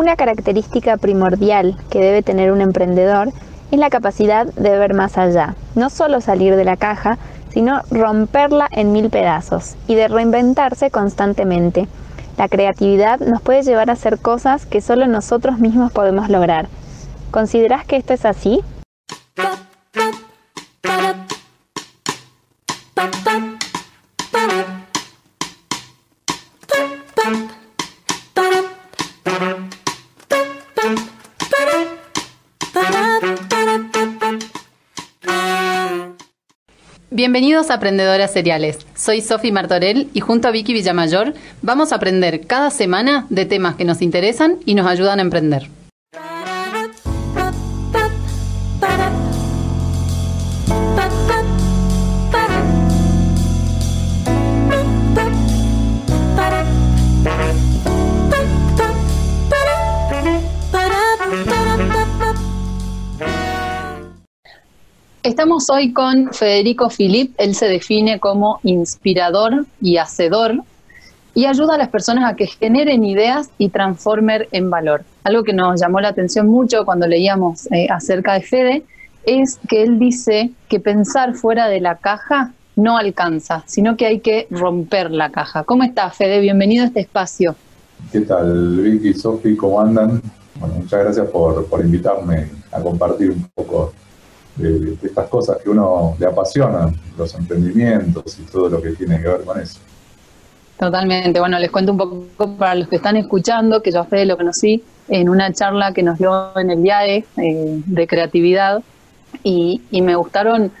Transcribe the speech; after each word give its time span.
Una 0.00 0.16
característica 0.16 0.96
primordial 0.96 1.76
que 1.90 2.00
debe 2.00 2.22
tener 2.22 2.52
un 2.52 2.62
emprendedor 2.62 3.28
es 3.70 3.78
la 3.78 3.90
capacidad 3.90 4.46
de 4.46 4.78
ver 4.78 4.94
más 4.94 5.18
allá, 5.18 5.56
no 5.74 5.90
solo 5.90 6.22
salir 6.22 6.56
de 6.56 6.64
la 6.64 6.78
caja, 6.78 7.18
sino 7.50 7.82
romperla 7.90 8.66
en 8.70 8.92
mil 8.92 9.10
pedazos 9.10 9.76
y 9.88 9.96
de 9.96 10.08
reinventarse 10.08 10.90
constantemente. 10.90 11.86
La 12.38 12.48
creatividad 12.48 13.20
nos 13.20 13.42
puede 13.42 13.62
llevar 13.62 13.90
a 13.90 13.92
hacer 13.92 14.18
cosas 14.18 14.64
que 14.64 14.80
solo 14.80 15.06
nosotros 15.06 15.58
mismos 15.58 15.92
podemos 15.92 16.30
lograr. 16.30 16.68
¿Consideras 17.30 17.84
que 17.84 17.96
esto 17.96 18.14
es 18.14 18.24
así? 18.24 18.62
Bienvenidos 37.20 37.68
a 37.68 37.74
Aprendedoras 37.74 38.32
Seriales. 38.32 38.78
Soy 38.96 39.20
Sofi 39.20 39.52
Martorell 39.52 40.08
y 40.14 40.20
junto 40.20 40.48
a 40.48 40.52
Vicky 40.52 40.72
Villamayor 40.72 41.34
vamos 41.60 41.92
a 41.92 41.96
aprender 41.96 42.46
cada 42.46 42.70
semana 42.70 43.26
de 43.28 43.44
temas 43.44 43.74
que 43.74 43.84
nos 43.84 44.00
interesan 44.00 44.56
y 44.64 44.74
nos 44.74 44.86
ayudan 44.86 45.18
a 45.18 45.22
emprender. 45.22 45.68
Estamos 65.22 65.68
hoy 65.68 65.92
con 65.92 66.32
Federico 66.32 66.88
Filip. 66.88 67.34
Él 67.36 67.54
se 67.54 67.68
define 67.68 68.18
como 68.18 68.58
inspirador 68.62 69.66
y 69.78 69.98
hacedor 69.98 70.54
y 71.34 71.44
ayuda 71.44 71.74
a 71.74 71.78
las 71.78 71.90
personas 71.90 72.32
a 72.32 72.36
que 72.36 72.46
generen 72.46 73.04
ideas 73.04 73.50
y 73.58 73.68
transformen 73.68 74.46
en 74.50 74.70
valor. 74.70 75.02
Algo 75.24 75.42
que 75.42 75.52
nos 75.52 75.78
llamó 75.78 76.00
la 76.00 76.08
atención 76.08 76.48
mucho 76.48 76.86
cuando 76.86 77.06
leíamos 77.06 77.70
eh, 77.70 77.86
acerca 77.90 78.32
de 78.32 78.40
Fede 78.40 78.82
es 79.24 79.58
que 79.68 79.82
él 79.82 79.98
dice 79.98 80.52
que 80.70 80.80
pensar 80.80 81.34
fuera 81.34 81.68
de 81.68 81.82
la 81.82 81.96
caja 81.96 82.54
no 82.74 82.96
alcanza, 82.96 83.62
sino 83.66 83.98
que 83.98 84.06
hay 84.06 84.20
que 84.20 84.46
romper 84.50 85.10
la 85.10 85.28
caja. 85.30 85.64
¿Cómo 85.64 85.82
estás, 85.82 86.16
Fede? 86.16 86.40
Bienvenido 86.40 86.84
a 86.84 86.86
este 86.86 87.00
espacio. 87.00 87.54
¿Qué 88.10 88.22
tal, 88.22 88.78
Vicky, 88.78 89.12
Sofi? 89.12 89.54
¿Cómo 89.54 89.82
andan? 89.82 90.22
Bueno, 90.58 90.76
muchas 90.76 91.04
gracias 91.04 91.28
por, 91.28 91.66
por 91.66 91.84
invitarme 91.84 92.48
a 92.72 92.80
compartir 92.80 93.32
un 93.32 93.46
poco 93.54 93.92
de, 94.60 94.96
estas 95.02 95.28
cosas 95.28 95.58
que 95.62 95.70
uno 95.70 96.16
le 96.18 96.26
apasionan, 96.26 96.94
los 97.16 97.34
emprendimientos 97.34 98.38
y 98.38 98.42
todo 98.42 98.68
lo 98.68 98.82
que 98.82 98.90
tiene 98.90 99.20
que 99.20 99.28
ver 99.28 99.44
con 99.44 99.60
eso. 99.60 99.80
Totalmente. 100.78 101.38
Bueno, 101.40 101.58
les 101.58 101.70
cuento 101.70 101.92
un 101.92 101.98
poco 101.98 102.56
para 102.56 102.74
los 102.74 102.88
que 102.88 102.96
están 102.96 103.16
escuchando, 103.16 103.82
que 103.82 103.92
yo 103.92 104.00
a 104.00 104.04
Fede 104.04 104.24
lo 104.24 104.36
conocí 104.36 104.82
en 105.08 105.28
una 105.28 105.52
charla 105.52 105.92
que 105.92 106.02
nos 106.02 106.18
dio 106.18 106.56
en 106.56 106.70
el 106.70 106.82
DIAE 106.82 107.24
eh, 107.36 107.82
de 107.84 108.06
creatividad 108.06 108.82
y, 109.42 109.82
me 109.90 110.14
gustaron 110.16 110.72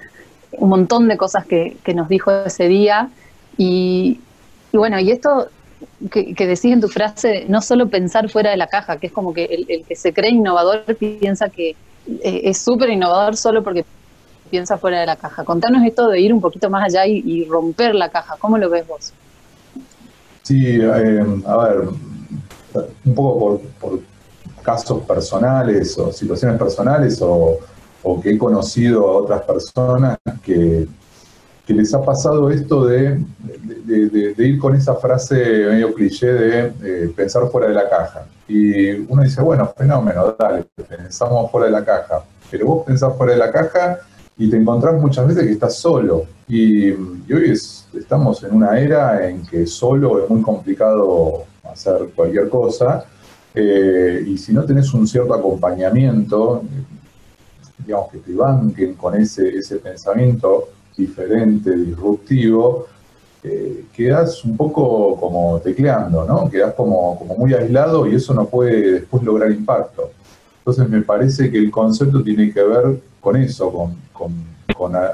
un 0.52 0.68
montón 0.68 1.06
de 1.08 1.16
cosas 1.16 1.44
que, 1.44 1.76
nos 1.94 2.08
dijo 2.08 2.30
ese 2.30 2.68
día. 2.68 3.10
Y, 3.58 4.20
bueno, 4.72 4.98
y 4.98 5.10
esto 5.10 5.48
que, 6.10 6.34
que, 6.34 6.46
decís 6.46 6.72
en 6.72 6.80
tu 6.80 6.88
frase, 6.88 7.44
no 7.48 7.60
solo 7.60 7.88
pensar 7.88 8.28
fuera 8.30 8.50
de 8.50 8.56
la 8.56 8.68
caja, 8.68 8.96
que 8.96 9.08
es 9.08 9.12
como 9.12 9.34
que 9.34 9.44
el 9.44 9.84
que 9.84 9.96
se 9.96 10.14
cree 10.14 10.30
innovador 10.30 10.84
piensa 10.96 11.50
que, 11.50 11.76
eh, 12.06 12.40
es 12.44 12.58
súper 12.58 12.90
innovador 12.90 13.36
solo 13.36 13.62
porque 13.62 13.84
piensa 14.50 14.76
fuera 14.78 15.00
de 15.00 15.06
la 15.06 15.16
caja. 15.16 15.44
Contanos 15.44 15.84
esto 15.84 16.08
de 16.08 16.20
ir 16.20 16.32
un 16.34 16.40
poquito 16.40 16.68
más 16.68 16.84
allá 16.84 17.06
y, 17.06 17.44
romper 17.44 17.94
la 17.94 18.08
caja. 18.08 18.36
¿Cómo 18.38 18.58
lo 18.58 18.68
ves 18.68 18.86
vos? 18.86 19.12
Sí, 20.42 20.66
eh, 20.66 21.24
a 21.46 21.56
ver, 21.56 21.88
un 23.04 23.14
poco 23.14 23.60
por, 23.80 24.00
casos 24.62 25.02
personales 25.04 25.96
o 25.98 26.12
situaciones 26.12 26.58
personales 26.58 27.18
o, 27.22 27.58
que 28.22 28.30
he 28.30 28.38
conocido 28.38 29.08
a 29.08 29.16
otras 29.18 29.42
personas 29.42 30.18
que, 30.42 30.86
les 31.68 31.94
ha 31.94 32.02
pasado 32.02 32.50
esto 32.50 32.84
de, 32.84 33.22
ir 34.38 34.58
con 34.58 34.74
esa 34.74 34.96
frase 34.96 35.36
medio 35.36 35.94
cliché 35.94 36.26
de 36.26 36.72
eh, 36.82 37.12
pensar 37.14 37.48
fuera 37.48 37.68
de 37.68 37.74
la 37.74 37.88
caja. 37.88 38.26
Y 38.50 38.90
uno 39.08 39.22
dice, 39.22 39.40
bueno, 39.42 39.72
fenómeno, 39.76 40.34
dale, 40.36 40.66
pensamos 40.88 41.52
fuera 41.52 41.66
de 41.66 41.72
la 41.72 41.84
caja. 41.84 42.24
Pero 42.50 42.66
vos 42.66 42.84
pensás 42.84 43.16
fuera 43.16 43.34
de 43.34 43.38
la 43.38 43.52
caja 43.52 44.00
y 44.36 44.50
te 44.50 44.56
encontrás 44.56 45.00
muchas 45.00 45.28
veces 45.28 45.44
que 45.44 45.52
estás 45.52 45.76
solo. 45.76 46.24
Y, 46.48 46.90
hoy 46.90 47.52
estamos 47.94 48.42
en 48.42 48.52
una 48.56 48.76
era 48.80 49.28
en 49.28 49.46
que 49.46 49.68
solo 49.68 50.24
es 50.24 50.28
muy 50.28 50.42
complicado 50.42 51.44
hacer 51.62 52.10
cualquier 52.16 52.48
cosa. 52.48 53.04
Eh, 53.54 54.24
y 54.26 54.36
si 54.36 54.52
no 54.52 54.64
tenés 54.64 54.92
un 54.94 55.06
cierto 55.06 55.32
acompañamiento, 55.32 56.64
digamos 57.78 58.10
que 58.10 58.18
te 58.18 58.34
banquen 58.34 58.94
con 58.94 59.14
ese, 59.14 59.48
ese 59.48 59.76
pensamiento 59.76 60.70
diferente, 60.96 61.70
disruptivo, 61.70 62.88
eh, 63.42 63.86
quedas 63.94 64.44
un 64.44 64.56
poco 64.56 65.16
como 65.18 65.60
tecleando, 65.60 66.26
¿no? 66.26 66.50
Quedas 66.50 66.74
como, 66.74 67.14
muy 67.38 67.54
aislado 67.54 68.06
y 68.06 68.16
eso 68.16 68.34
no 68.34 68.46
puede 68.46 68.92
después 68.92 69.22
lograr 69.22 69.50
impacto. 69.50 70.10
Entonces 70.58 70.88
me 70.88 71.00
parece 71.00 71.50
que 71.50 71.56
el 71.58 71.70
concepto 71.70 72.22
tiene 72.22 72.52
que 72.52 72.62
ver 72.62 73.00
con 73.20 73.36
eso, 73.36 73.72
con, 74.12 74.50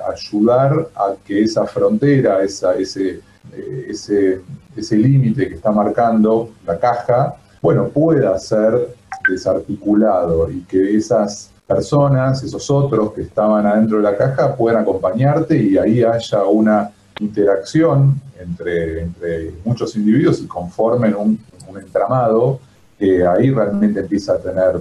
ayudar 0.09 0.89
a 0.95 1.15
que 1.25 1.43
esa 1.43 1.67
frontera, 1.67 2.39
eh, 2.43 3.87
ese 3.89 4.97
límite 4.97 5.49
que 5.49 5.55
está 5.55 5.73
marcando 5.73 6.51
la 6.67 6.79
caja, 6.79 7.37
bueno, 7.63 7.89
pueda 7.89 8.39
ser 8.39 8.95
desarticulado 9.29 10.51
y 10.51 10.61
que 10.63 10.97
esas 10.97 11.51
personas, 11.67 12.43
esos 12.43 12.71
otros 12.71 13.13
que 13.13 13.23
estaban 13.23 13.67
adentro 13.67 13.97
de 13.99 14.05
la 14.05 14.17
caja 14.17 14.55
puedan 14.55 14.83
acompañarte 14.83 15.57
y 15.57 15.77
ahí 15.77 16.05
haya 16.05 16.45
una 16.45 16.91
interacción 17.21 18.21
entre, 18.39 19.03
entre 19.03 19.53
muchos 19.65 19.97
individuos 19.97 20.41
y 20.41 20.47
conformen 20.47 21.15
un, 21.15 21.39
entramado 21.81 22.61
que 22.99 23.27
ahí 23.27 23.51
realmente 23.51 24.01
empieza 24.01 24.35
a 24.35 24.39
tener 24.39 24.81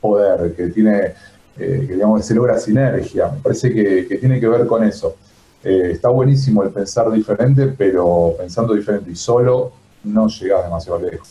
poder, 0.00 0.54
que 0.54 0.68
tiene, 0.68 1.12
eh, 1.58 1.84
que 1.86 1.94
digamos, 1.94 2.24
se 2.24 2.34
logra 2.34 2.58
sinergia. 2.58 3.28
Me 3.28 3.40
parece 3.40 3.72
que, 3.72 4.16
tiene 4.18 4.40
que 4.40 4.48
ver 4.48 4.66
con 4.66 4.82
eso. 4.82 5.14
Eh, 5.62 5.90
está 5.92 6.08
buenísimo 6.08 6.62
el 6.62 6.70
pensar 6.70 7.10
diferente, 7.12 7.66
pero 7.76 8.34
pensando 8.38 8.74
diferente 8.74 9.10
y 9.10 9.16
solo 9.16 9.72
no 10.02 10.28
llegas 10.28 10.64
demasiado 10.64 10.98
lejos. 10.98 11.28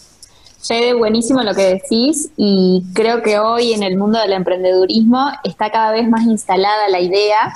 Fede, 0.61 0.93
buenísimo 0.93 1.43
lo 1.43 1.53
que 1.53 1.79
decís 1.79 2.31
y 2.37 2.83
creo 2.93 3.21
que 3.21 3.37
hoy 3.37 3.73
en 3.73 3.83
el 3.83 3.97
mundo 3.97 4.19
del 4.19 4.33
emprendedurismo 4.33 5.31
está 5.43 5.71
cada 5.71 5.91
vez 5.91 6.09
más 6.09 6.23
instalada 6.23 6.89
la 6.89 6.99
idea 6.99 7.53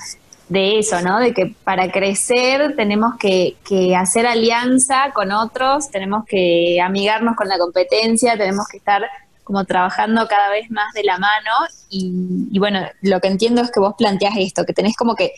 de 0.50 0.80
eso, 0.80 1.00
¿no? 1.02 1.20
De 1.20 1.34
que 1.34 1.56
para 1.64 1.92
crecer 1.92 2.76
tenemos 2.76 3.16
que, 3.18 3.56
hacer 3.96 4.26
alianza 4.26 5.12
con 5.14 5.32
otros, 5.32 5.90
tenemos 5.92 6.26
que 6.26 6.82
amigarnos 6.82 7.36
con 7.36 7.48
la 7.48 7.58
competencia, 7.58 8.36
tenemos 8.38 8.68
que 8.68 8.78
estar 8.78 9.04
como 9.44 9.64
trabajando 9.66 10.28
cada 10.28 10.50
vez 10.50 10.70
más 10.70 10.94
de 10.94 11.04
la 11.04 11.18
mano 11.18 11.52
y, 11.90 12.58
bueno, 12.60 12.82
lo 13.02 13.20
que 13.20 13.28
entiendo 13.28 13.62
es 13.62 13.72
que 13.72 13.80
vos 13.80 13.94
planteás 13.98 14.34
esto, 14.38 14.66
que 14.66 14.74
tenés 14.74 14.96
como 14.96 15.16
que 15.16 15.34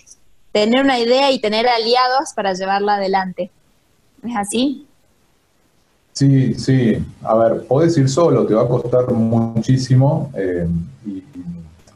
tener 0.52 0.84
una 0.84 1.00
idea 1.00 1.32
y 1.32 1.40
tener 1.40 1.68
aliados 1.68 2.34
para 2.36 2.54
llevarla 2.54 2.96
adelante. 2.96 3.52
¿Es 4.24 4.36
así? 4.36 4.88
Sí, 6.14 6.54
sí. 6.56 6.98
A 7.24 7.36
ver, 7.36 7.68
podés 7.68 7.98
ir 7.98 8.10
solo, 8.10 8.46
te 8.46 8.54
va 8.54 8.64
a 8.64 8.68
costar 8.68 9.10
muchísimo 9.12 10.30
eh, 10.36 10.68
y 11.06 11.24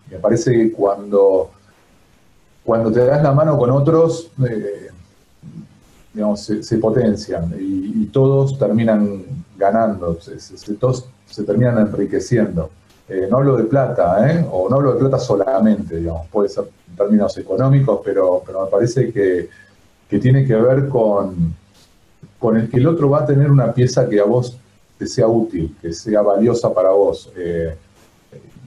me 0.09 0.17
parece 0.19 0.51
que 0.51 0.71
cuando 0.71 1.51
cuando 2.65 2.91
te 2.91 3.05
das 3.05 3.21
la 3.21 3.31
mano 3.31 3.57
con 3.57 3.69
otros, 3.69 4.31
eh, 4.49 4.89
digamos, 6.11 6.41
se, 6.41 6.77
potencian 6.79 7.53
y, 7.59 8.05
todos 8.07 8.57
terminan 8.57 9.23
ganando, 9.57 10.17
todos 10.79 11.07
se 11.27 11.43
terminan 11.43 11.79
enriqueciendo. 11.79 12.69
Eh, 13.07 13.27
no 13.29 13.37
hablo 13.37 13.57
de 13.57 13.65
plata, 13.65 14.31
¿eh? 14.31 14.45
o 14.49 14.67
no 14.67 14.77
hablo 14.77 14.93
de 14.93 14.99
plata 14.99 15.19
solamente, 15.19 15.97
digamos, 15.97 16.27
puede 16.27 16.49
ser 16.49 16.63
en 16.89 16.95
términos 16.95 17.37
económicos, 17.37 18.01
pero, 18.03 18.41
pero 18.45 18.65
me 18.65 18.71
parece 18.71 19.11
que, 19.11 19.49
tiene 20.17 20.45
que 20.45 20.55
ver 20.55 20.87
con, 20.87 21.53
con 22.39 22.55
el 22.55 22.69
que 22.69 22.77
el 22.77 22.87
otro 22.87 23.09
va 23.09 23.19
a 23.19 23.25
tener 23.25 23.51
una 23.51 23.73
pieza 23.73 24.07
que 24.07 24.17
a 24.17 24.23
vos 24.23 24.57
te 24.97 25.07
sea 25.07 25.27
útil, 25.27 25.75
que 25.81 25.91
sea 25.91 26.21
valiosa 26.21 26.73
para 26.73 26.91
vos 26.91 27.29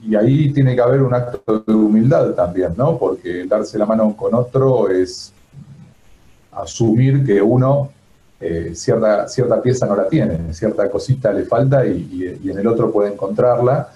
y 0.09 0.17
ahí 0.17 0.53
tiene 0.55 0.75
que 0.75 0.81
haber 0.81 1.03
un 1.03 1.13
acto 1.13 1.63
de 1.67 1.75
humildad 1.75 2.31
también, 2.31 2.73
¿no? 2.77 2.97
Porque 2.97 3.45
darse 3.45 3.77
la 3.77 3.85
mano 3.85 4.17
con 4.17 4.35
otro 4.35 4.89
es 4.89 5.35
asumir 6.51 7.27
que 7.27 7.43
uno 7.43 7.91
eh, 8.41 8.73
cierta, 8.75 9.29
cierta 9.29 9.61
pieza 9.61 9.85
no 9.85 9.95
la 9.95 10.09
tiene, 10.09 10.55
cierta 10.55 10.91
cosita 10.91 11.31
le 11.31 11.45
falta 11.45 11.85
y, 11.85 12.41
en 12.43 12.59
el 12.59 12.67
otro 12.67 12.91
puede 12.91 13.13
encontrarla 13.13 13.91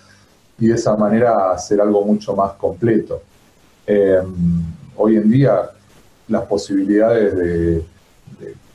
y 0.59 0.67
de 0.67 0.75
esa 0.75 0.95
manera 0.97 1.51
hacer 1.51 1.81
algo 1.81 2.05
mucho 2.05 2.37
más 2.37 2.53
completo. 2.53 3.23
Em, 3.87 4.65
hoy 4.97 5.17
en 5.17 5.31
día 5.31 5.71
las 6.29 6.43
posibilidades 6.43 7.37
de, 7.37 7.85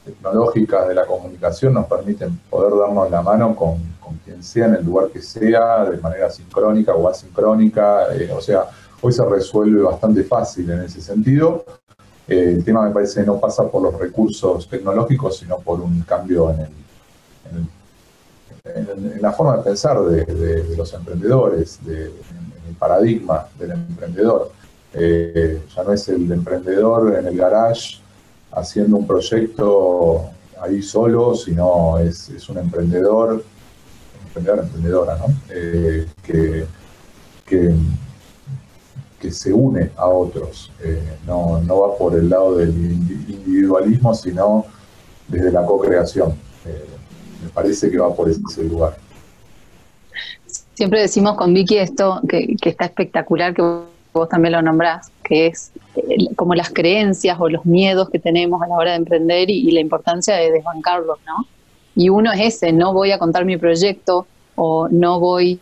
tecnológicas 0.08 0.88
de 0.88 0.96
la 0.96 1.06
comunicación 1.06 1.74
nos 1.74 1.86
permiten 1.86 2.40
poder 2.50 2.74
darnos 2.80 3.12
la 3.12 3.22
mano 3.22 3.56
con, 3.56 3.98
quien 4.24 4.42
sea 4.42 4.68
en 4.68 4.76
el 4.76 4.86
lugar 4.86 5.10
que 5.10 5.22
sea, 5.22 5.84
de 5.86 5.98
manera 5.98 6.30
sincrónica 6.30 6.94
o 6.94 7.08
asincrónica, 7.08 8.16
eh, 8.16 8.32
o 8.32 8.42
sea, 8.42 8.66
hoy 9.02 9.12
se 9.12 9.24
resuelve 9.26 9.82
bastante 9.82 10.24
fácil 10.24 10.70
en 10.72 10.82
ese 10.82 11.02
sentido 11.02 11.66
eh, 12.28 12.56
el 12.58 12.64
tema 12.64 12.86
me 12.86 12.94
parece 12.94 13.24
no 13.24 13.40
pasa 13.40 13.70
por 13.70 13.82
los 13.82 13.98
recursos 13.98 14.68
tecnológicos, 14.68 15.38
sino 15.38 15.60
por 15.60 15.80
un 15.80 16.02
cambio 16.02 16.52
en, 16.52 16.68
la 19.22 19.32
forma 19.32 19.56
de 19.58 19.64
pensar 19.64 20.02
de, 20.02 20.76
los 20.76 20.94
emprendedores, 20.94 21.80
en 21.86 22.12
el 22.68 22.76
paradigma 22.78 23.48
del 23.58 23.72
emprendedor. 23.72 24.52
Eh, 24.94 25.62
ya 25.74 25.84
no 25.84 25.94
es 25.94 26.10
el 26.10 26.30
emprendedor 26.30 27.16
en 27.16 27.28
el 27.28 27.38
garage 27.38 28.02
haciendo 28.60 28.98
un 28.98 29.08
proyecto 29.08 30.30
ahí 30.62 30.82
solo, 30.82 31.36
sino 31.36 31.98
es, 32.00 32.30
un 32.50 32.58
emprendedor, 32.58 33.44
emprendedor, 34.28 34.60
emprendedora, 34.60 35.18
¿no? 35.18 35.26
Eh, 35.50 36.08
que, 36.24 36.66
que 37.46 37.74
que 39.20 39.32
se 39.32 39.52
une 39.52 39.92
a 39.96 40.08
otros. 40.08 40.72
Eh, 40.84 41.18
no, 41.26 41.62
va 41.68 41.98
por 41.98 42.16
el 42.16 42.30
lado 42.30 42.58
del 42.58 42.70
individualismo, 42.70 44.14
sino 44.14 44.66
desde 45.28 45.52
la 45.52 45.66
co-creación. 45.66 46.32
Eh, 46.66 46.86
me 47.44 47.50
parece 47.50 47.90
que 47.90 47.98
va 47.98 48.14
por 48.14 48.30
ese 48.30 48.64
lugar. 48.64 48.98
Siempre 50.76 51.02
decimos 51.02 51.36
con 51.36 51.54
Vicky 51.54 51.78
esto 51.78 52.22
que, 52.28 52.56
está 52.62 52.86
espectacular, 52.86 53.54
que 53.54 53.64
vos 54.14 54.30
también 54.30 54.54
lo 54.54 54.62
nombrás, 54.62 55.12
que 55.24 55.48
es 55.48 55.72
eh, 55.96 56.34
como 56.36 56.56
las 56.56 56.70
creencias 56.70 57.38
o 57.40 57.50
los 57.50 57.66
miedos 57.66 58.10
que 58.10 58.20
tenemos 58.20 58.62
a 58.62 58.68
la 58.68 58.76
hora 58.76 58.92
de 58.92 58.98
emprender 58.98 59.50
y, 59.50 59.72
la 59.72 59.80
importancia 59.80 60.36
de 60.36 60.52
desbancarlos, 60.52 61.18
¿no? 61.26 61.46
Y 61.96 62.10
uno 62.10 62.32
es 62.32 62.56
ese, 62.56 62.72
no 62.72 62.94
voy 62.94 63.12
a 63.12 63.20
contar 63.20 63.46
mi 63.46 63.58
proyecto 63.58 64.28
o 64.56 64.88
no 64.90 65.20
voy 65.20 65.60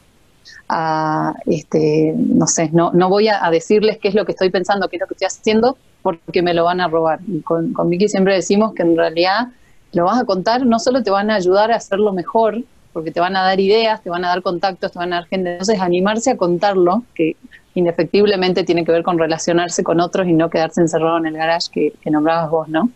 a, 0.69 1.33
este, 1.45 2.13
no 2.15 2.47
sé, 2.47 2.69
no, 2.71 2.91
no 2.93 3.09
voy 3.09 3.29
a, 3.29 3.49
decirles 3.49 3.97
qué 3.97 4.09
es 4.09 4.15
lo 4.15 4.25
que 4.25 4.33
estoy 4.33 4.49
pensando, 4.49 4.89
qué 4.89 4.97
es 4.97 5.01
lo 5.01 5.07
que 5.07 5.13
estoy 5.13 5.27
haciendo, 5.27 5.77
porque 6.01 6.41
me 6.41 6.53
lo 6.53 6.65
van 6.65 6.81
a 6.81 6.87
robar. 6.87 7.19
Y 7.27 7.41
con, 7.41 7.73
con 7.73 7.89
Vicky 7.89 8.09
siempre 8.09 8.35
decimos 8.35 8.73
que 8.73 8.83
en 8.83 8.97
realidad 8.97 9.47
lo 9.93 10.05
vas 10.05 10.19
a 10.19 10.25
contar, 10.25 10.65
no 10.65 10.77
solo 10.79 11.03
te 11.03 11.09
van 11.09 11.31
a 11.31 11.35
ayudar 11.35 11.71
a 11.71 11.77
hacerlo 11.77 12.11
mejor, 12.11 12.63
porque 12.95 13.11
te 13.11 13.19
van 13.19 13.35
a 13.35 13.41
dar 13.41 13.59
ideas, 13.59 14.01
te 14.01 14.09
van 14.09 14.23
a 14.23 14.29
dar 14.29 14.41
contactos, 14.41 14.91
te 14.91 14.99
van 14.99 15.11
a 15.11 15.17
dar 15.17 15.25
gente. 15.25 15.51
Entonces, 15.51 15.81
animarse 15.81 16.31
a 16.31 16.37
contarlo, 16.37 17.03
que 17.13 17.35
indefectiblemente 17.75 18.63
tiene 18.63 18.83
que 18.83 18.91
ver 18.91 19.03
con 19.03 19.19
relacionarse 19.19 19.83
con 19.83 19.99
otros 19.99 20.27
y 20.27 20.33
no 20.33 20.49
quedarse 20.49 20.81
encerrado 20.81 21.17
en 21.19 21.27
el 21.27 21.37
garage 21.37 21.69
que, 21.71 22.09
nombrabas 22.09 22.49
vos, 22.49 22.67
¿no? 22.67 22.89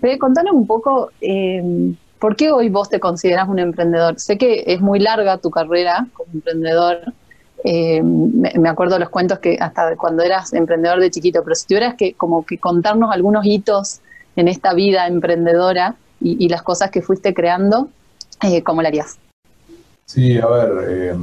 Pero 0.00 0.18
contanos 0.18 0.54
un 0.54 0.66
poco, 0.66 1.10
eh, 1.20 1.94
¿Por 2.22 2.36
qué 2.36 2.52
hoy 2.52 2.68
vos 2.68 2.88
te 2.88 3.00
consideras 3.00 3.48
un 3.48 3.58
emprendedor? 3.58 4.20
Sé 4.20 4.38
que 4.38 4.62
es 4.68 4.80
muy 4.80 5.00
larga 5.00 5.38
tu 5.38 5.50
carrera 5.50 6.06
como 6.12 6.32
emprendedor. 6.32 7.12
Eh, 7.64 8.00
me, 8.00 8.68
acuerdo 8.68 8.96
los 9.00 9.08
cuentos 9.08 9.40
que 9.40 9.58
hasta 9.60 9.96
cuando 9.96 10.22
eras 10.22 10.52
emprendedor 10.52 11.00
de 11.00 11.10
chiquito, 11.10 11.42
pero 11.42 11.56
si 11.56 11.66
tuvieras 11.66 11.96
que 11.96 12.14
como 12.14 12.46
que 12.46 12.58
contarnos 12.58 13.10
algunos 13.10 13.44
hitos 13.44 14.02
en 14.36 14.46
esta 14.46 14.72
vida 14.72 15.08
emprendedora 15.08 15.96
y, 16.20 16.48
las 16.48 16.62
cosas 16.62 16.92
que 16.92 17.02
fuiste 17.02 17.34
creando, 17.34 17.88
eh, 18.44 18.62
¿cómo 18.62 18.82
lo 18.82 18.86
harías? 18.86 19.18
Sí, 20.06 20.38
a 20.38 20.46
ver, 20.46 21.16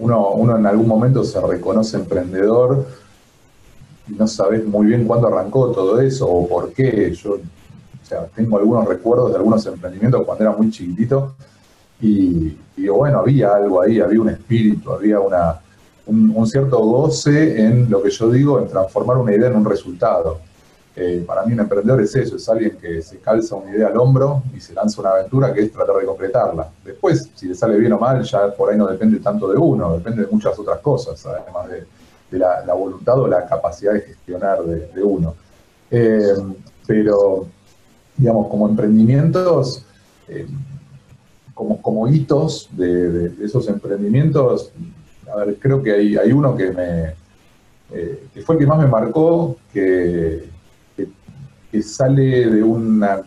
uno, 0.00 0.30
uno 0.30 0.56
en 0.56 0.66
algún 0.66 0.86
momento 0.86 1.24
se 1.24 1.40
reconoce 1.40 1.96
emprendedor 1.96 2.86
y 4.08 4.12
no 4.12 4.26
sabes 4.26 4.66
muy 4.66 4.86
bien 4.86 5.06
cuándo 5.06 5.28
arrancó 5.28 5.70
todo 5.70 6.00
eso 6.00 6.26
o 6.26 6.48
por 6.48 6.72
qué. 6.72 7.12
Yo 7.14 7.38
tengo 8.34 8.58
algunos 8.58 8.86
recuerdos 8.86 9.30
de 9.30 9.36
algunos 9.36 9.64
emprendimientos 9.66 10.24
cuando 10.24 10.44
era 10.44 10.56
muy 10.56 10.70
chiquitito 10.70 11.34
y, 12.00 12.56
digo, 12.76 12.96
bueno, 12.96 13.20
había 13.20 13.54
algo 13.54 13.82
ahí, 13.82 14.00
había 14.00 14.20
un 14.20 14.30
espíritu, 14.30 14.92
había 14.92 15.20
una, 15.20 15.60
un, 16.06 16.46
cierto 16.46 16.78
goce 16.78 17.62
en 17.62 17.90
lo 17.90 18.02
que 18.02 18.10
yo 18.10 18.30
digo, 18.30 18.60
en 18.60 18.68
transformar 18.68 19.18
una 19.18 19.34
idea 19.34 19.48
en 19.48 19.56
un 19.56 19.64
resultado. 19.64 20.40
Eh, 21.00 21.22
para 21.24 21.44
mí 21.44 21.52
un 21.52 21.60
emprendedor 21.60 22.02
es 22.02 22.12
eso, 22.16 22.34
es 22.34 22.48
alguien 22.48 22.76
que 22.76 23.00
se 23.02 23.18
calza 23.18 23.54
una 23.54 23.70
idea 23.70 23.86
al 23.86 23.96
hombro 23.98 24.42
y 24.52 24.58
se 24.58 24.74
lanza 24.74 25.00
una 25.00 25.10
aventura 25.10 25.54
que 25.54 25.60
es 25.60 25.70
tratar 25.70 25.94
de 25.94 26.04
concretarla. 26.04 26.68
Después, 26.84 27.30
si 27.36 27.46
le 27.46 27.54
sale 27.54 27.76
bien 27.76 27.92
o 27.92 28.00
mal, 28.00 28.20
ya 28.24 28.52
por 28.52 28.72
ahí 28.72 28.76
no 28.76 28.88
depende 28.88 29.20
tanto 29.20 29.48
de 29.48 29.56
uno, 29.56 29.96
depende 29.96 30.22
de 30.22 30.28
muchas 30.28 30.58
otras 30.58 30.80
cosas, 30.80 31.24
además 31.24 31.68
de, 31.70 32.36
la, 32.36 32.74
voluntad 32.74 33.16
o 33.16 33.28
la 33.28 33.46
capacidad 33.46 33.92
de 33.92 34.00
gestionar 34.00 34.60
de, 34.64 35.00
uno. 35.00 35.36
Eh, 35.88 36.34
pero 36.84 37.46
digamos, 38.16 38.48
como 38.48 38.68
emprendimientos, 38.68 39.84
eh, 40.26 40.48
como, 41.54 42.08
hitos 42.08 42.70
de, 42.72 43.34
esos 43.44 43.68
emprendimientos, 43.68 44.72
a 45.32 45.36
ver, 45.44 45.58
creo 45.60 45.80
que 45.80 45.92
hay, 45.92 46.16
hay 46.16 46.32
uno 46.32 46.56
que 46.56 46.72
me 46.72 47.14
que 47.88 48.42
fue 48.42 48.56
el 48.56 48.58
que 48.60 48.66
más 48.66 48.78
me 48.78 48.86
marcó, 48.86 49.56
que, 49.72 50.47
que, 51.70 51.82
sale 51.82 52.50
de 52.50 52.62
una 52.62 53.22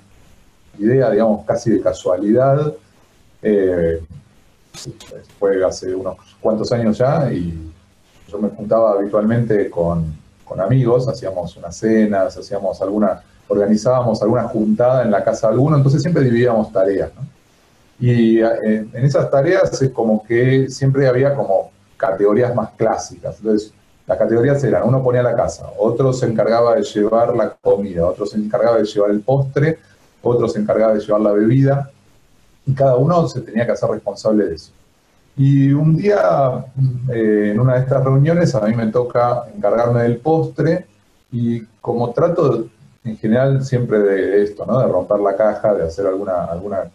idea, 0.77 1.09
digamos, 1.09 1.45
casi 1.45 1.71
de 1.71 1.81
casualidad. 1.81 2.73
Eh, 3.41 4.01
fue 5.39 5.63
hace 5.65 5.93
unos 5.93 6.17
cuantos 6.39 6.71
años 6.71 6.97
ya 6.97 7.31
y 7.31 7.71
yo 8.29 8.39
me 8.39 8.49
juntaba 8.49 8.93
habitualmente 8.93 9.69
con, 9.69 10.15
con 10.45 10.61
amigos, 10.61 11.07
hacíamos 11.07 11.57
unas 11.57 11.75
cenas, 11.75 12.38
hacíamos 12.38 12.81
alguna 12.81 13.21
organizábamos 13.51 14.21
alguna 14.21 14.43
juntada 14.43 15.03
en 15.03 15.11
la 15.11 15.23
casa 15.23 15.47
de 15.47 15.53
alguno, 15.53 15.75
entonces 15.75 16.01
siempre 16.01 16.23
dividíamos 16.23 16.71
tareas. 16.71 17.11
Y 17.99 18.39
eh, 18.39 18.88
en 18.93 19.05
esas 19.05 19.29
tareas 19.29 19.81
es 19.81 19.89
como 19.91 20.23
que 20.23 20.69
siempre 20.69 21.07
había 21.07 21.35
como 21.35 21.69
categorías 21.97 22.55
más 22.55 22.71
clásicas. 22.71 23.38
Entonces, 23.39 23.73
las 24.12 24.19
categorías 24.19 24.62
eran, 24.66 24.86
uno 24.86 25.02
ponía 25.02 25.24
la 25.24 25.34
casa, 25.34 25.72
otro 25.78 26.12
se 26.12 26.25
encargaba 26.25 26.75
de 26.75 26.84
llevar 26.84 27.34
la 27.34 27.56
comida, 27.62 28.06
otro 28.06 28.25
se 28.25 28.38
encargaba 28.38 28.78
de 28.78 28.84
llevar 28.84 29.10
el 29.10 29.22
postre, 29.22 29.80
otro 30.22 30.50
se 30.50 30.60
encargaba 30.60 30.94
de 30.94 31.00
llevar 31.00 31.22
la 31.22 31.31
bebida, 31.31 31.90
y 32.66 32.74
cada 32.74 32.98
uno 32.98 33.25
se 33.30 33.40
tenía 33.40 33.66
que 33.66 33.72
hacer 33.72 33.90
responsable 33.90 34.48
de 34.48 34.56
eso. 34.56 34.74
Y 35.38 35.72
un 35.72 35.96
día, 35.96 36.66
eh, 37.10 37.51
en 37.53 37.60
una 37.62 37.75
de 37.75 37.80
estas 37.80 38.03
reuniones, 38.03 38.53
a 38.53 38.60
mí 38.68 38.75
me 38.75 38.88
toca 38.88 39.44
encargarme 39.56 40.03
del 40.03 40.18
postre, 40.18 40.88
y 41.32 41.62
como 41.80 42.12
trato 42.12 42.65
en 43.06 43.15
general 43.15 43.63
siempre 43.63 44.00
de 44.00 44.44
esto, 44.44 44.65
¿no? 44.65 44.77
De 44.77 44.88
romper 44.88 45.22
la 45.22 45.38
caja, 45.38 45.74
de 45.74 45.84
hacer 45.84 46.06
alguna, 46.06 46.44
alguna 46.44 46.91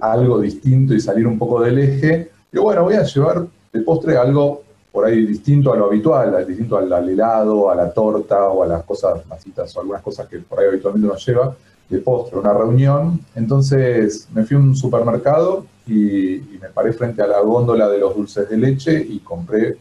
algo 0.00 0.40
distinto 0.40 0.94
y 0.94 1.00
salir 1.00 1.26
un 1.26 1.38
poco 1.38 1.60
del 1.60 1.78
eje. 1.80 2.30
Y 2.50 2.58
bueno, 2.58 2.84
voy 2.84 2.94
a 2.94 3.02
llevar 3.02 3.46
de 3.74 3.80
postre 3.82 4.16
algo 4.16 4.62
por 4.92 5.04
ahí 5.04 5.24
distinto 5.24 5.72
a 5.72 5.76
lo 5.76 5.86
habitual, 5.86 6.44
distinto 6.46 6.76
al, 6.76 7.08
helado, 7.08 7.70
a 7.70 7.74
la 7.74 7.92
torta 7.92 8.48
o 8.48 8.62
a 8.62 8.66
las 8.66 8.82
cosas 8.82 9.24
masitas 9.26 9.74
o 9.76 9.80
algunas 9.80 10.02
cosas 10.02 10.26
que 10.26 10.38
por 10.38 10.58
ahí 10.58 10.66
habitualmente 10.66 11.06
uno 11.06 11.16
lleva 11.16 11.54
de 11.88 11.98
postre, 11.98 12.38
una 12.38 12.52
reunión. 12.52 13.20
Entonces 13.34 14.28
me 14.32 14.44
fui 14.44 14.56
a 14.56 14.60
un 14.60 14.74
supermercado 14.74 15.64
y, 15.86 16.58
me 16.60 16.68
paré 16.68 16.92
frente 16.92 17.22
a 17.22 17.26
la 17.26 17.40
góndola 17.40 17.88
de 17.88 17.98
los 17.98 18.14
dulces 18.14 18.48
de 18.48 18.56
leche 18.56 19.06
y 19.08 19.20
compré 19.20 19.76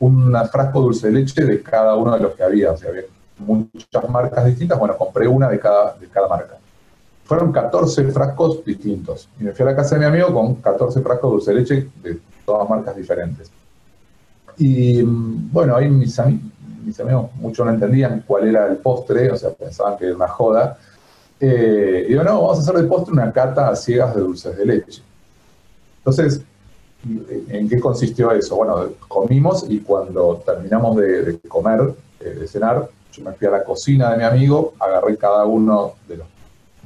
un 0.00 0.32
frasco 0.50 0.80
dulce 0.80 1.08
de 1.08 1.14
leche 1.14 1.44
de 1.44 1.62
cada 1.62 1.96
uno 1.96 2.14
de 2.14 2.20
los 2.20 2.34
que 2.34 2.42
había. 2.42 2.72
O 2.72 2.76
sea, 2.76 2.90
había 2.90 3.04
muchas 3.38 4.08
marcas 4.08 4.44
distintas, 4.44 4.78
bueno, 4.78 4.96
compré 4.96 5.26
una 5.26 5.48
de 5.48 5.58
cada, 5.58 5.94
de 5.94 6.06
cada 6.08 6.28
marca. 6.28 6.58
Fueron 7.24 7.52
14 7.52 8.04
frascos 8.10 8.64
distintos. 8.64 9.28
Y 9.40 9.44
me 9.44 9.52
fui 9.52 9.62
a 9.64 9.70
la 9.70 9.76
casa 9.76 9.94
de 9.94 10.00
mi 10.00 10.06
amigo 10.06 10.32
con 10.32 10.56
14 10.56 11.00
frascos 11.00 11.30
de 11.30 11.34
dulce 11.34 11.50
de 11.52 11.60
leche 11.60 11.90
de 12.02 12.20
todas 12.44 12.68
marcas 12.68 12.96
diferentes. 12.96 13.50
Y 14.58 15.02
bueno, 15.02 15.76
ahí 15.76 15.88
mis, 15.88 16.18
amigos 16.18 17.30
mucho 17.36 17.64
no 17.64 17.70
entendían 17.70 18.24
cuál 18.26 18.48
era 18.48 18.66
el 18.66 18.78
postre, 18.78 19.30
o 19.30 19.36
sea, 19.36 19.50
pensaban 19.50 19.96
que 19.96 20.06
era 20.06 20.16
una 20.16 20.28
joda. 20.28 20.78
Eh, 21.40 22.04
y 22.06 22.08
digo, 22.10 22.24
no, 22.24 22.42
vamos 22.42 22.58
a 22.58 22.62
hacer 22.62 22.82
de 22.82 22.88
postre 22.88 23.12
una 23.12 23.32
cata 23.32 23.68
a 23.68 23.76
ciegas 23.76 24.14
de 24.14 24.20
dulces 24.20 24.56
de 24.56 24.66
leche. 24.66 25.02
Entonces, 25.98 26.42
¿en 27.48 27.68
qué 27.68 27.78
consistió 27.78 28.32
eso? 28.32 28.56
Bueno, 28.56 28.88
comimos 29.06 29.64
y 29.68 29.80
cuando 29.80 30.42
terminamos 30.44 30.96
de, 30.96 31.38
comer, 31.46 31.94
eh, 32.20 32.30
de 32.30 32.48
cenar, 32.48 32.88
yo 33.12 33.24
me 33.24 33.32
fui 33.32 33.46
a 33.46 33.50
la 33.50 33.64
cocina 33.64 34.10
de 34.10 34.18
mi 34.18 34.24
amigo, 34.24 34.74
agarré 34.80 35.16
cada 35.16 35.44
uno 35.44 35.92
de 36.08 36.16
los, 36.16 36.26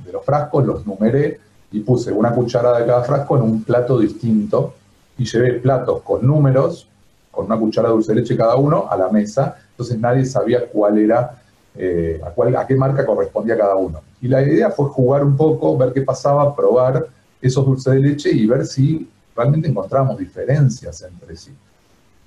de 0.05 0.13
los 0.13 0.25
frascos, 0.25 0.67
los 0.67 0.87
numeré 0.87 1.41
y 1.71 1.81
puse 1.81 2.13
una 2.13 2.35
cucharada 2.35 2.81
de 2.81 2.87
cada 2.87 3.03
frasco 3.03 3.37
en 3.37 3.43
un 3.43 3.65
plato 3.65 3.99
distinto 3.99 4.75
y 5.17 5.25
llevé 5.25 5.55
platos 5.55 6.03
con 6.03 6.27
números, 6.27 6.89
con 7.33 7.47
una 7.47 7.59
cuchara 7.59 7.89
de 7.89 7.95
dulce 7.95 8.15
de 8.15 8.21
leche 8.21 8.37
cada 8.37 8.55
uno, 8.55 8.87
a 8.89 8.97
la 8.97 9.09
mesa. 9.09 9.57
Entonces 9.71 9.99
nadie 9.99 10.25
sabía 10.25 10.69
cuál 10.69 10.99
era 10.99 11.43
eh, 11.75 12.21
a, 12.25 12.31
cuál, 12.31 12.55
a 12.55 12.67
qué 12.67 12.77
marca 12.77 13.05
correspondía 13.05 13.57
cada 13.57 13.75
uno. 13.75 14.01
Y 14.21 14.29
la 14.29 14.43
idea 14.43 14.71
fue 14.71 14.87
jugar 14.87 15.25
un 15.25 15.37
poco, 15.37 15.77
ver 15.77 15.93
qué 15.93 16.03
pasaba, 16.03 16.55
probar 16.55 17.07
esos 17.41 17.67
dulces 17.67 17.95
de 17.95 18.01
leche 18.01 18.31
y 18.31 18.47
ver 18.47 18.67
si 18.67 19.09
realmente 19.35 19.69
encontramos 19.69 20.19
diferencias 20.19 21.03
entre 21.03 21.37
sí. 21.37 21.51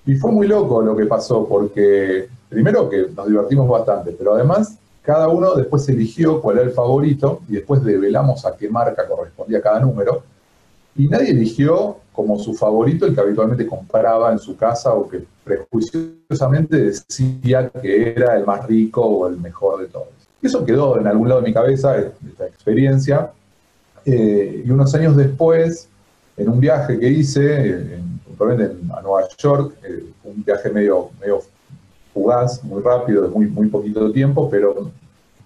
Y 0.08 0.16
fue 0.16 0.32
muy 0.32 0.48
loco 0.48 0.82
lo 0.82 0.96
que 0.96 1.06
pasó, 1.06 1.48
porque 1.48 2.28
primero 2.50 2.90
que 2.90 3.08
nos 3.16 3.28
divertimos 3.28 3.70
bastante, 3.70 4.12
pero 4.12 4.34
además 4.34 4.78
cada 5.02 5.28
uno 5.28 5.54
después 5.54 5.88
eligió 5.88 6.42
cuál 6.42 6.58
era 6.58 6.66
el 6.66 6.74
favorito 6.74 7.42
y 7.48 7.54
después 7.54 7.84
develamos 7.84 8.46
a 8.46 8.56
qué 8.58 8.68
marca 8.70 9.08
correspondía 9.08 9.62
cada 9.62 9.80
número. 9.80 10.24
Y 10.96 11.08
nadie 11.08 11.32
eligió 11.32 11.98
como 12.14 12.40
su 12.40 12.54
favorito 12.54 13.06
el 13.06 13.14
que 13.14 13.22
habitualmente 13.22 13.68
compraba 13.68 14.32
en 14.32 14.40
su 14.40 14.56
casa 14.56 14.94
o 14.94 15.10
que 15.10 15.26
prejuiciosamente 15.44 16.78
decía 16.78 17.70
que 17.70 18.12
era 18.12 18.38
el 18.38 18.46
más 18.46 18.66
rico 18.66 19.02
o 19.02 19.28
el 19.28 19.38
mejor 19.38 19.82
de 19.82 19.88
todos. 19.88 20.08
Eso 20.42 20.64
quedó 20.66 21.00
en 21.00 21.08
algún 21.08 21.28
lado 21.28 21.42
de 21.42 21.48
mi 21.48 21.54
cabeza, 21.54 21.98
esta 21.98 22.46
experiencia. 22.48 23.32
Eh, 24.06 24.64
y 24.66 24.72
unos 24.72 24.94
años 24.96 25.18
después, 25.18 25.90
en 26.38 26.50
un 26.50 26.60
viaje 26.60 26.98
que 27.00 27.10
hice, 27.10 27.70
en, 27.70 28.22
a 28.94 29.02
Nueva 29.02 29.28
York, 29.38 29.76
eh, 29.84 30.06
un 30.24 30.44
viaje 30.44 30.70
medio, 30.70 31.10
medio 31.20 31.42
fugaz, 32.14 32.64
muy 32.64 32.82
rápido, 32.82 33.24
de 33.24 33.30
muy, 33.30 33.48
muy 33.48 33.68
poquito 33.68 34.12
tiempo, 34.12 34.50
pero 34.50 34.92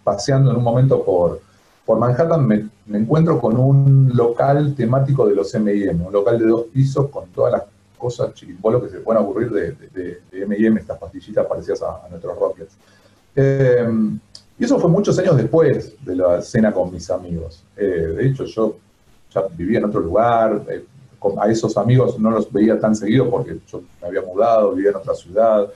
paseando 0.04 0.52
en 0.52 0.58
un 0.58 0.64
momento 0.64 1.04
por, 1.04 1.42
por 1.90 1.98
Manhattan 1.98 2.46
me, 2.46 2.70
encuentro 2.94 3.42
con 3.42 3.58
un 3.58 4.12
local 4.14 4.76
temático 4.76 5.26
de 5.26 5.34
los 5.34 5.52
M&M, 5.56 6.06
un 6.06 6.14
local 6.14 6.38
de 6.38 6.46
dos 6.46 6.66
pisos 6.66 7.10
con 7.10 7.30
todas 7.30 7.54
las 7.54 7.64
cosas 7.98 8.32
chiquimbolos 8.36 8.84
que 8.84 8.90
se 8.90 9.00
pueden 9.00 9.24
ocurrir 9.24 9.50
de, 9.50 9.72
de, 9.72 10.22
M&M, 10.32 10.80
estas 10.80 11.00
pastillitas 11.00 11.48
parecidas 11.48 11.82
a, 11.82 12.08
nuestros 12.08 12.38
Rockets. 12.38 12.78
Eh, 13.36 13.90
y 14.60 14.64
eso 14.64 14.80
fue 14.80 14.88
muchos 14.88 15.18
años 15.18 15.36
después 15.36 15.96
de 16.06 16.16
la 16.16 16.44
cena 16.44 16.72
con 16.72 16.94
mis 16.94 17.10
amigos. 17.10 17.64
Eh, 17.76 18.14
de 18.18 18.28
hecho, 18.28 18.46
yo 18.46 18.76
ya 19.34 19.48
vivía 19.58 19.80
en 19.80 19.86
otro 19.86 20.02
lugar, 20.02 20.62
eh, 20.70 20.86
a 21.42 21.50
esos 21.50 21.76
amigos 21.76 22.20
no 22.20 22.30
los 22.30 22.54
veía 22.54 22.80
tan 22.80 22.96
seguido 22.96 23.32
porque 23.32 23.62
yo 23.68 23.82
me 24.00 24.10
había 24.10 24.22
mudado, 24.22 24.76
vivía 24.76 24.92
en 24.92 24.98
otra 24.98 25.16
ciudad. 25.16 25.68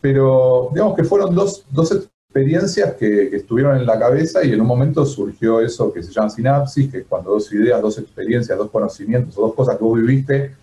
Pero 0.00 0.70
digamos 0.72 0.96
que 0.96 1.04
fueron 1.04 1.34
dos, 1.34 1.66
dos 1.70 2.08
experiencias 2.30 2.94
que, 2.94 3.34
estuvieron 3.34 3.76
en 3.76 3.84
la 3.84 3.98
cabeza 3.98 4.44
y 4.44 4.52
en 4.52 4.60
un 4.60 4.66
momento 4.68 5.04
surgió 5.04 5.60
eso 5.60 5.92
que 5.92 6.00
se 6.00 6.12
llama 6.12 6.30
sinapsis, 6.30 6.88
que 6.88 6.98
es 6.98 7.04
cuando 7.08 7.32
dos 7.32 7.52
ideas, 7.52 7.82
dos 7.82 7.98
experiencias, 7.98 8.56
dos 8.56 8.70
conocimientos 8.70 9.36
o 9.36 9.42
dos 9.42 9.54
cosas 9.54 9.76
que 9.76 9.82
vos 9.82 10.00
viviste, 10.00 10.54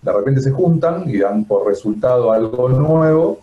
de 0.00 0.12
repente 0.12 0.40
se 0.40 0.50
juntan 0.50 1.08
y 1.10 1.18
dan 1.18 1.44
por 1.44 1.66
resultado 1.66 2.32
algo 2.32 2.70
nuevo. 2.70 3.40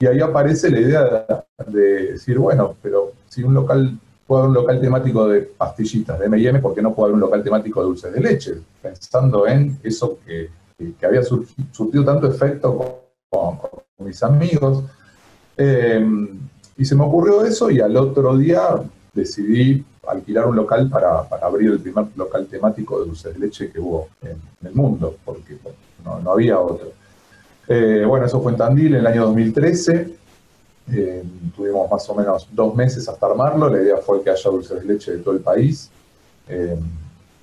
Y 0.00 0.06
ahí 0.06 0.20
aparece 0.20 0.68
la 0.70 0.80
idea 0.80 1.44
de, 1.68 2.12
decir, 2.12 2.36
bueno, 2.36 2.74
pero 2.82 3.12
si 3.28 3.44
un 3.44 3.54
local 3.54 3.96
puede 4.26 4.42
haber 4.42 4.48
un 4.48 4.54
local 4.62 4.80
temático 4.80 5.28
de 5.28 5.42
pastillitas 5.42 6.18
de 6.18 6.26
M&M, 6.26 6.58
¿por 6.58 6.74
qué 6.74 6.82
no 6.82 6.92
puede 6.92 7.10
haber 7.10 7.14
un 7.14 7.20
local 7.20 7.44
temático 7.44 7.80
de 7.80 7.86
dulces 7.86 8.12
de 8.12 8.20
leche? 8.20 8.54
Pensando 8.82 9.46
en 9.46 9.78
eso 9.84 10.18
que, 10.26 10.50
había 11.06 11.22
surgido 11.22 12.04
tanto 12.04 12.26
efecto 12.26 13.04
con, 13.30 13.58
mis 13.98 14.20
amigos. 14.24 14.82
Eh, 15.56 16.04
y 16.76 16.84
se 16.84 16.94
me 16.94 17.04
ocurrió 17.04 17.44
eso 17.44 17.70
y 17.70 17.80
al 17.80 17.96
otro 17.96 18.36
día 18.36 18.82
decidí 19.12 19.84
alquilar 20.06 20.46
un 20.46 20.56
local 20.56 20.88
para, 20.90 21.20
abrir 21.42 21.70
el 21.70 21.80
primer 21.80 22.06
local 22.16 22.46
temático 22.46 23.00
de 23.00 23.06
dulces 23.06 23.34
de 23.34 23.40
leche 23.40 23.70
que 23.70 23.80
hubo 23.80 24.08
en, 24.22 24.36
el 24.66 24.74
mundo, 24.74 25.16
porque 25.24 25.56
no, 26.04 26.30
había 26.30 26.58
otro. 26.58 26.92
Eh, 27.68 28.04
bueno, 28.06 28.26
eso 28.26 28.42
fue 28.42 28.52
en 28.52 28.58
Tandil 28.58 28.94
en 28.94 29.00
el 29.00 29.06
año 29.06 29.26
2013. 29.26 30.14
Eh, 30.92 31.24
tuvimos 31.56 31.90
más 31.90 32.08
o 32.10 32.14
menos 32.14 32.48
dos 32.52 32.74
meses 32.74 33.08
hasta 33.08 33.26
armarlo. 33.26 33.68
La 33.68 33.80
idea 33.80 33.96
fue 33.98 34.22
que 34.22 34.30
haya 34.30 34.50
dulces 34.50 34.80
de 34.80 34.86
leche 34.86 35.12
de 35.12 35.18
todo 35.18 35.34
el 35.34 35.40
país. 35.40 35.90
Eh, 36.48 36.76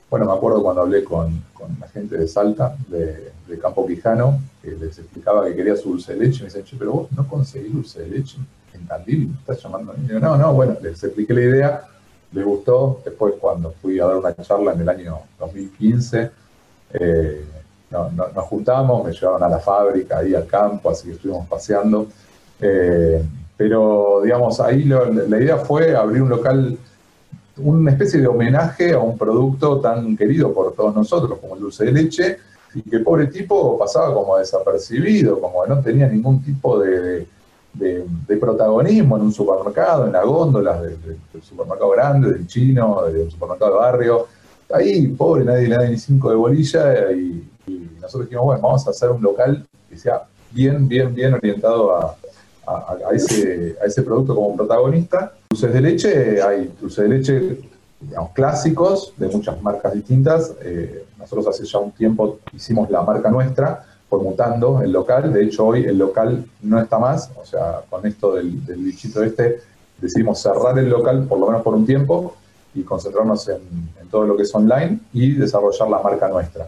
bueno, 0.10 0.26
me 0.26 0.34
acuerdo 0.34 0.62
cuando 0.62 0.82
hablé 0.82 1.04
con, 1.04 1.42
la 1.80 1.88
gente 1.88 2.18
de 2.18 2.28
Salta, 2.28 2.76
de, 2.88 3.32
Campo 3.62 3.86
Quijano, 3.86 4.40
que 4.62 4.72
les 4.72 4.98
explicaba 5.00 5.46
que 5.48 5.56
quería 5.56 5.76
su 5.76 5.90
dulce 5.90 6.14
de 6.14 6.26
leche. 6.26 6.44
Me 6.44 6.46
dicen, 6.46 6.64
pero 6.78 6.92
vos 6.92 7.12
no 7.12 7.28
conseguís 7.28 7.74
dulce 7.74 8.02
de 8.02 8.08
leche 8.08 8.38
en 8.74 8.88
Tandil, 8.88 9.28
¿me 9.28 9.34
estás 9.36 9.62
llamando 9.62 9.92
a 9.92 9.96
mí? 9.96 10.08
no, 10.08 10.38
no, 10.38 10.54
bueno, 10.54 10.78
les 10.82 11.04
expliqué 11.04 11.34
la 11.34 11.42
idea, 11.42 11.88
les 12.32 12.46
gustó. 12.46 13.02
Después, 13.04 13.34
cuando 13.40 13.72
fui 13.82 14.00
a 14.00 14.06
dar 14.06 14.18
una 14.18 14.36
charla 14.36 14.74
en 14.74 14.82
el 14.82 14.90
año 14.90 15.20
2015, 15.40 16.32
eh, 16.94 17.46
nos 17.90 18.46
juntamos, 18.46 19.06
me 19.06 19.12
llevaron 19.12 19.44
a 19.44 19.50
la 19.50 19.60
fábrica, 19.60 20.20
ahí 20.20 20.34
al 20.34 20.48
campo, 20.48 20.90
así 20.90 21.08
que 21.08 21.14
estuvimos 21.16 21.48
paseando. 21.48 22.08
Eh, 22.62 23.22
pero, 23.58 24.22
digamos, 24.24 24.60
ahí 24.60 24.86
la 24.86 25.38
idea 25.40 25.58
fue 25.58 25.96
abrir 25.96 26.22
un 26.22 26.30
local, 26.30 26.78
una 27.58 27.92
especie 27.92 28.22
de 28.22 28.28
homenaje 28.28 28.94
a 28.94 29.00
un 29.00 29.18
producto 29.18 29.80
tan 29.80 30.16
querido 30.16 30.54
por 30.54 30.74
todos 30.74 30.96
nosotros 30.96 31.38
como 31.40 31.56
el 31.56 31.62
dulce 31.62 31.86
de 31.86 31.92
leche, 31.92 32.38
y 32.74 32.82
que 32.82 33.00
pobre 33.00 33.28
tipo 33.28 33.78
pasaba 33.78 34.14
como 34.14 34.38
desapercibido, 34.38 35.40
como 35.40 35.64
que 35.64 35.70
no 35.70 35.82
tenía 35.82 36.08
ningún 36.08 36.42
tipo 36.44 36.80
de, 36.80 37.28
protagonismo 38.40 39.18
en 39.18 39.24
un 39.24 39.34
supermercado, 39.34 40.06
en 40.06 40.14
la 40.14 40.24
góndola 40.24 40.82
del, 40.82 40.98
supermercado 41.42 41.92
grande, 41.92 42.32
del 42.32 42.48
chino, 42.48 43.04
del 43.04 43.30
supermercado 43.30 43.74
de 43.74 43.78
barrio. 43.78 44.28
Ahí, 44.74 45.08
pobre, 45.08 45.44
nadie 45.44 45.68
le 45.68 45.90
ni 45.90 45.98
cinco 45.98 46.30
de 46.30 46.36
bolilla 46.36 47.12
y, 47.12 47.50
y 47.68 47.90
nosotros 48.00 48.26
dijimos, 48.26 48.46
bueno, 48.46 48.62
vamos 48.62 48.88
a 48.88 48.92
hacer 48.92 49.10
un 49.10 49.22
local 49.22 49.66
que 49.90 49.98
sea 49.98 50.24
bien, 50.52 50.88
bien, 50.88 51.14
bien 51.14 51.34
orientado 51.34 51.96
a, 51.96 52.16
a, 52.68 53.14
ese, 53.14 53.76
a 53.82 53.86
ese 53.86 54.02
producto 54.04 54.36
como 54.36 54.56
protagonista. 54.56 55.34
Dulces 55.50 55.74
de 55.74 55.82
leche, 55.82 56.42
hay 56.42 56.74
dulces 56.80 57.04
de 57.04 57.18
leche 57.18 57.71
digamos, 58.02 58.32
clásicos 58.32 59.14
de 59.18 59.28
muchas 59.28 59.62
marcas 59.62 59.94
distintas. 59.94 60.54
Eh, 60.62 61.06
nosotros 61.18 61.48
hace 61.48 61.66
ya 61.66 61.80
un 61.80 61.92
tiempo 61.92 62.40
hicimos 62.54 62.90
la 62.90 63.02
marca 63.04 63.30
nuestra, 63.30 63.86
fue 64.10 64.20
mutando 64.20 64.82
el 64.82 64.92
local. 64.92 65.32
De 65.32 65.44
hecho, 65.44 65.68
hoy 65.68 65.86
el 65.86 65.98
local 65.98 66.46
no 66.62 66.80
está 66.80 67.00
más. 67.00 67.32
O 67.42 67.46
sea, 67.46 67.82
con 67.90 68.06
esto 68.06 68.34
del, 68.36 68.62
bichito 68.78 69.24
este, 69.24 69.62
decidimos 70.00 70.40
cerrar 70.42 70.78
el 70.80 70.90
local 70.90 71.26
por 71.28 71.40
lo 71.40 71.48
menos 71.48 71.62
por 71.62 71.76
un 71.76 71.86
tiempo 71.86 72.36
y 72.74 72.84
concentrarnos 72.84 73.48
en, 73.50 73.62
en 74.02 74.08
todo 74.10 74.26
lo 74.26 74.36
que 74.36 74.44
es 74.44 74.56
online 74.56 75.00
y 75.14 75.34
desarrollar 75.34 75.90
la 75.90 76.00
marca 76.02 76.28
nuestra. 76.28 76.68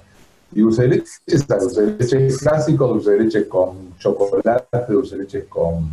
Y 0.56 0.62
dulce 0.62 0.84
de 0.84 0.88
leche 0.90 1.06
está 1.26 1.58
dulce 1.58 1.82
de 1.82 1.98
leche 1.98 2.28
clásico, 2.38 2.88
dulce 2.88 3.12
de 3.12 3.20
leche 3.22 3.48
con 3.48 3.98
chocolate, 3.98 4.86
dulce 4.88 5.18
de 5.18 5.24
leche 5.24 5.46
con, 5.46 5.90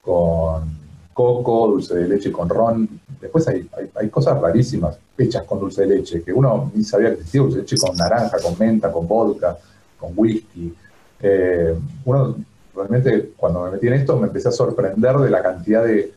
con 0.00 0.78
coco, 1.12 1.68
dulce 1.68 1.94
de 1.94 2.08
leche 2.08 2.32
con 2.32 2.48
ron. 2.48 2.88
Después 3.20 3.46
hay, 3.48 3.68
hay, 3.94 4.08
cosas 4.08 4.40
rarísimas 4.40 4.98
hechas 5.16 5.44
con 5.44 5.60
dulce 5.60 5.82
de 5.86 5.96
leche, 5.96 6.22
que 6.22 6.32
uno 6.32 6.70
ni 6.74 6.84
sabía 6.84 7.08
que 7.08 7.14
existía, 7.14 7.40
dulce 7.42 7.56
de 7.56 7.62
leche 7.62 7.76
con 7.76 7.96
naranja, 7.96 8.38
con 8.42 8.58
menta, 8.58 8.92
con 8.92 9.08
vodka, 9.08 9.58
con 9.98 10.12
whisky. 10.16 10.74
Eh, 11.20 11.74
uno 12.04 12.36
realmente 12.74 13.32
cuando 13.36 13.64
me 13.64 13.72
metí 13.72 13.88
en 13.88 13.94
esto 13.94 14.16
me 14.18 14.28
empecé 14.28 14.48
a 14.48 14.52
sorprender 14.52 15.16
de 15.16 15.30
la 15.30 15.42
cantidad 15.42 15.84
de, 15.84 16.12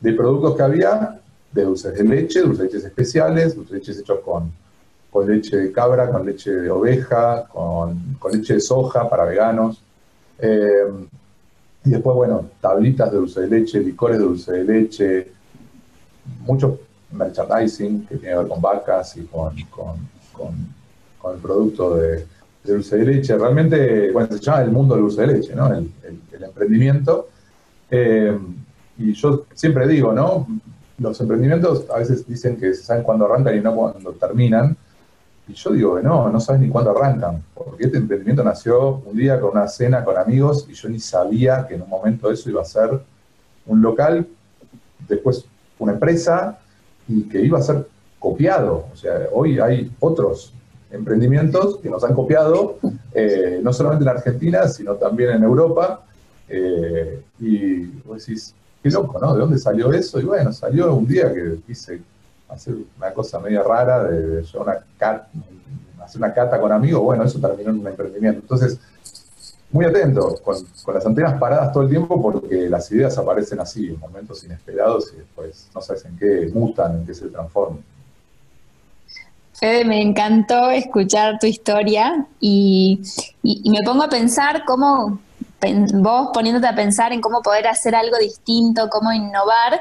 de 0.00 0.12
productos 0.14 0.56
que 0.56 0.62
había, 0.62 1.20
de 1.52 1.62
dulces 1.62 1.94
de 1.94 2.04
leche, 2.04 2.40
dulces 2.40 2.58
de 2.58 2.64
leches 2.64 2.84
especiales, 2.84 3.54
dulces 3.54 3.72
de 3.72 3.78
leches 3.78 3.98
hechos 3.98 4.20
con 4.20 4.50
con 5.16 5.26
leche 5.26 5.56
de 5.56 5.72
cabra, 5.72 6.10
con 6.10 6.26
leche 6.26 6.50
de 6.50 6.70
oveja, 6.70 7.46
con, 7.48 8.18
leche 8.30 8.52
de 8.52 8.60
soja 8.60 9.08
para 9.08 9.24
veganos. 9.24 9.80
Eh, 10.38 10.84
y 11.86 11.88
después, 11.90 12.14
bueno, 12.14 12.50
tablitas 12.60 13.10
de 13.10 13.16
dulce 13.16 13.40
de 13.40 13.46
leche, 13.46 13.80
licores 13.80 14.18
de 14.18 14.24
dulce 14.24 14.52
de 14.52 14.64
leche, 14.64 15.28
mucho 16.46 16.80
merchandising 17.12 18.06
que 18.06 18.16
tiene 18.16 18.34
que 18.34 18.38
ver 18.38 18.48
con 18.48 18.60
vacas 18.60 19.16
y 19.16 19.24
con, 19.24 19.56
el 19.56 21.40
producto 21.40 21.96
de, 21.96 22.26
dulce 22.64 22.96
de 22.96 23.04
leche. 23.04 23.36
Realmente, 23.36 24.12
bueno, 24.12 24.28
se 24.32 24.38
llama 24.38 24.62
el 24.62 24.70
mundo 24.70 24.94
del 24.94 25.04
dulce 25.04 25.22
de 25.22 25.26
leche, 25.26 25.54
¿no? 25.54 25.72
El, 25.72 25.90
emprendimiento. 26.42 27.28
Eh, 27.90 28.38
y 28.98 29.12
yo 29.12 29.44
siempre 29.54 29.86
digo, 29.88 30.12
¿no? 30.12 30.46
Los 30.98 31.20
emprendimientos 31.20 31.84
a 31.90 31.98
veces 31.98 32.26
dicen 32.26 32.56
que 32.56 32.74
se 32.74 32.82
saben 32.82 33.02
cuándo 33.02 33.26
arrancan 33.26 33.56
y 33.56 33.60
no 33.60 33.74
cuándo 33.74 34.12
terminan. 34.12 34.76
Y 35.48 35.54
yo 35.54 35.70
digo 35.70 35.96
que 35.96 36.02
no, 36.02 36.28
no 36.28 36.40
sabes 36.40 36.60
ni 36.60 36.68
cuándo 36.68 36.90
arrancan, 36.90 37.42
porque 37.54 37.84
este 37.84 37.98
emprendimiento 37.98 38.42
nació 38.42 38.96
un 39.04 39.16
día 39.16 39.40
con 39.40 39.50
una 39.52 39.68
cena 39.68 40.04
con 40.04 40.16
amigos 40.18 40.66
y 40.68 40.74
yo 40.74 40.88
ni 40.88 40.98
sabía 40.98 41.66
que 41.68 41.74
en 41.74 41.82
un 41.82 41.88
momento 41.88 42.30
eso 42.32 42.50
iba 42.50 42.62
a 42.62 42.64
ser 42.64 43.00
un 43.66 43.80
local, 43.82 44.26
después 45.08 45.46
una 45.78 45.92
empresa 45.92 46.58
y 47.08 47.22
que 47.22 47.40
iba 47.40 47.58
a 47.58 47.62
ser 47.62 47.86
copiado. 48.18 48.86
O 48.92 48.96
sea, 48.96 49.28
hoy 49.32 49.58
hay 49.58 49.90
otros 50.00 50.52
emprendimientos 50.90 51.78
que 51.78 51.90
nos 51.90 52.04
han 52.04 52.14
copiado, 52.14 52.78
eh, 53.12 53.60
no 53.62 53.72
solamente 53.72 54.04
en 54.04 54.08
Argentina, 54.08 54.68
sino 54.68 54.94
también 54.94 55.30
en 55.30 55.44
Europa. 55.44 56.04
Eh, 56.48 57.22
y 57.40 57.86
vos 58.04 58.24
decís, 58.24 58.54
qué 58.82 58.90
loco, 58.90 59.18
¿no? 59.20 59.34
¿De 59.34 59.40
dónde 59.40 59.58
salió 59.58 59.92
eso? 59.92 60.20
Y 60.20 60.24
bueno, 60.24 60.52
salió 60.52 60.94
un 60.94 61.06
día 61.06 61.32
que 61.32 61.58
hice 61.68 62.00
hacer 62.48 62.74
una 62.96 63.12
cosa 63.12 63.40
media 63.40 63.62
rara 63.62 64.04
de, 64.04 64.44
una 64.54 64.78
hacer 66.04 66.18
una 66.18 66.32
cata 66.32 66.60
con 66.60 66.70
amigos, 66.70 67.02
bueno, 67.02 67.24
eso 67.24 67.40
terminó 67.40 67.70
en 67.70 67.80
un 67.80 67.86
emprendimiento. 67.88 68.40
Entonces, 68.40 68.78
muy 69.76 69.84
atento, 69.84 70.36
con, 70.42 70.56
las 70.94 71.04
antenas 71.04 71.38
paradas 71.38 71.72
todo 71.72 71.82
el 71.82 71.90
tiempo 71.90 72.20
porque 72.20 72.68
las 72.68 72.90
ideas 72.90 73.16
aparecen 73.18 73.60
así, 73.60 73.88
en 73.88 74.00
momentos 74.00 74.42
inesperados 74.42 75.12
y 75.14 75.18
después 75.18 75.68
no 75.74 75.80
sabes 75.80 76.04
en 76.06 76.18
qué 76.18 76.50
mutan, 76.52 76.96
en 76.96 77.06
qué 77.06 77.14
se 77.14 77.28
transforman. 77.28 77.84
Fede, 79.52 79.84
me 79.84 80.02
encantó 80.02 80.70
escuchar 80.70 81.38
tu 81.38 81.46
historia 81.46 82.26
y, 82.40 83.00
me 83.42 83.82
pongo 83.84 84.04
a 84.04 84.08
pensar 84.08 84.64
cómo, 84.66 85.18
vos 85.94 86.30
poniéndote 86.32 86.66
a 86.66 86.74
pensar 86.74 87.12
en 87.12 87.20
cómo 87.20 87.42
poder 87.42 87.66
hacer 87.66 87.94
algo 87.94 88.16
distinto, 88.18 88.88
cómo 88.90 89.12
innovar, 89.12 89.80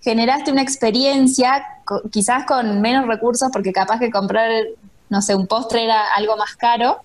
generaste 0.00 0.52
una 0.52 0.62
experiencia 0.62 1.64
quizás 2.10 2.44
con 2.46 2.80
menos 2.80 3.06
recursos 3.06 3.50
porque 3.52 3.72
capaz 3.72 3.98
que 3.98 4.10
comprar, 4.10 4.50
no 5.08 5.22
sé, 5.22 5.34
un 5.34 5.46
postre 5.46 5.84
era 5.84 6.14
algo 6.14 6.36
más 6.36 6.56
caro. 6.56 6.98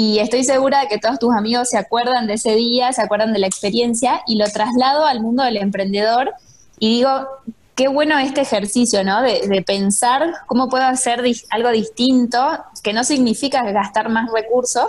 Y 0.00 0.20
estoy 0.20 0.44
segura 0.44 0.82
de 0.82 0.86
que 0.86 0.98
todos 0.98 1.18
tus 1.18 1.34
amigos 1.34 1.70
se 1.70 1.76
acuerdan 1.76 2.28
de 2.28 2.34
ese 2.34 2.54
día, 2.54 2.92
se 2.92 3.02
acuerdan 3.02 3.32
de 3.32 3.40
la 3.40 3.48
experiencia 3.48 4.22
y 4.28 4.36
lo 4.36 4.44
traslado 4.46 5.04
al 5.04 5.20
mundo 5.20 5.42
del 5.42 5.56
emprendedor 5.56 6.34
y 6.78 6.88
digo, 6.88 7.26
qué 7.74 7.88
bueno 7.88 8.16
este 8.16 8.42
ejercicio, 8.42 9.02
¿no? 9.02 9.22
De, 9.22 9.64
pensar 9.66 10.34
cómo 10.46 10.68
puedo 10.68 10.84
hacer 10.84 11.24
algo 11.50 11.70
distinto, 11.70 12.38
que 12.84 12.92
no 12.92 13.02
significa 13.02 13.68
gastar 13.72 14.08
más 14.08 14.30
recursos, 14.32 14.86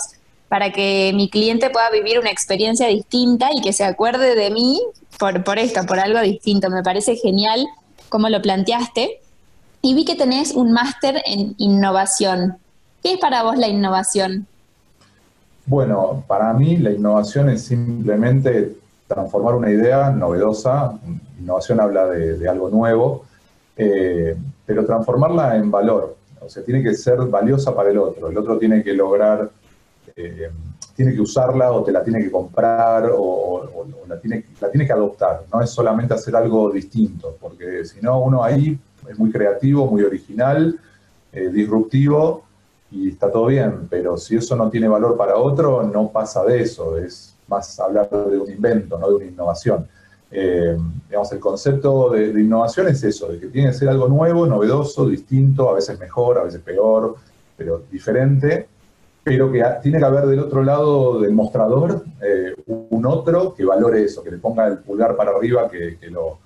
para 0.48 0.72
que 0.72 1.12
mi 1.16 1.28
cliente 1.28 1.72
pueda 1.72 1.90
vivir 1.90 2.20
una 2.20 2.30
experiencia 2.30 2.86
distinta 2.86 3.50
y 3.52 3.62
que 3.62 3.74
se 3.74 3.86
acuerde 3.86 4.36
de 4.36 4.52
mí 4.52 4.80
por, 5.18 5.44
por 5.44 5.58
esto, 5.58 5.88
por 5.88 6.00
algo 6.00 6.20
distinto. 6.20 6.70
Me 6.70 6.84
parece 6.84 7.16
genial 7.16 7.66
cómo 8.10 8.30
lo 8.30 8.44
planteaste. 8.44 9.22
Y 9.82 9.96
vi 9.96 10.06
que 10.06 10.16
tenés 10.16 10.52
un 10.52 10.72
máster 10.72 11.24
en 11.26 11.56
innovación. 11.58 12.60
¿Qué 13.02 13.14
es 13.14 13.18
para 13.18 13.42
vos 13.42 13.58
la 13.58 13.70
innovación? 13.70 14.46
Bueno, 15.70 16.24
para 16.26 16.52
mí 16.54 16.78
la 16.78 16.90
innovación 16.90 17.48
es 17.48 17.62
simplemente 17.62 18.76
transformar 19.06 19.54
una 19.54 19.70
idea 19.70 20.10
novedosa, 20.10 21.00
innovación 21.40 21.80
habla 21.80 22.08
de, 22.08 22.50
algo 22.50 22.72
nuevo, 22.72 23.26
eh, 23.78 24.36
pero 24.66 24.84
transformarla 24.84 25.58
en 25.58 25.70
valor. 25.70 26.18
O 26.42 26.50
sea, 26.50 26.64
tiene 26.64 26.82
que 26.82 26.96
ser 26.96 27.20
valiosa 27.20 27.76
para 27.76 27.92
el 27.92 28.00
otro. 28.00 28.30
El 28.30 28.38
otro 28.40 28.58
tiene 28.58 28.84
que 28.84 28.94
lograr, 28.94 29.48
eh, 30.16 30.50
tiene 30.96 31.14
que 31.14 31.22
usarla 31.22 31.72
o 31.72 31.84
te 31.84 31.92
la 31.92 32.04
tiene 32.04 32.24
que 32.24 32.32
comprar 32.32 33.12
o, 33.16 33.86
la, 34.08 34.20
tiene, 34.20 34.46
la 34.60 34.72
tiene 34.72 34.88
que 34.88 34.94
adoptar. 34.94 35.44
No 35.54 35.62
es 35.62 35.70
solamente 35.70 36.16
hacer 36.16 36.36
algo 36.36 36.72
distinto, 36.72 37.38
porque 37.40 37.86
si 37.86 38.02
no, 38.02 38.24
uno 38.24 38.44
ahí 38.44 38.76
es 39.08 39.20
muy 39.20 39.32
creativo, 39.32 39.86
muy 39.86 40.02
original, 40.02 40.80
eh, 41.32 41.50
disruptivo 41.50 42.49
y 42.92 43.10
está 43.10 43.32
todo 43.32 43.48
bien, 43.48 43.88
pero 43.90 44.18
si 44.18 44.36
eso 44.36 44.56
no 44.56 44.70
tiene 44.70 44.88
valor 44.88 45.16
para 45.16 45.36
otro, 45.36 45.84
no 45.84 46.10
pasa 46.10 46.44
de 46.44 46.62
eso. 46.62 46.98
Es 46.98 47.36
más 47.48 47.80
hablar 47.80 48.10
de 48.10 48.38
un 48.38 48.50
invento, 48.50 48.98
no 48.98 49.10
de 49.10 49.16
una 49.16 49.26
innovación. 49.26 49.88
Eh, 50.32 50.78
digamos, 51.08 51.32
el 51.32 51.40
concepto 51.40 52.12
de, 52.12 52.30
innovación 52.30 52.88
es 52.88 53.04
eso, 53.04 53.32
de 53.32 53.40
que 53.40 53.48
tiene 53.48 53.70
que 53.70 53.74
ser 53.74 53.90
algo 53.90 54.08
nuevo, 54.08 54.46
novedoso, 54.46 55.08
distinto, 55.08 55.70
a 55.70 55.74
veces 55.74 56.00
mejor, 56.00 56.38
a 56.38 56.44
veces 56.44 56.62
peor, 56.62 57.16
pero 57.58 57.84
diferente, 57.92 58.68
pero 59.24 59.52
que 59.52 59.64
tiene 59.82 60.00
que 60.00 60.06
haber 60.06 60.28
del 60.28 60.40
otro 60.40 60.64
lado 60.64 61.20
del 61.20 61.34
mostrador 61.34 62.04
eh, 62.22 62.54
un 62.68 63.06
otro 63.06 63.54
que 63.54 63.66
valore 63.66 64.04
eso, 64.04 64.24
que 64.24 64.32
le 64.32 64.38
ponga 64.38 64.68
el 64.68 64.80
pulgar 64.80 65.16
para 65.16 65.32
arriba, 65.32 65.70
que, 65.70 65.98
lo, 66.10 66.40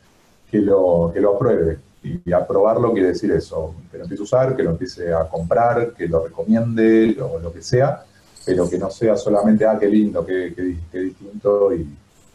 que, 0.50 0.60
lo, 0.60 1.12
que 1.14 1.20
lo 1.20 1.36
apruebe. 1.36 1.78
Y 2.04 2.34
aprobarlo 2.34 2.92
quiere 2.92 3.10
decir 3.10 3.32
eso, 3.32 3.74
que 3.90 3.98
lo 3.98 4.04
empiece 4.04 4.22
a 4.22 4.26
usar, 4.26 4.56
que 4.56 4.64
lo 4.64 4.72
empiece 4.72 5.14
a 5.14 5.28
comprar, 5.30 5.94
que 5.94 6.08
lo 6.08 6.26
recomiende, 6.26 7.18
o 7.22 7.40
lo 7.40 7.54
que 7.54 7.62
sea, 7.62 8.04
pero 8.46 8.70
que 8.70 8.78
no 8.78 8.90
sea 8.90 9.16
solamente, 9.16 9.66
ah, 9.66 9.78
qué 9.80 9.88
lindo, 9.88 10.26
qué, 10.26 10.54
distinto 10.92 11.74
y 11.74 11.88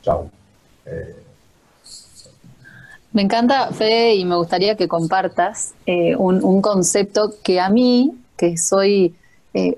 chau. 0.03 0.31
Eh, 0.87 1.17
me 3.13 3.23
encanta, 3.23 3.73
Fede, 3.73 4.15
y 4.15 4.25
me 4.25 4.37
gustaría 4.37 4.77
que 4.77 4.87
compartas 4.87 5.75
eh, 5.87 6.15
un, 6.17 6.63
concepto 6.63 7.35
que 7.43 7.59
a 7.59 7.69
mí, 7.69 8.15
que 8.37 8.57
soy 8.57 9.15
eh, 9.55 9.77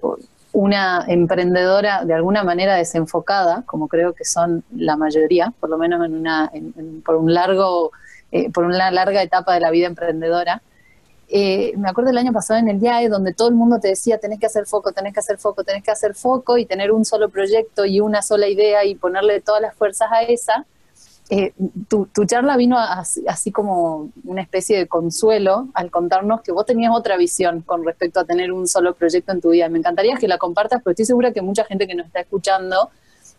una 0.52 1.04
emprendedora 1.06 2.04
de 2.04 2.12
alguna 2.12 2.42
manera 2.42 2.74
desenfocada, 2.74 3.62
como 3.66 3.86
creo 3.86 4.12
que 4.14 4.24
son 4.24 4.64
la 4.74 4.96
mayoría, 4.96 5.52
por 5.60 5.70
lo 5.70 5.78
menos 5.78 6.04
en 6.04 6.14
una, 6.14 6.50
por 7.04 7.16
un 7.16 7.32
largo, 7.32 7.92
por 8.52 8.64
una 8.64 8.90
larga 8.90 9.22
etapa 9.22 9.54
de 9.54 9.60
la 9.60 9.70
vida 9.70 9.86
emprendedora, 9.86 10.62
eh, 11.32 11.74
me 11.76 11.88
acuerdo 11.88 12.10
el 12.10 12.18
año 12.18 12.32
pasado 12.32 12.58
en 12.58 12.68
el 12.68 12.80
DIAE, 12.80 13.08
donde 13.08 13.32
todo 13.32 13.48
el 13.48 13.54
mundo 13.54 13.78
te 13.78 13.88
decía, 13.88 14.18
tenés 14.18 14.40
que 14.40 14.46
hacer 14.46 14.66
foco, 14.66 14.90
tenés 14.90 15.14
que 15.14 15.20
hacer 15.20 15.38
foco, 15.38 15.62
tenés 15.62 15.84
que 15.84 15.92
hacer 15.92 16.16
foco 16.16 16.58
y 16.58 16.66
tener 16.66 16.90
un 16.90 17.04
solo 17.04 17.28
proyecto 17.28 17.84
y 17.84 18.00
una 18.00 18.20
sola 18.20 18.48
idea 18.48 18.84
y 18.84 18.96
ponerle 18.96 19.40
todas 19.40 19.62
las 19.62 19.76
fuerzas 19.76 20.10
a 20.10 20.22
esa. 20.22 20.66
Eh, 21.32 21.52
tu, 21.86 22.08
charla 22.26 22.56
vino 22.56 22.76
así, 22.76 23.52
como 23.52 24.10
una 24.24 24.42
especie 24.42 24.76
de 24.76 24.88
consuelo 24.88 25.68
al 25.74 25.92
contarnos 25.92 26.40
que 26.40 26.50
vos 26.50 26.66
tenías 26.66 26.92
otra 26.92 27.16
visión 27.16 27.62
con 27.62 27.84
respecto 27.84 28.18
a 28.18 28.24
tener 28.24 28.50
un 28.50 28.66
solo 28.66 28.94
proyecto 28.94 29.30
en 29.30 29.40
tu 29.40 29.50
vida. 29.50 29.68
Me 29.68 29.78
encantaría 29.78 30.16
que 30.16 30.26
la 30.26 30.36
compartas, 30.36 30.80
pero 30.82 30.90
estoy 30.90 31.04
segura 31.04 31.32
que 31.32 31.42
mucha 31.42 31.64
gente 31.64 31.86
que 31.86 31.94
nos 31.94 32.06
está 32.06 32.18
escuchando 32.18 32.90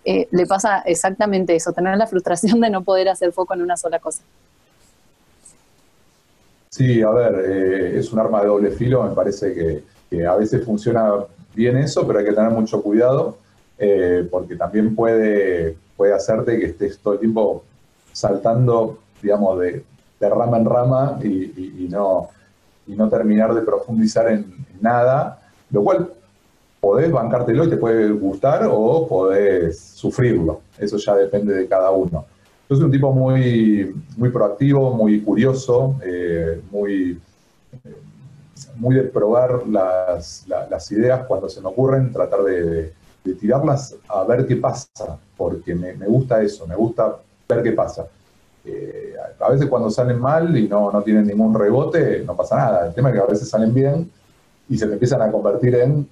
eh, 0.05 0.29
le 0.31 0.45
pasa 0.45 0.79
exactamente 0.85 1.57
eso, 1.57 1.73
tener 1.73 1.97
la 1.97 2.07
frustración 2.07 2.61
de 2.61 2.69
no 2.69 2.85
poder 2.85 3.09
hacer 3.09 3.33
foco 3.33 3.53
en 3.53 3.63
una 3.63 3.75
sola 3.75 3.99
cosa. 3.99 4.23
Sí, 6.73 7.01
a 7.01 7.09
ver, 7.09 7.35
eh, 7.49 7.99
es 7.99 8.13
un 8.13 8.19
arma 8.19 8.39
de 8.39 8.47
doble 8.47 8.71
filo, 8.71 9.03
me 9.03 9.13
parece 9.13 9.53
que, 10.09 10.25
a 10.25 10.35
veces 10.37 10.63
funciona 10.63 11.11
bien 11.53 11.75
eso, 11.75 12.07
pero 12.07 12.19
hay 12.19 12.25
que 12.25 12.31
tener 12.31 12.49
mucho 12.51 12.81
cuidado, 12.81 13.37
eh, 13.77 14.25
porque 14.31 14.55
también 14.55 14.95
puede, 14.95 15.75
puede 15.97 16.13
hacerte 16.13 16.57
que 16.57 16.67
estés 16.67 16.97
todo 16.99 17.15
el 17.15 17.19
tiempo 17.19 17.65
saltando, 18.13 18.99
digamos, 19.21 19.59
de, 19.59 19.83
rama 20.21 20.57
en 20.57 20.65
rama 20.65 21.19
y, 21.21 21.87
no, 21.89 22.29
y 22.87 22.95
no 22.95 23.09
terminar 23.09 23.53
de 23.53 23.63
profundizar 23.63 24.29
en, 24.31 24.65
nada, 24.79 25.41
lo 25.71 25.83
cual 25.83 26.09
podés 26.79 27.11
bancártelo 27.11 27.65
y 27.65 27.69
te 27.69 27.77
puede 27.77 28.09
gustar 28.11 28.69
o 28.71 29.07
podés 29.09 29.77
sufrirlo, 29.77 30.61
eso 30.77 30.95
ya 30.95 31.15
depende 31.15 31.53
de 31.53 31.67
cada 31.67 31.91
uno. 31.91 32.25
Yo 32.71 32.77
soy 32.77 32.85
un 32.85 32.91
tipo 32.91 33.11
muy, 33.11 33.93
muy 34.15 34.29
proactivo, 34.29 34.95
muy 34.95 35.19
curioso, 35.19 35.97
eh, 36.05 36.61
muy, 36.71 37.19
muy 38.77 38.95
de 38.95 39.01
probar 39.01 39.67
las, 39.67 40.45
ideas 40.89 41.25
cuando 41.27 41.49
se 41.49 41.59
me 41.59 41.67
ocurren, 41.67 42.13
tratar 42.13 42.43
de, 42.43 42.93
tirarlas 43.41 43.97
a 44.07 44.23
ver 44.23 44.47
qué 44.47 44.55
pasa, 44.55 45.19
porque 45.35 45.75
me, 45.75 45.91
gusta 46.05 46.41
eso, 46.41 46.65
me 46.65 46.77
gusta 46.77 47.17
ver 47.49 47.61
qué 47.61 47.73
pasa. 47.73 48.07
Eh, 48.63 49.15
a 49.37 49.49
veces 49.49 49.67
cuando 49.67 49.89
salen 49.89 50.21
mal 50.21 50.55
y 50.55 50.69
no, 50.69 50.93
no 50.93 51.01
tienen 51.01 51.27
ningún 51.27 51.53
rebote, 51.53 52.23
no 52.25 52.37
pasa 52.37 52.55
nada. 52.55 52.87
El 52.87 52.93
tema 52.93 53.09
es 53.09 53.15
que 53.15 53.21
a 53.21 53.25
veces 53.25 53.49
salen 53.49 53.73
bien 53.73 54.09
y 54.69 54.77
se 54.77 54.85
me 54.85 54.93
empiezan 54.93 55.21
a 55.21 55.29
convertir 55.29 55.75
en 55.75 56.07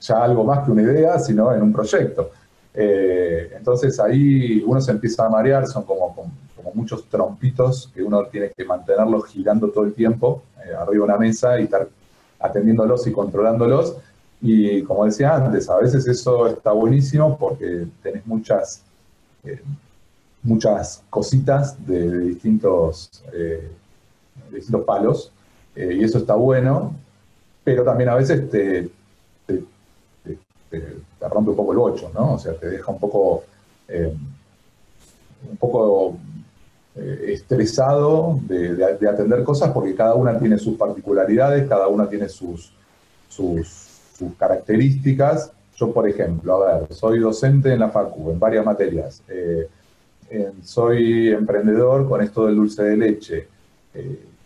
ya 0.00 0.24
algo 0.24 0.42
más 0.42 0.64
que 0.64 0.70
una 0.70 0.80
idea, 0.80 1.18
sino 1.18 1.52
en 1.52 1.60
un 1.60 1.70
proyecto. 1.70 2.30
Eh, 2.74 3.52
entonces 3.56 3.98
ahí 3.98 4.62
uno 4.66 4.80
se 4.80 4.92
empieza 4.92 5.26
a 5.26 5.28
marear, 5.28 5.66
son 5.66 5.84
como, 5.84 6.14
como, 6.14 6.30
muchos 6.74 7.06
trompitos 7.06 7.90
que 7.94 8.02
uno 8.02 8.26
tiene 8.26 8.52
que 8.54 8.62
mantenerlos 8.62 9.26
girando 9.26 9.70
todo 9.70 9.84
el 9.84 9.94
tiempo 9.94 10.42
eh, 10.58 10.74
arriba 10.74 11.06
de 11.06 11.12
una 11.12 11.16
mesa 11.16 11.58
y 11.58 11.64
estar 11.64 11.88
atendiéndolos 12.38 13.06
y 13.06 13.12
controlándolos. 13.12 13.96
Y 14.42 14.82
como 14.82 15.06
decía 15.06 15.34
antes, 15.34 15.68
a 15.70 15.78
veces 15.78 16.06
eso 16.06 16.46
está 16.46 16.70
buenísimo 16.72 17.36
porque 17.38 17.86
tenés 18.02 18.24
muchas, 18.26 18.82
eh, 19.44 19.60
muchas 20.42 21.02
cositas 21.10 21.74
de, 21.86 22.18
distintos, 22.18 23.24
distintos 24.52 24.84
palos 24.84 25.32
y 25.74 26.04
eso 26.04 26.18
está 26.18 26.34
bueno, 26.34 26.94
pero 27.64 27.82
también 27.82 28.10
a 28.10 28.14
veces 28.14 28.48
te, 28.50 28.90
te, 30.70 30.82
rompe 31.28 31.50
un 31.50 31.56
poco 31.56 31.72
el 31.72 31.78
bocho, 31.78 32.10
¿no? 32.14 32.34
O 32.34 32.38
sea, 32.38 32.54
te 32.54 32.68
deja 32.68 32.90
un 32.92 32.98
poco, 32.98 33.44
eh, 33.88 34.12
un 35.50 35.56
poco 35.56 36.16
eh, 36.94 37.32
estresado 37.32 38.38
de, 38.42 38.84
atender 39.08 39.42
cosas 39.44 39.70
porque 39.72 39.94
cada 39.94 40.14
una 40.14 40.38
tiene 40.38 40.58
sus 40.58 40.76
particularidades, 40.76 41.68
cada 41.68 41.88
una 41.88 42.08
tiene 42.08 42.28
sus, 42.28 42.72
sus, 43.28 43.86
características. 44.36 45.52
Yo, 45.76 45.92
por 45.92 46.08
ejemplo, 46.08 46.64
a 46.64 46.78
ver, 46.78 46.92
soy 46.92 47.20
docente 47.20 47.72
en 47.72 47.78
la 47.78 47.88
FACU, 47.88 48.32
en 48.32 48.38
varias 48.40 48.64
materias. 48.64 49.22
Eh, 49.28 49.68
soy 50.62 51.28
emprendedor 51.28 52.08
con 52.08 52.20
esto 52.20 52.46
del 52.46 52.56
dulce 52.56 52.82
de 52.82 52.96
leche. 52.96 53.48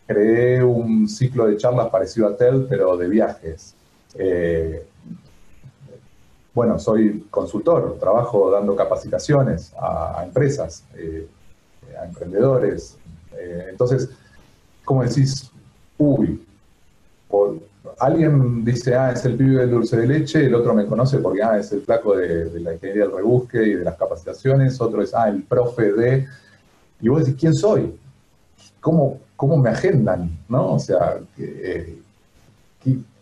creé 0.07 0.63
un 0.63 1.09
ciclo 1.09 1.47
de 1.47 1.57
charlas 1.57 1.89
parecido 1.89 2.29
a 2.29 2.37
TED, 2.37 2.67
pero 2.69 2.97
de 2.99 3.09
viajes. 3.09 3.75
Bueno, 6.55 6.79
soy 6.79 7.27
consultor, 7.31 7.97
trabajo 7.99 8.51
dando 8.51 8.77
capacitaciones 8.77 9.73
a, 9.79 10.23
empresas, 10.25 10.85
eh, 10.95 11.27
a 11.99 12.05
emprendedores. 12.05 12.99
Eh, 13.39 13.69
entonces, 13.71 14.11
¿cómo 14.85 15.03
decís? 15.03 15.51
Uy, 15.97 16.45
alguien 17.99 18.65
dice, 18.65 18.95
ah, 18.95 19.13
es 19.13 19.25
el 19.25 19.37
pibe 19.37 19.61
del 19.61 19.71
dulce 19.71 19.97
de 19.97 20.07
leche, 20.07 20.45
el 20.45 20.55
otro 20.55 20.75
me 20.75 20.87
conoce 20.87 21.19
porque, 21.19 21.43
ah, 21.43 21.59
es 21.59 21.73
el 21.73 21.83
flaco 21.83 22.17
de, 22.17 22.61
la 22.61 22.75
ingeniería 22.75 23.05
del 23.05 23.17
rebusque 23.17 23.63
y 23.63 23.75
de 23.75 23.85
las 23.85 23.97
capacitaciones, 23.97 24.81
otro 24.81 25.03
es, 25.03 25.15
ah, 25.15 25.29
el 25.29 25.43
profe 25.45 25.93
de... 25.93 26.27
Y 27.01 27.09
vos 27.09 27.21
decís, 27.21 27.41
¿quién 27.41 27.55
soy? 27.55 27.99
¿Cómo, 28.81 29.21
cómo 29.37 29.57
me 29.57 29.71
agendan? 29.71 30.31
¿No? 30.49 30.75
O 30.75 30.79
sea, 30.79 31.19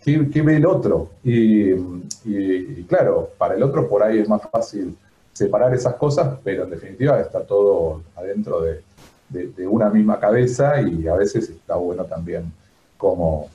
¿qué, 0.02 0.42
ve 0.42 0.56
el 0.56 0.66
otro? 0.66 1.10
Y, 1.22 1.74
claro, 2.84 3.30
para 3.38 3.54
el 3.54 3.62
otro 3.62 3.88
por 3.88 4.02
ahí 4.02 4.18
es 4.18 4.28
más 4.28 4.42
fácil 4.50 4.96
separar 5.32 5.74
esas 5.74 5.94
cosas, 5.94 6.38
pero 6.42 6.64
en 6.64 6.70
definitiva 6.70 7.20
está 7.20 7.40
todo 7.40 8.02
adentro 8.16 8.62
de, 8.62 8.82
una 9.68 9.88
misma 9.90 10.18
cabeza 10.18 10.82
y 10.82 11.06
a 11.06 11.14
veces 11.14 11.48
está 11.50 11.76
bueno 11.76 12.04
también 12.04 12.52
como 12.96 13.48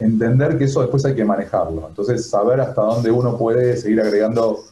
entender 0.00 0.58
que 0.58 0.64
eso 0.64 0.80
después 0.80 1.04
hay 1.04 1.14
que 1.14 1.24
manejarlo. 1.24 1.86
Entonces, 1.88 2.28
saber 2.28 2.60
hasta 2.60 2.82
dónde 2.82 3.10
uno 3.12 3.38
puede 3.38 3.76
seguir 3.76 4.00
agregando 4.00 4.64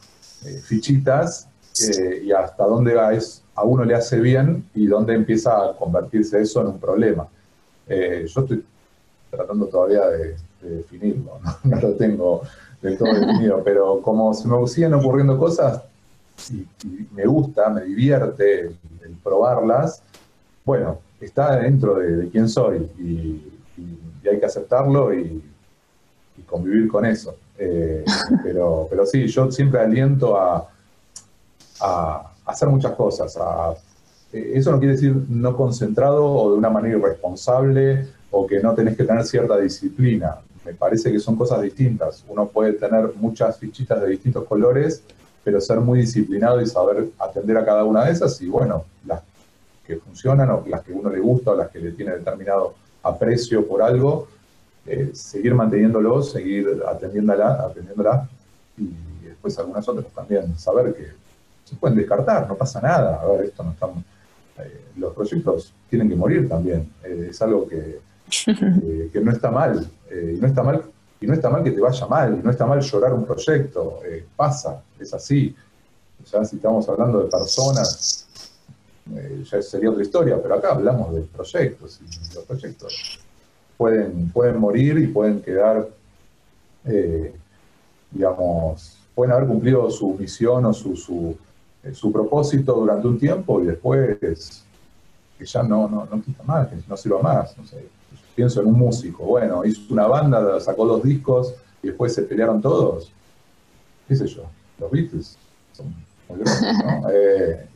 eh, 0.45 0.59
fichitas 0.61 1.47
eh, 1.79 2.23
y 2.25 2.31
hasta 2.33 2.65
dónde 2.65 2.99
a, 2.99 3.13
es, 3.13 3.41
a 3.55 3.63
uno 3.63 3.85
le 3.85 3.95
hace 3.95 4.19
bien 4.19 4.65
y 4.75 4.85
dónde 4.87 5.13
empieza 5.13 5.69
a 5.69 5.77
convertirse 5.77 6.41
eso 6.41 6.59
en 6.59 6.67
un 6.67 6.79
problema. 6.79 7.27
Eh, 7.87 8.25
yo 8.27 8.41
estoy 8.41 8.65
tratando 9.29 9.67
todavía 9.67 10.07
de, 10.07 10.35
definirlo, 10.67 11.39
¿no? 11.63 11.79
lo 11.79 11.93
tengo 11.93 12.41
del 12.81 12.97
todo 12.97 13.13
definido, 13.13 13.61
pero 13.63 14.01
como 14.01 14.33
se 14.33 14.47
me 14.47 14.67
siguen 14.67 14.93
ocurriendo 14.93 15.37
cosas 15.37 15.83
y, 16.51 16.65
me 17.13 17.25
gusta, 17.25 17.69
me 17.69 17.83
divierte 17.83 18.61
el, 18.61 18.75
probarlas, 19.23 20.01
bueno, 20.65 20.97
está 21.19 21.57
dentro 21.57 21.95
de, 21.95 22.29
quién 22.29 22.49
soy 22.49 22.77
y 22.97 24.27
hay 24.27 24.39
que 24.39 24.45
aceptarlo 24.45 25.13
y, 25.13 25.43
convivir 26.51 26.89
con 26.89 27.05
eso. 27.05 27.35
Eh, 27.57 28.03
pero, 28.43 28.87
pero 28.89 29.05
sí, 29.05 29.27
yo 29.27 29.49
siempre 29.51 29.79
aliento 29.79 30.37
a, 30.37 30.67
hacer 32.45 32.67
muchas 32.67 32.93
cosas. 32.93 33.37
Eh, 34.33 34.51
eso 34.55 34.71
no 34.71 34.79
quiere 34.79 34.93
decir 34.93 35.15
no 35.29 35.55
concentrado 35.55 36.25
o 36.25 36.51
de 36.51 36.57
una 36.57 36.69
manera 36.69 36.97
irresponsable 36.97 38.07
o 38.29 38.45
que 38.45 38.59
no 38.59 38.73
tenés 38.75 38.97
que 38.97 39.03
tener 39.03 39.23
cierta 39.25 39.57
disciplina. 39.57 40.39
Me 40.65 40.73
parece 40.73 41.11
que 41.11 41.19
son 41.19 41.35
cosas 41.35 41.61
distintas. 41.61 42.23
Uno 42.27 42.47
puede 42.47 42.73
tener 42.73 43.11
muchas 43.15 43.57
fichitas 43.57 44.01
de 44.01 44.09
distintos 44.09 44.45
colores, 44.45 45.03
pero 45.43 45.59
ser 45.59 45.79
muy 45.79 45.99
disciplinado 45.99 46.61
y 46.61 46.67
saber 46.67 47.09
atender 47.17 47.57
a 47.57 47.65
cada 47.65 47.83
una 47.83 48.05
de 48.05 48.11
esas 48.11 48.39
y 48.41 48.47
bueno, 48.47 48.85
las 49.05 49.21
que 49.85 49.97
funcionan 49.97 50.49
o 50.51 50.63
las 50.67 50.81
que 50.81 50.93
uno 50.93 51.09
le 51.09 51.19
gusta 51.19 51.51
o 51.51 51.55
las 51.55 51.69
que 51.69 51.79
le 51.79 51.91
tiene 51.91 52.11
determinado 52.11 52.75
aprecio 53.03 53.67
por 53.67 53.81
algo, 53.81 54.27
eh, 54.85 55.11
seguir 55.13 55.55
manteniéndolo, 55.55 56.21
seguir 56.21 56.83
atendiéndola, 56.87 57.65
atendiéndola 57.65 58.29
y 58.77 59.25
después 59.25 59.57
algunas 59.59 59.87
otras 59.87 60.07
también, 60.13 60.57
saber 60.57 60.93
que 60.93 61.07
se 61.63 61.75
pueden 61.75 61.97
descartar, 61.97 62.47
no 62.47 62.55
pasa 62.55 62.81
nada, 62.81 63.21
a 63.21 63.25
ver, 63.25 63.45
esto 63.45 63.63
no 63.63 63.71
estamos, 63.71 64.03
eh, 64.59 64.81
los 64.97 65.13
proyectos 65.13 65.73
tienen 65.89 66.09
que 66.09 66.15
morir 66.15 66.47
también, 66.49 66.91
eh, 67.03 67.27
es 67.29 67.41
algo 67.41 67.67
que, 67.67 67.99
que 68.45 69.19
no 69.21 69.31
está 69.31 69.51
mal, 69.51 69.87
y 70.11 70.39
no 70.39 70.47
está 70.47 70.63
mal 70.63 70.83
y 71.19 71.27
no 71.27 71.35
está 71.35 71.51
mal 71.51 71.63
que 71.63 71.69
te 71.69 71.79
vaya 71.79 72.07
mal, 72.07 72.39
y 72.39 72.43
no 72.43 72.49
está 72.49 72.65
mal 72.65 72.81
llorar 72.81 73.13
un 73.13 73.25
proyecto, 73.25 73.99
pasa, 74.35 74.81
es 74.99 75.13
así. 75.13 75.55
Ya 76.31 76.43
si 76.45 76.55
estamos 76.55 76.89
hablando 76.89 77.21
de 77.23 77.29
personas 77.29 78.27
eh, 79.15 79.43
ya 79.49 79.61
sería 79.61 79.89
otra 79.89 80.03
historia, 80.03 80.41
pero 80.41 80.55
acá 80.55 80.71
hablamos 80.71 81.13
de 81.13 81.21
proyectos 81.21 81.99
y 82.01 82.35
los 82.35 82.45
proyectos 82.45 83.19
pueden, 83.77 84.29
pueden 84.29 84.59
morir 84.59 84.97
y 84.99 85.07
pueden 85.07 85.41
quedar, 85.41 85.87
eh, 86.85 87.33
digamos, 88.11 88.97
pueden 89.15 89.33
haber 89.33 89.47
cumplido 89.47 89.89
su 89.89 90.13
misión 90.13 90.65
o 90.65 90.73
su, 90.73 90.95
su, 90.95 91.35
eh, 91.83 91.93
su, 91.93 92.11
propósito 92.11 92.73
durante 92.73 93.07
un 93.07 93.19
tiempo 93.19 93.61
y 93.61 93.67
después 93.67 94.63
que 95.37 95.45
ya 95.45 95.63
no, 95.63 95.89
no, 95.89 96.07
no 96.09 96.21
quita 96.21 96.43
más, 96.43 96.67
que 96.67 96.75
no 96.87 96.95
sirva 96.95 97.21
más. 97.21 97.57
No 97.57 97.65
sé. 97.65 97.83
Pienso 98.35 98.61
en 98.61 98.67
un 98.67 98.79
músico, 98.79 99.23
bueno, 99.25 99.65
hizo 99.65 99.93
una 99.93 100.07
banda, 100.07 100.59
sacó 100.59 100.85
dos 100.85 101.03
discos 101.03 101.53
y 101.83 101.87
después 101.87 102.13
se 102.13 102.23
pelearon 102.23 102.61
todos. 102.61 103.11
¿Qué 104.07 104.15
sé 104.15 104.27
yo? 104.27 104.43
Los 104.79 104.91
Beatles 104.91 105.37
son 105.73 105.93
muy 106.29 106.39
grandes, 106.39 106.85
¿no? 106.85 107.09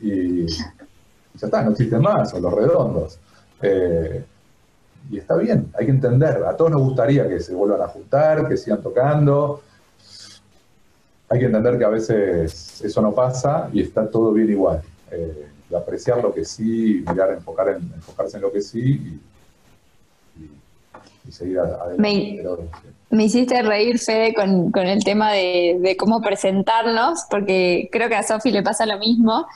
y 0.00 0.46
ya 0.46 1.46
está, 1.46 1.62
no 1.62 1.72
existen 1.72 2.00
más, 2.00 2.30
son 2.30 2.42
los 2.42 2.52
redondos. 2.52 3.18
Eh, 3.62 4.24
y 5.10 5.18
está 5.18 5.36
bien, 5.36 5.70
hay 5.78 5.86
que 5.86 5.92
entender, 5.92 6.42
a 6.44 6.56
todos 6.56 6.70
nos 6.72 6.82
gustaría 6.82 7.28
que 7.28 7.38
se 7.40 7.54
vuelvan 7.54 7.82
a 7.82 7.88
juntar, 7.88 8.48
que 8.48 8.56
sigan 8.56 8.82
tocando. 8.82 9.62
Hay 11.28 11.38
que 11.38 11.46
entender 11.46 11.78
que 11.78 11.84
a 11.84 11.88
veces 11.88 12.80
eso 12.82 13.02
no 13.02 13.14
pasa 13.14 13.68
y 13.72 13.82
está 13.82 14.08
todo 14.08 14.32
bien 14.32 14.50
igual. 14.50 14.82
Eh, 15.10 15.48
apreciar 15.76 16.22
lo 16.22 16.32
que 16.32 16.44
sí, 16.44 17.04
mirar, 17.08 17.32
enfocar 17.32 17.68
en, 17.68 17.92
enfocarse 17.94 18.36
en 18.36 18.42
lo 18.42 18.52
que 18.52 18.60
sí 18.60 18.80
y, 18.80 19.20
seguir 21.32 21.58
adelante. 21.58 22.42
Me, 23.08 23.24
hiciste 23.24 23.62
reír, 23.62 23.98
Fede, 23.98 24.34
con, 24.34 24.72
el 24.74 25.04
tema 25.04 25.32
de, 25.32 25.78
de, 25.80 25.96
cómo 25.96 26.20
presentarnos, 26.20 27.24
porque 27.30 27.88
creo 27.92 28.08
que 28.08 28.16
a 28.16 28.22
Sofi 28.22 28.50
le 28.50 28.62
pasa 28.62 28.84
lo 28.84 28.98
mismo 28.98 29.46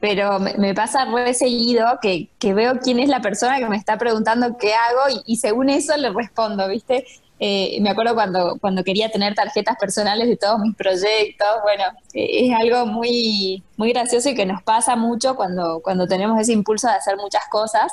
pero 0.00 0.38
me, 0.40 0.74
pasa 0.74 1.04
muy 1.04 1.32
seguido 1.34 1.86
que, 2.00 2.30
veo 2.54 2.80
quién 2.82 2.98
es 2.98 3.08
la 3.10 3.20
persona 3.20 3.58
que 3.58 3.68
me 3.68 3.76
está 3.76 3.98
preguntando 3.98 4.56
qué 4.58 4.72
hago 4.72 5.20
y, 5.26 5.36
según 5.36 5.68
eso 5.68 5.94
le 5.98 6.10
respondo, 6.10 6.66
¿viste? 6.68 7.04
Eh, 7.38 7.78
me 7.80 7.90
acuerdo 7.90 8.14
cuando, 8.14 8.56
cuando 8.60 8.82
quería 8.82 9.10
tener 9.10 9.34
tarjetas 9.34 9.76
personales 9.78 10.26
de 10.26 10.36
todos 10.36 10.58
mis 10.60 10.74
proyectos, 10.74 11.48
bueno, 11.62 11.84
eh, 12.14 12.46
es 12.46 12.56
algo 12.58 12.86
muy, 12.86 13.62
muy 13.76 13.92
gracioso 13.92 14.30
y 14.30 14.34
que 14.34 14.46
nos 14.46 14.62
pasa 14.62 14.96
mucho 14.96 15.36
cuando, 15.36 15.80
cuando 15.80 16.06
tenemos 16.06 16.40
ese 16.40 16.52
impulso 16.52 16.88
de 16.88 16.94
hacer 16.94 17.16
muchas 17.18 17.42
cosas, 17.50 17.92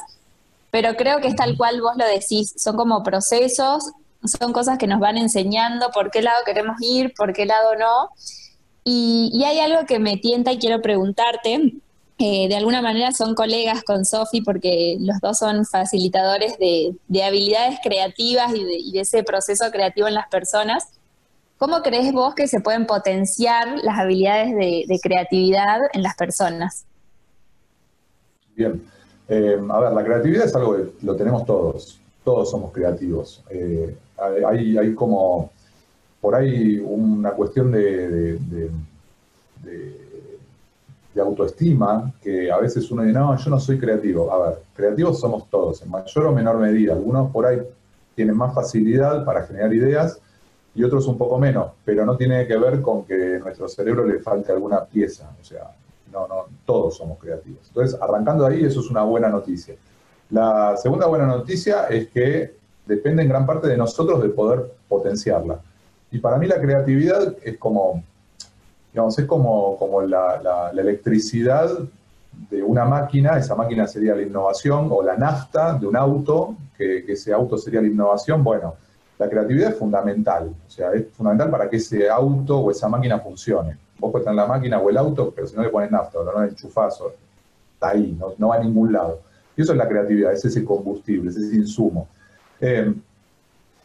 pero 0.78 0.96
creo 0.96 1.20
que 1.22 1.28
es 1.28 1.36
tal 1.36 1.58
cual 1.58 1.82
vos 1.82 1.94
lo 1.98 2.06
decís, 2.06 2.54
son 2.56 2.78
como 2.78 3.02
procesos, 3.02 3.94
son 4.24 4.54
cosas 4.54 4.78
que 4.78 4.86
nos 4.86 5.00
van 5.00 5.18
enseñando 5.18 5.90
por 5.90 6.12
qué 6.12 6.22
lado 6.22 6.38
queremos 6.46 6.78
ir, 6.82 7.16
por 7.18 7.34
qué 7.34 7.48
lado 7.48 7.76
no. 7.76 8.10
Y, 8.84 9.32
y 9.34 9.44
hay 9.44 9.58
algo 9.58 9.88
que 9.88 9.98
me 9.98 10.18
tienta 10.18 10.52
y 10.52 10.60
quiero 10.60 10.80
preguntarte, 10.80 11.74
de 12.20 12.56
alguna 12.56 12.84
manera 12.84 13.12
son 13.12 13.34
colegas 13.34 13.84
con 13.84 14.06
Sofi 14.06 14.42
porque 14.42 14.98
los 15.00 15.20
dos 15.20 15.40
son 15.40 15.66
facilitadores 15.66 16.60
de, 16.60 16.96
habilidades 17.24 17.80
creativas 17.82 18.54
y 18.54 18.92
de, 18.92 19.02
ese 19.02 19.24
proceso 19.24 19.72
creativo 19.72 20.08
en 20.08 20.14
las 20.14 20.28
personas. 20.28 20.90
¿Cómo 21.58 21.82
crees 21.82 22.14
vos 22.14 22.36
que 22.36 22.48
se 22.48 22.62
pueden 22.62 22.86
potenciar 22.86 23.80
las 23.82 23.98
habilidades 23.98 24.56
de, 24.56 25.00
creatividad 25.02 25.80
en 25.94 26.04
las 26.04 26.16
personas? 26.16 26.86
Bien, 28.56 28.88
eh, 29.30 29.60
a 29.70 29.80
ver, 29.80 29.94
la 29.94 30.04
creatividad 30.04 30.46
es 30.46 30.56
algo 30.56 30.76
que 30.76 31.06
lo 31.06 31.16
tenemos 31.16 31.46
todos, 31.46 32.00
todos 32.24 32.50
somos 32.50 32.72
creativos. 32.72 33.44
Eh, 33.50 33.96
hay, 34.18 34.94
como, 34.96 35.52
por 36.20 36.36
ahí, 36.36 36.80
una 36.80 37.32
cuestión 37.32 37.72
de 37.72 38.40
de 41.18 41.24
autoestima, 41.24 42.14
que 42.22 42.50
a 42.52 42.58
veces 42.58 42.90
uno 42.92 43.02
dice, 43.02 43.18
no, 43.18 43.36
yo 43.36 43.50
no 43.50 43.60
soy 43.60 43.78
creativo. 43.78 44.32
A 44.32 44.50
ver, 44.50 44.60
creativos 44.76 45.20
somos 45.20 45.50
todos, 45.50 45.82
en 45.82 45.90
mayor 45.90 46.26
o 46.28 46.32
menor 46.32 46.58
medida. 46.58 46.94
Algunos 46.94 47.32
por 47.32 47.46
ahí 47.46 47.60
tienen 48.16 48.38
más 48.38 48.54
facilidad 48.54 49.26
para 49.26 49.44
generar 49.46 49.74
ideas 49.74 50.20
y 50.74 50.84
otros 50.84 51.08
un 51.08 51.18
poco 51.18 51.40
menos, 51.40 51.72
pero 51.84 52.06
no 52.06 52.16
tiene 52.16 52.46
que 52.48 52.56
ver 52.58 52.82
con 52.82 53.04
que 53.04 53.38
a 53.38 53.40
nuestro 53.40 53.68
cerebro 53.68 54.06
le 54.06 54.20
falte 54.20 54.52
alguna 54.52 54.86
pieza. 54.86 55.32
O 55.42 55.44
sea, 55.44 55.72
no, 56.12 56.28
no, 56.28 56.46
todos 56.66 56.98
somos 56.98 57.20
creativos. 57.20 57.68
Entonces, 57.68 58.00
arrancando 58.02 58.46
ahí, 58.46 58.64
eso 58.64 58.80
es 58.80 58.90
una 58.90 59.04
buena 59.04 59.30
noticia. 59.30 59.76
La 60.30 60.76
segunda 60.78 61.08
buena 61.08 61.26
noticia 61.26 61.88
es 61.88 62.08
que 62.10 62.56
depende 62.86 63.24
en 63.24 63.30
gran 63.30 63.46
parte 63.46 63.68
de 63.68 63.78
nosotros 63.78 64.22
de 64.22 64.30
poder 64.30 64.74
potenciarla. 64.88 65.60
Y 66.12 66.20
para 66.20 66.38
mí 66.38 66.48
la 66.48 66.60
creatividad 66.60 67.36
es 67.44 67.58
como 67.58 68.04
digamos, 68.98 69.20
es 69.20 69.26
como, 69.26 69.78
como 69.78 70.02
la, 70.02 70.72
electricidad 70.74 71.70
de 72.50 72.64
una 72.64 72.84
máquina, 72.86 73.38
esa 73.38 73.56
máquina 73.56 73.86
sería 73.86 74.16
la 74.16 74.24
innovación, 74.24 74.90
o 74.92 75.04
la 75.04 75.16
nafta 75.16 75.74
de 75.74 75.86
un 75.86 75.96
auto, 75.96 76.56
que, 76.76 77.04
ese 77.08 77.32
auto 77.32 77.60
sería 77.60 77.80
la 77.80 77.88
innovación. 77.88 78.44
Bueno, 78.44 78.74
la 79.20 79.30
creatividad 79.30 79.72
es 79.72 79.78
fundamental, 79.78 80.50
o 80.66 80.70
sea, 80.70 80.94
es 80.94 81.10
fundamental 81.12 81.52
para 81.52 81.70
que 81.70 81.78
ese 81.78 82.10
auto 82.10 82.58
o 82.58 82.72
esa 82.72 82.90
máquina 82.90 83.20
funcione. 83.20 83.78
Vos 84.00 84.12
puedes 84.12 84.26
tener 84.26 84.36
la 84.36 84.48
máquina 84.48 84.80
o 84.80 84.90
el 84.90 84.98
auto, 84.98 85.32
pero 85.36 85.48
si 85.48 85.56
no 85.56 85.64
le 85.64 85.70
pones 85.70 85.92
nafta 85.92 86.20
no 86.24 86.44
le 86.44 86.52
está 86.52 87.90
ahí, 87.90 88.18
no, 88.38 88.48
va 88.48 88.56
a 88.56 88.64
ningún 88.64 88.94
lado. 88.94 89.22
Y 89.56 89.62
eso 89.62 89.72
es 89.72 89.78
la 89.78 89.88
creatividad, 89.88 90.34
es 90.34 90.46
ese 90.46 90.64
combustible, 90.64 91.30
es 91.30 91.38
ese 91.38 91.56
insumo. 91.56 92.08
Eh, 92.60 92.94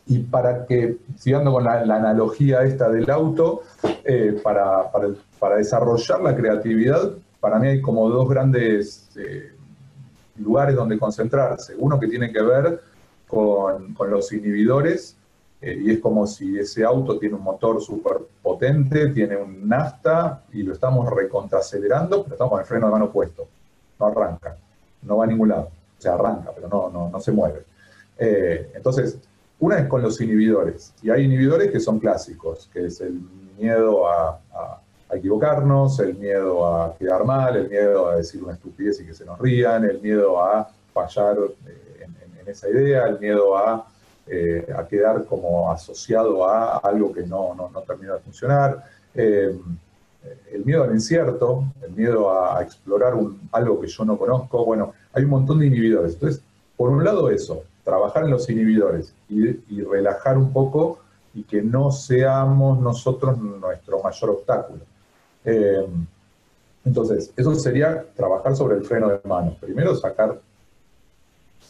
y 0.06 0.18
para 0.18 0.66
que, 0.66 0.98
siguiendo 1.16 1.52
con 1.52 1.64
la, 1.64 1.80
analogía 1.80 2.62
esta 2.62 2.90
del 2.90 3.08
auto, 3.10 3.62
eh, 4.04 4.40
para, 4.42 4.90
para, 5.38 5.56
desarrollar 5.56 6.20
la 6.20 6.34
creatividad, 6.34 7.12
para 7.40 7.58
mí 7.58 7.68
hay 7.68 7.80
como 7.80 8.08
dos 8.08 8.28
grandes 8.28 9.08
eh, 9.16 9.52
lugares 10.38 10.74
donde 10.74 10.98
concentrarse. 10.98 11.74
Uno 11.78 12.00
que 12.00 12.08
tiene 12.08 12.32
que 12.32 12.42
ver 12.42 12.80
con, 13.28 13.94
con, 13.94 14.10
los 14.10 14.32
inhibidores 14.32 15.16
eh, 15.62 15.78
y 15.80 15.92
es 15.92 16.00
como 16.00 16.26
si 16.26 16.58
ese 16.58 16.84
auto 16.84 17.20
tiene 17.20 17.36
un 17.36 17.42
motor 17.42 17.80
súper 17.80 18.16
potente, 18.42 19.10
tiene 19.10 19.36
un 19.36 19.68
nafta 19.68 20.42
y 20.52 20.64
lo 20.64 20.72
estamos 20.72 21.08
recontracelerando, 21.08 22.24
pero 22.24 22.34
estamos 22.34 22.50
con 22.50 22.60
el 22.60 22.66
freno 22.66 22.86
de 22.86 22.92
mano 22.92 23.12
puesto. 23.12 23.46
No 24.00 24.06
arranca, 24.06 24.56
no 25.02 25.18
va 25.18 25.24
a 25.24 25.28
ningún 25.28 25.50
lado. 25.50 25.70
O 25.96 26.02
sea, 26.02 26.14
arranca, 26.14 26.50
pero 26.52 26.68
no, 26.68 26.90
no, 26.90 27.08
no 27.08 27.20
se 27.20 27.30
mueve. 27.30 27.64
Eh, 28.18 28.72
entonces, 28.74 29.20
una 29.60 29.78
es 29.78 29.86
con 29.86 30.02
los 30.02 30.20
inhibidores. 30.20 30.94
Y 31.00 31.10
hay 31.10 31.22
inhibidores 31.22 31.70
que 31.70 31.78
son 31.78 32.00
clásicos, 32.00 32.68
que 32.72 32.86
es 32.86 33.00
el 33.00 33.20
miedo 33.56 34.08
a, 34.08 34.40
equivocarnos, 35.12 36.00
el 36.00 36.14
miedo 36.16 36.66
a 36.66 36.96
quedar 36.96 37.24
mal, 37.24 37.54
el 37.54 37.68
miedo 37.68 38.08
a 38.08 38.16
decir 38.16 38.42
una 38.42 38.54
estupidez 38.54 38.98
y 39.00 39.06
que 39.06 39.14
se 39.14 39.26
nos 39.26 39.38
rían, 39.38 39.84
el 39.84 40.00
miedo 40.00 40.42
a 40.42 40.70
fallar 40.94 41.36
eh, 41.66 42.06
en 42.40 42.48
esa 42.48 42.68
idea, 42.70 43.06
el 43.06 43.20
miedo 43.20 43.54
a 43.56 43.91
eh, 44.26 44.66
a 44.76 44.86
quedar 44.86 45.24
como 45.24 45.70
asociado 45.70 46.48
a 46.48 46.78
algo 46.78 47.12
que 47.12 47.22
no, 47.22 47.54
no, 47.54 47.80
termina 47.82 48.14
de 48.14 48.20
funcionar. 48.20 48.84
Eh, 49.14 49.58
el 50.52 50.64
miedo 50.64 50.84
al 50.84 50.92
incierto, 50.92 51.64
el 51.82 51.92
miedo 51.92 52.30
a, 52.30 52.62
explorar 52.62 53.14
algo 53.50 53.80
que 53.80 53.88
yo 53.88 54.04
no 54.04 54.16
conozco. 54.16 54.64
Bueno, 54.64 54.92
hay 55.12 55.24
un 55.24 55.30
montón 55.30 55.58
de 55.58 55.66
inhibidores. 55.66 56.14
Entonces, 56.14 56.42
por 56.76 56.90
un 56.90 57.04
lado 57.04 57.30
eso, 57.30 57.64
trabajar 57.84 58.24
en 58.24 58.30
los 58.30 58.48
inhibidores 58.48 59.12
y, 59.28 59.82
relajar 59.82 60.38
un 60.38 60.52
poco 60.52 61.00
y 61.34 61.42
que 61.42 61.62
no 61.62 61.90
seamos 61.90 62.78
nosotros 62.78 63.38
nuestro 63.38 64.02
mayor 64.02 64.30
obstáculo. 64.30 64.80
Eh, 65.44 65.86
entonces, 66.84 67.32
eso 67.36 67.54
sería 67.54 68.04
trabajar 68.14 68.56
sobre 68.56 68.76
el 68.76 68.84
freno 68.84 69.08
de 69.08 69.20
mano. 69.24 69.56
Primero 69.60 69.94
sacar, 69.96 70.40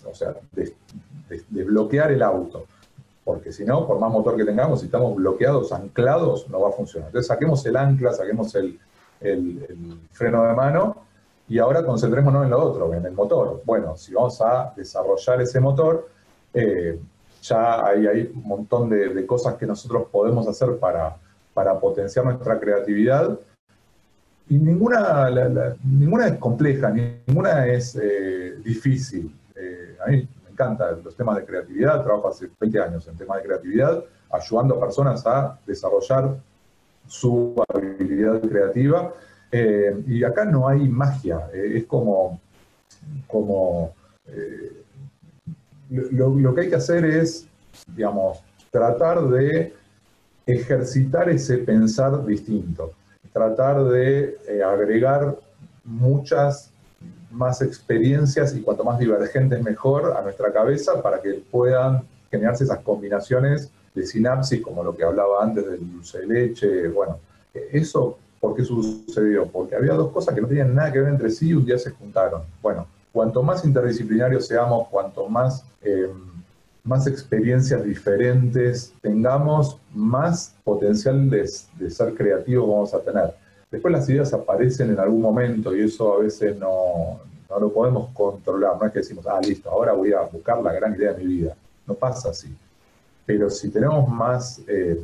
o 0.08 0.14
sea, 0.14 0.34
de, 0.52 0.74
de, 1.28 1.64
bloquear 1.64 2.12
el 2.12 2.22
auto. 2.22 2.66
Porque 3.24 3.52
si 3.52 3.64
no, 3.64 3.86
por 3.86 3.98
más 3.98 4.10
motor 4.10 4.36
que 4.36 4.44
tengamos, 4.44 4.80
si 4.80 4.86
estamos 4.86 5.14
bloqueados, 5.14 5.72
anclados, 5.72 6.48
no 6.48 6.60
va 6.60 6.70
a 6.70 6.72
funcionar. 6.72 7.08
Entonces 7.08 7.28
saquemos 7.28 7.64
el 7.66 7.76
ancla, 7.76 8.12
saquemos 8.12 8.54
el, 8.54 8.78
freno 10.10 10.42
de 10.42 10.52
mano 10.52 10.96
y 11.48 11.60
ahora 11.60 11.84
concentrémonos 11.84 12.42
en 12.42 12.50
lo 12.50 12.60
otro, 12.60 12.92
en 12.92 13.06
el 13.06 13.12
motor. 13.12 13.62
Bueno, 13.64 13.96
si 13.96 14.12
vamos 14.12 14.40
a 14.40 14.72
desarrollar 14.76 15.40
ese 15.40 15.60
motor, 15.60 16.08
eh, 16.52 16.98
ya 17.42 17.86
hay, 17.86 18.06
hay, 18.08 18.32
un 18.34 18.42
montón 18.42 18.90
de, 18.90 19.24
cosas 19.26 19.54
que 19.54 19.66
nosotros 19.66 20.08
podemos 20.10 20.48
hacer 20.48 20.76
para, 20.78 21.16
para 21.54 21.78
potenciar 21.78 22.24
nuestra 22.24 22.58
creatividad. 22.58 23.38
Y 24.48 24.56
ninguna, 24.56 25.30
ninguna 25.84 26.26
es 26.26 26.38
compleja, 26.38 26.90
ninguna 26.90 27.66
es 27.68 27.96
eh, 27.96 28.56
difícil. 28.64 29.32
Eh, 30.06 30.08
a 30.08 30.10
mí 30.10 30.28
encanta 30.52 30.92
los 30.92 31.16
temas 31.16 31.36
de 31.36 31.44
creatividad, 31.44 32.02
trabajo 32.02 32.28
hace 32.28 32.48
20 32.60 32.80
años 32.80 33.08
en 33.08 33.16
temas 33.16 33.38
de 33.38 33.44
creatividad, 33.44 34.04
ayudando 34.30 34.76
a 34.76 34.80
personas 34.80 35.26
a 35.26 35.58
desarrollar 35.66 36.36
su 37.06 37.54
habilidad 37.68 38.40
creativa. 38.40 39.12
Eh, 39.50 40.02
y 40.06 40.24
acá 40.24 40.46
no 40.46 40.66
hay 40.66 40.88
magia, 40.88 41.48
eh, 41.52 41.72
es 41.76 41.84
como, 41.84 42.40
como 43.26 43.94
eh, 44.26 44.82
lo, 45.90 46.54
que 46.54 46.62
hay 46.62 46.68
que 46.70 46.76
hacer 46.76 47.04
es, 47.04 47.46
digamos, 47.94 48.42
tratar 48.70 49.28
de 49.28 49.74
ejercitar 50.46 51.28
ese 51.28 51.58
pensar 51.58 52.24
distinto, 52.24 52.92
tratar 53.30 53.84
de 53.84 54.38
agregar 54.64 55.36
muchas 55.84 56.71
más 57.32 57.62
experiencias 57.62 58.54
y 58.54 58.60
cuanto 58.60 58.84
más 58.84 58.98
divergentes 58.98 59.62
mejor 59.62 60.16
a 60.16 60.22
nuestra 60.22 60.52
cabeza 60.52 61.02
para 61.02 61.20
que 61.20 61.42
puedan 61.50 62.02
generarse 62.30 62.64
esas 62.64 62.80
combinaciones 62.80 63.70
de 63.94 64.06
sinapsis, 64.06 64.62
como 64.62 64.82
lo 64.82 64.94
que 64.94 65.04
hablaba 65.04 65.42
antes 65.42 65.66
del 65.66 65.92
dulce 65.92 66.20
de 66.20 66.26
leche. 66.26 66.88
Bueno, 66.88 67.18
eso, 67.52 68.18
¿por 68.40 68.54
qué 68.54 68.64
sucedió? 68.64 69.46
Porque 69.46 69.76
había 69.76 69.94
dos 69.94 70.10
cosas 70.12 70.34
que 70.34 70.40
no 70.40 70.48
tenían 70.48 70.74
nada 70.74 70.92
que 70.92 71.00
ver 71.00 71.08
entre 71.08 71.30
sí 71.30 71.48
y 71.48 71.54
un 71.54 71.64
día 71.64 71.78
se 71.78 71.90
juntaron. 71.90 72.42
Bueno, 72.62 72.86
cuanto 73.12 73.42
más 73.42 73.64
interdisciplinarios 73.64 74.46
seamos, 74.46 74.88
cuanto 74.88 75.28
más, 75.28 75.64
eh, 75.82 76.10
más 76.84 77.06
experiencias 77.06 77.84
diferentes 77.84 78.92
tengamos, 79.02 79.78
más 79.94 80.54
potencial 80.64 81.28
de, 81.28 81.48
de 81.78 81.90
ser 81.90 82.14
creativos 82.14 82.68
vamos 82.68 82.94
a 82.94 83.00
tener. 83.00 83.41
Después 83.72 83.90
las 83.90 84.06
ideas 84.10 84.30
aparecen 84.34 84.90
en 84.90 85.00
algún 85.00 85.22
momento 85.22 85.74
y 85.74 85.80
eso 85.80 86.16
a 86.16 86.18
veces 86.18 86.58
no, 86.58 87.20
lo 87.58 87.72
podemos 87.72 88.10
controlar. 88.12 88.76
No 88.78 88.86
es 88.86 88.92
que 88.92 88.98
decimos, 88.98 89.26
ah, 89.26 89.40
listo, 89.40 89.70
ahora 89.70 89.94
voy 89.94 90.12
a 90.12 90.20
buscar 90.20 90.62
la 90.62 90.74
gran 90.74 90.94
idea 90.94 91.14
de 91.14 91.24
mi 91.24 91.36
vida. 91.36 91.56
No 91.86 91.94
pasa 91.94 92.28
así. 92.28 92.54
Pero 93.24 93.48
si 93.48 93.70
tenemos 93.70 94.06
más, 94.10 94.60
eh, 94.68 95.02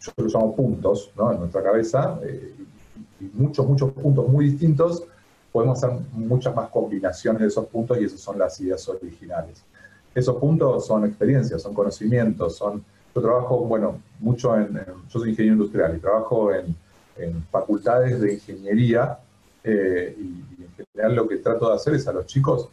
yo 0.00 0.12
lo 0.16 0.26
llamo 0.28 0.54
puntos 0.54 1.10
¿no? 1.16 1.32
en 1.32 1.40
nuestra 1.40 1.60
cabeza, 1.60 2.20
eh, 2.22 2.54
y 3.20 3.30
muchos, 3.34 3.66
muchos 3.66 3.90
puntos 3.90 4.28
muy 4.28 4.50
distintos, 4.50 5.02
podemos 5.50 5.82
hacer 5.82 5.98
muchas 6.12 6.54
más 6.54 6.68
combinaciones 6.70 7.42
de 7.42 7.48
esos 7.48 7.66
puntos 7.66 7.98
y 8.00 8.04
esas 8.04 8.20
son 8.20 8.38
las 8.38 8.60
ideas 8.60 8.88
originales. 8.88 9.64
Esos 10.14 10.36
puntos 10.36 10.86
son 10.86 11.04
experiencias, 11.04 11.62
son 11.62 11.74
conocimientos, 11.74 12.56
son... 12.56 12.84
Yo 13.12 13.22
trabajo, 13.22 13.58
bueno, 13.60 13.98
mucho 14.20 14.56
en 14.56 14.74
yo 15.08 15.18
soy 15.18 15.30
ingeniero 15.30 15.56
industrial 15.56 15.96
y 15.96 16.00
trabajo 16.00 16.52
en 16.52 16.76
en 17.18 17.44
facultades 17.44 18.20
de 18.20 18.34
ingeniería 18.34 19.18
eh, 19.64 20.16
y, 20.18 20.62
en 20.62 20.86
general 20.92 21.16
lo 21.16 21.28
que 21.28 21.36
trato 21.38 21.68
de 21.68 21.74
hacer 21.74 21.94
es 21.94 22.06
a 22.06 22.12
los 22.12 22.26
chicos 22.26 22.68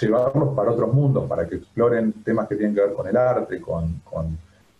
llevarlos 0.00 0.54
para 0.54 0.70
otros 0.70 0.92
mundos, 0.92 1.28
para 1.28 1.46
que 1.48 1.56
exploren 1.56 2.12
temas 2.24 2.46
que 2.46 2.56
tienen 2.56 2.74
que 2.74 2.82
ver 2.82 2.92
con 2.92 3.08
el 3.08 3.16
arte, 3.16 3.60
con, 3.60 4.00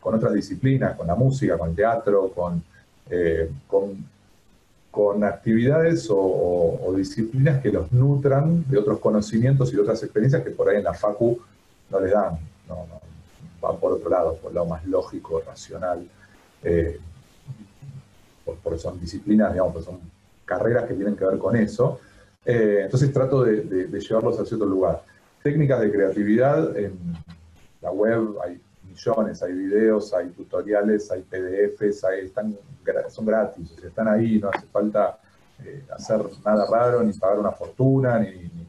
otras 0.02 0.32
disciplinas, 0.32 0.96
con 0.96 1.06
la 1.06 1.14
música, 1.14 1.58
con 1.58 1.70
el 1.70 1.76
teatro, 1.76 2.28
con, 2.28 2.62
eh, 3.08 3.50
con, 3.66 5.24
actividades 5.24 6.08
o, 6.10 6.92
disciplinas 6.96 7.60
que 7.62 7.70
los 7.70 7.90
nutran 7.92 8.64
de 8.68 8.78
otros 8.78 8.98
conocimientos 8.98 9.72
y 9.72 9.76
de 9.76 9.82
otras 9.82 10.02
experiencias 10.02 10.42
que 10.42 10.50
por 10.50 10.68
ahí 10.68 10.76
en 10.78 10.84
la 10.84 10.94
facu 10.94 11.38
no 11.90 12.00
les 12.00 12.12
dan, 12.12 12.38
no, 12.68 12.86
van 13.60 13.76
por 13.78 13.92
otro 13.92 14.10
lado, 14.10 14.36
por 14.36 14.52
lado 14.52 14.66
más 14.66 14.84
lógico, 14.86 15.42
racional. 15.46 16.06
Eh, 16.62 16.98
porque 18.62 18.78
son 18.78 19.00
disciplinas, 19.00 19.52
digamos, 19.52 19.72
pues 19.72 19.84
son 19.84 20.00
carreras 20.44 20.84
que 20.84 20.94
tienen 20.94 21.16
que 21.16 21.24
ver 21.24 21.38
con 21.38 21.56
eso. 21.56 22.00
Eh, 22.44 22.80
entonces 22.84 23.12
trato 23.12 23.44
de, 23.44 23.88
llevarlos 24.00 24.38
hacia 24.38 24.56
otro 24.56 24.68
lugar. 24.68 25.02
Técnicas 25.42 25.80
de 25.80 25.92
creatividad, 25.92 26.76
en 26.76 26.98
la 27.80 27.90
web 27.90 28.36
hay 28.44 28.60
millones, 28.82 29.42
hay 29.42 29.52
videos, 29.52 30.12
hay 30.12 30.28
tutoriales, 30.30 31.10
hay 31.10 31.22
PDFs, 31.22 32.04
están, 32.22 32.56
son 33.08 33.26
gratis, 33.26 33.72
están 33.82 34.08
ahí, 34.08 34.38
no 34.38 34.50
hace 34.52 34.66
falta 34.66 35.18
eh, 35.64 35.84
hacer 35.90 36.20
nada 36.44 36.66
raro, 36.70 37.02
ni 37.02 37.12
pagar 37.12 37.38
una 37.38 37.52
fortuna, 37.52 38.18
ni, 38.18 38.30
ni, 38.30 38.66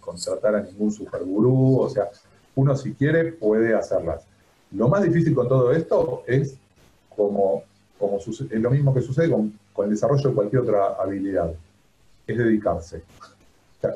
contratar 0.00 0.56
a 0.56 0.62
ningún 0.62 0.90
supergurú, 0.90 1.78
o 1.78 1.88
sea, 1.88 2.08
uno 2.56 2.74
si 2.76 2.92
quiere 2.92 3.32
puede 3.32 3.74
hacerlas. 3.74 4.24
Lo 4.72 4.88
más 4.88 5.02
difícil 5.02 5.34
con 5.34 5.48
todo 5.48 5.70
esto 5.72 6.24
es 6.26 6.56
como 7.14 7.62
es 8.50 8.60
lo 8.60 8.70
mismo 8.70 8.94
que 8.94 9.00
sucede 9.00 9.30
con, 9.30 9.52
el 9.84 9.90
desarrollo 9.90 10.28
de 10.28 10.34
cualquier 10.34 10.62
otra 10.62 10.96
habilidad, 11.00 11.52
es 12.26 12.38
dedicarse. 12.38 13.02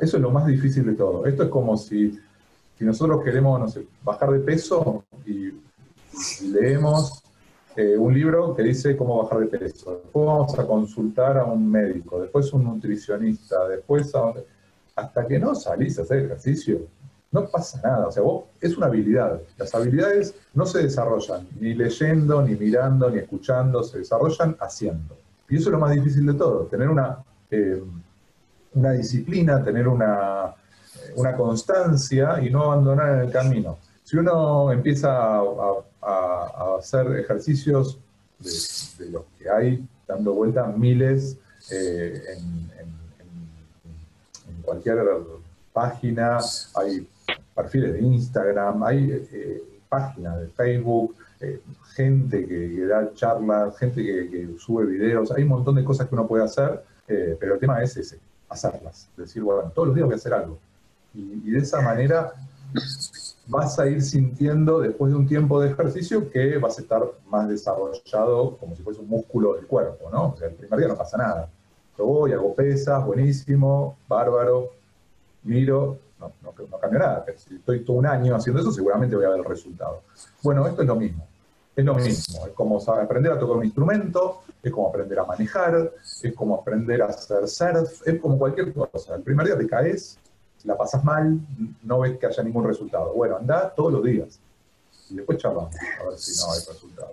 eso 0.01 0.17
es 0.17 0.23
lo 0.23 0.31
más 0.31 0.47
difícil 0.47 0.87
de 0.87 0.95
todo. 0.95 1.27
Esto 1.27 1.45
es 1.45 1.49
como 1.49 1.77
si, 1.77 2.19
si 2.79 2.85
nosotros 2.85 3.23
queremos, 3.23 3.61
no 3.61 3.69
sé, 3.69 3.87
bajar 4.03 4.31
de 4.31 4.41
peso 4.41 5.05
y, 5.27 5.53
leemos 6.51 7.23
eh, 7.77 7.95
un 7.99 8.15
libro 8.15 8.57
que 8.57 8.63
dice 8.63 8.97
cómo 8.97 9.23
bajar 9.23 9.41
de 9.41 9.59
peso. 9.59 10.01
Después 10.03 10.27
vamos 10.27 10.59
a 10.59 10.67
consultar 10.67 11.37
a 11.37 11.45
un 11.45 11.71
médico, 11.71 12.23
después 12.23 12.51
un 12.55 12.65
nutricionista, 12.65 13.69
después 13.69 14.13
hasta 14.95 15.27
que 15.27 15.39
no 15.39 15.55
salís 15.55 15.99
a 15.99 16.03
hacer 16.03 16.25
ejercicio, 16.25 16.87
no 17.37 17.49
pasa 17.49 17.81
nada. 17.83 18.09
O 18.09 18.13
sea, 18.13 18.23
vos, 18.23 18.45
es 18.61 18.77
una 18.77 18.87
habilidad. 18.87 19.41
Las 19.59 19.75
habilidades 19.75 20.35
no 20.55 20.65
se 20.67 20.83
desarrollan 20.83 21.47
ni 21.61 21.75
leyendo, 21.75 22.43
ni 22.43 22.55
mirando, 22.57 23.11
ni 23.11 23.19
escuchando, 23.19 23.83
se 23.83 23.99
desarrollan 23.99 24.57
haciendo. 24.59 25.17
Y 25.49 25.57
eso 25.57 25.69
es 25.69 25.73
lo 25.73 25.79
más 25.79 25.93
difícil 25.93 26.27
de 26.27 26.35
todo, 26.35 26.65
tener 26.65 26.89
una, 26.89 27.19
eh, 27.51 27.83
una 28.75 28.93
disciplina, 28.93 29.63
tener 29.63 29.87
una, 29.87 30.47
eh, 30.47 31.13
una 31.15 31.37
constancia 31.37 32.43
y 32.43 32.51
no 32.51 32.65
abandonar 32.65 33.25
el 33.25 33.31
camino. 33.31 33.79
Si 34.03 34.17
uno 34.17 34.73
empieza 34.73 35.11
a, 35.39 36.77
hacer 36.79 37.19
ejercicios 37.19 37.99
de, 38.39 39.11
los 39.11 39.25
que 39.37 39.51
hay 39.51 39.85
dando 40.07 40.35
vuelta 40.35 40.67
miles 40.67 41.37
eh, 41.71 42.23
en 44.47 44.63
cualquier 44.63 44.99
página, 45.73 46.39
hay 46.75 47.09
perfiles 47.57 47.95
de 47.95 48.01
Instagram, 48.01 48.85
hay 48.85 49.11
eh, 49.33 49.63
páginas 49.89 50.39
de 50.41 50.49
Facebook, 50.49 51.17
eh, 51.41 51.61
gente 51.95 52.47
que, 52.47 52.87
da 52.87 53.13
charlas, 53.15 53.77
gente 53.79 54.03
que, 54.05 54.55
sube 54.59 54.85
videos, 54.85 55.33
hay 55.33 55.43
un 55.43 55.49
montón 55.49 55.75
de 55.75 55.85
cosas 55.85 56.07
que 56.07 56.15
uno 56.15 56.27
puede 56.27 56.45
hacer, 56.45 56.85
eh, 57.09 57.37
pero 57.41 57.55
el 57.55 57.61
tema 57.61 57.83
es 57.83 57.97
ese, 57.97 58.19
hacerlas. 58.49 59.09
Decir, 59.17 59.43
bueno, 59.43 59.73
todos 59.75 59.89
los 59.89 59.95
días 59.95 60.07
voy 60.07 60.15
a 60.15 60.17
hacer 60.17 60.35
algo. 60.35 60.59
Y, 61.15 61.51
de 61.51 61.59
esa 61.59 61.81
manera 61.81 62.33
vas 63.47 63.79
a 63.79 63.87
ir 63.87 64.03
sintiendo 64.03 64.81
después 64.81 65.11
de 65.11 65.19
un 65.19 65.27
tiempo 65.27 65.61
de 65.61 65.71
ejercicio 65.71 66.31
que 66.31 66.59
vas 66.59 66.79
a 66.79 66.83
estar 66.83 67.03
más 67.31 67.49
desarrollado 67.49 68.57
como 68.59 68.77
si 68.77 68.83
fuese 68.83 69.01
un 69.01 69.09
músculo 69.09 69.55
del 69.55 69.67
cuerpo, 69.67 70.11
¿no? 70.11 70.33
O 70.33 70.37
sea, 70.37 70.49
el 70.49 70.55
primer 70.55 70.79
día 70.79 70.89
no 70.89 70.97
pasa 70.97 71.17
nada. 71.17 71.49
Yo 71.97 72.05
voy, 72.05 72.33
hago 72.33 72.55
pesas, 72.55 73.03
buenísimo, 73.07 73.97
bárbaro, 74.07 74.73
miro, 75.45 75.99
no, 76.21 76.33
no, 76.43 76.79
cambia 76.79 76.99
nada. 76.99 77.25
Pero 77.25 77.39
si 77.39 77.57
estoy 77.57 77.85
todo 77.85 77.99
un 77.99 78.07
año 78.07 78.35
haciendo 78.37 78.61
eso, 78.61 78.73
seguramente 78.73 79.17
voy 79.17 79.25
a 79.25 79.31
ver 79.31 79.39
el 79.39 79.45
resultado. 79.45 80.03
Bueno, 80.43 80.67
esto 80.67 80.83
es 80.83 80.89
lo 80.89 80.97
mismo. 80.97 81.27
Es 81.75 81.85
lo 81.85 81.95
mismo, 81.95 82.47
es 82.47 82.53
como 82.55 82.81
aprender 82.81 83.33
a 83.33 83.39
tocar 83.39 83.59
un 83.59 83.65
instrumento, 83.67 84.41
es 84.63 84.73
como 84.73 84.89
aprender 84.89 85.19
a 85.19 85.25
manejar, 85.25 85.93
es 86.23 86.35
como 86.35 86.55
aprender 86.55 87.03
a 87.03 87.07
hacer 87.09 87.47
surf, 87.47 88.01
es 88.09 88.19
como 88.19 88.39
cualquier 88.39 88.73
cosa. 88.73 89.15
El 89.15 89.23
primer 89.23 89.45
día 89.47 89.59
te 89.59 89.67
caes, 89.67 90.19
la 90.65 90.77
pasas 90.77 91.05
mal, 91.05 91.39
no 91.83 92.01
ves 92.01 92.19
que 92.19 92.27
haya 92.27 92.43
ningún 92.43 92.67
resultado. 92.67 93.13
Bueno, 93.13 93.37
anda 93.37 93.75
todos 93.75 93.93
los 93.93 94.03
días 94.03 94.41
y 95.11 95.17
después 95.17 95.37
charlamos 95.37 95.75
a 95.77 96.09
ver 96.09 96.19
si 96.19 96.41
no 96.41 96.53
hay 96.53 96.61
resultado. 96.67 97.11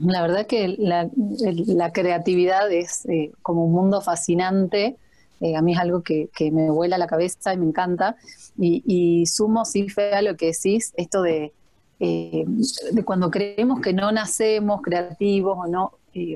La 0.00 0.22
verdad 0.22 0.46
que 0.46 0.76
la, 0.78 1.92
creatividad 1.92 2.70
es 2.72 3.04
eh, 3.06 3.32
como 3.42 3.66
un 3.66 3.72
mundo 3.72 4.00
fascinante. 4.00 4.96
Eh, 5.40 5.56
a 5.56 5.62
mí 5.62 5.72
es 5.72 5.78
algo 5.78 6.02
que, 6.02 6.28
me 6.52 6.70
vuela 6.70 6.98
la 6.98 7.06
cabeza 7.06 7.52
y 7.54 7.56
me 7.56 7.66
encanta. 7.66 8.16
Y, 8.58 9.24
sumo, 9.26 9.64
sí, 9.64 9.88
fe 9.88 10.14
a 10.14 10.22
lo 10.22 10.36
que 10.36 10.46
decís, 10.46 10.92
esto 10.96 11.22
de, 11.22 11.52
eh, 11.98 12.44
de 12.92 13.04
cuando 13.04 13.30
creemos 13.30 13.80
que 13.80 13.92
no 13.92 14.12
nacemos 14.12 14.82
creativos 14.82 15.56
o 15.58 15.66
no, 15.66 15.92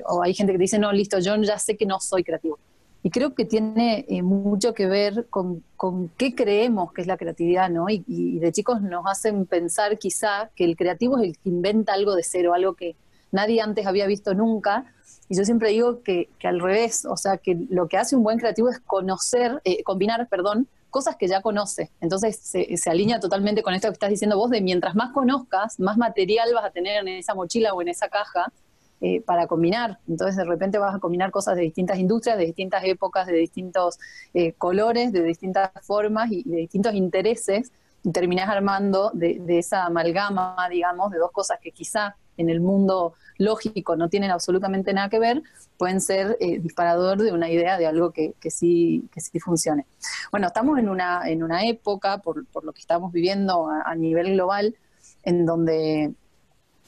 o 0.07 0.23
hay 0.23 0.35
gente 0.35 0.53
que 0.53 0.59
dice, 0.59 0.79
no, 0.79 0.93
listo, 0.93 1.19
yo 1.19 1.37
ya 1.37 1.59
sé 1.59 1.77
que 1.77 1.87
no 1.87 2.01
soy 2.01 2.25
creativo. 2.25 2.59
Y 3.07 3.11
creo 3.11 3.35
que 3.35 3.45
tiene 3.45 4.07
eh, 4.09 4.23
mucho 4.23 4.73
que 4.73 4.87
ver 4.87 5.27
con, 5.29 5.63
con, 5.77 6.09
qué 6.17 6.35
creemos 6.35 6.91
que 6.95 7.03
es 7.03 7.07
la 7.07 7.19
creatividad, 7.19 7.69
¿no? 7.69 7.91
Y, 7.91 8.39
de 8.39 8.51
chicos 8.51 8.81
nos 8.81 9.05
hacen 9.07 9.45
pensar 9.45 9.99
quizá 9.99 10.51
que 10.57 10.65
el 10.65 10.75
creativo 10.75 11.19
es 11.19 11.25
el 11.25 11.33
que 11.37 11.51
inventa 11.51 11.93
algo 11.93 12.15
de 12.15 12.23
cero, 12.23 12.55
algo 12.55 12.73
que 12.73 12.97
nadie 13.35 13.61
antes 13.61 13.87
había 13.87 14.07
visto 14.07 14.33
nunca. 14.33 14.87
Y 15.29 15.37
yo 15.37 15.45
siempre 15.45 15.71
digo 15.71 16.03
que, 16.03 16.29
que 16.39 16.49
al 16.49 16.61
revés, 16.61 17.05
o 17.05 17.17
sea, 17.17 17.39
que 17.39 17.67
lo 17.69 17.89
que 17.89 17.97
hace 17.97 18.15
un 18.17 18.23
buen 18.23 18.39
creativo 18.39 18.69
es 18.71 18.79
conocer, 18.81 19.61
eh, 19.65 19.83
combinar, 19.83 20.29
perdón, 20.29 20.69
cosas 20.91 21.17
que 21.17 21.27
ya 21.27 21.43
conoce. 21.43 21.91
Entonces 22.01 22.37
se, 22.39 22.91
alinea 22.91 23.19
totalmente 23.19 23.65
con 23.65 23.75
esto 23.75 23.89
que 23.89 23.95
estás 23.95 24.11
diciendo 24.11 24.37
vos, 24.37 24.51
de 24.51 24.61
mientras 24.61 24.95
más 24.95 25.11
conozcas, 25.13 25.81
más 25.81 25.97
material 25.97 26.51
vas 26.55 26.65
a 26.65 26.71
tener 26.71 27.01
en 27.01 27.09
esa 27.09 27.35
mochila 27.35 27.75
o 27.75 27.83
en 27.83 27.89
esa 27.89 28.09
caja 28.09 28.53
eh, 29.01 29.21
para 29.21 29.49
combinar. 29.49 29.99
Entonces 30.07 30.37
de 30.37 30.45
repente 30.45 30.79
vas 30.79 30.95
a 30.95 31.01
combinar 31.01 31.33
cosas 31.33 31.57
de 31.57 31.63
distintas 31.63 31.99
industrias, 31.99 32.39
de 32.39 32.47
distintas 32.47 32.85
épocas, 32.85 33.27
de 33.27 33.35
distintos 33.35 33.99
eh, 34.35 34.53
colores, 34.53 35.11
de 35.13 35.25
distintas 35.25 35.71
formas 35.83 36.31
y, 36.31 36.45
de 36.45 36.59
distintos 36.59 36.95
intereses 36.95 37.73
y 38.05 38.13
terminás 38.13 38.49
armando 38.49 39.11
de, 39.15 39.43
esa 39.59 39.87
amalgama, 39.87 40.57
digamos, 40.71 41.11
de 41.11 41.19
dos 41.19 41.33
cosas 41.33 41.59
que 41.61 41.73
quizá 41.73 42.15
en 42.37 42.51
el 42.51 42.61
mundo 42.61 43.15
lógico 43.39 43.97
no 43.97 44.09
tienen 44.09 44.31
absolutamente 44.31 44.93
nada 44.93 45.09
que 45.09 45.19
ver, 45.19 45.43
pueden 45.77 46.01
ser 46.01 46.37
eh, 46.41 46.59
disparador 46.61 47.23
de 47.23 47.33
una 47.33 47.51
idea 47.51 47.79
de 47.79 47.87
algo 47.87 48.13
que, 48.13 48.35
sí, 48.49 49.09
que 49.13 49.21
sí 49.21 49.41
funcione. 49.41 49.87
Bueno, 50.31 50.47
estamos 50.47 50.79
en 50.79 50.89
una, 50.89 51.29
en 51.29 51.43
una 51.43 51.67
época, 51.67 52.19
por, 52.19 52.47
por 52.47 52.65
lo 52.65 52.73
que 52.73 52.81
estamos 52.81 53.13
viviendo 53.13 53.69
a 53.69 53.95
nivel 53.95 54.35
global, 54.35 54.77
en 55.25 55.47
donde 55.47 56.15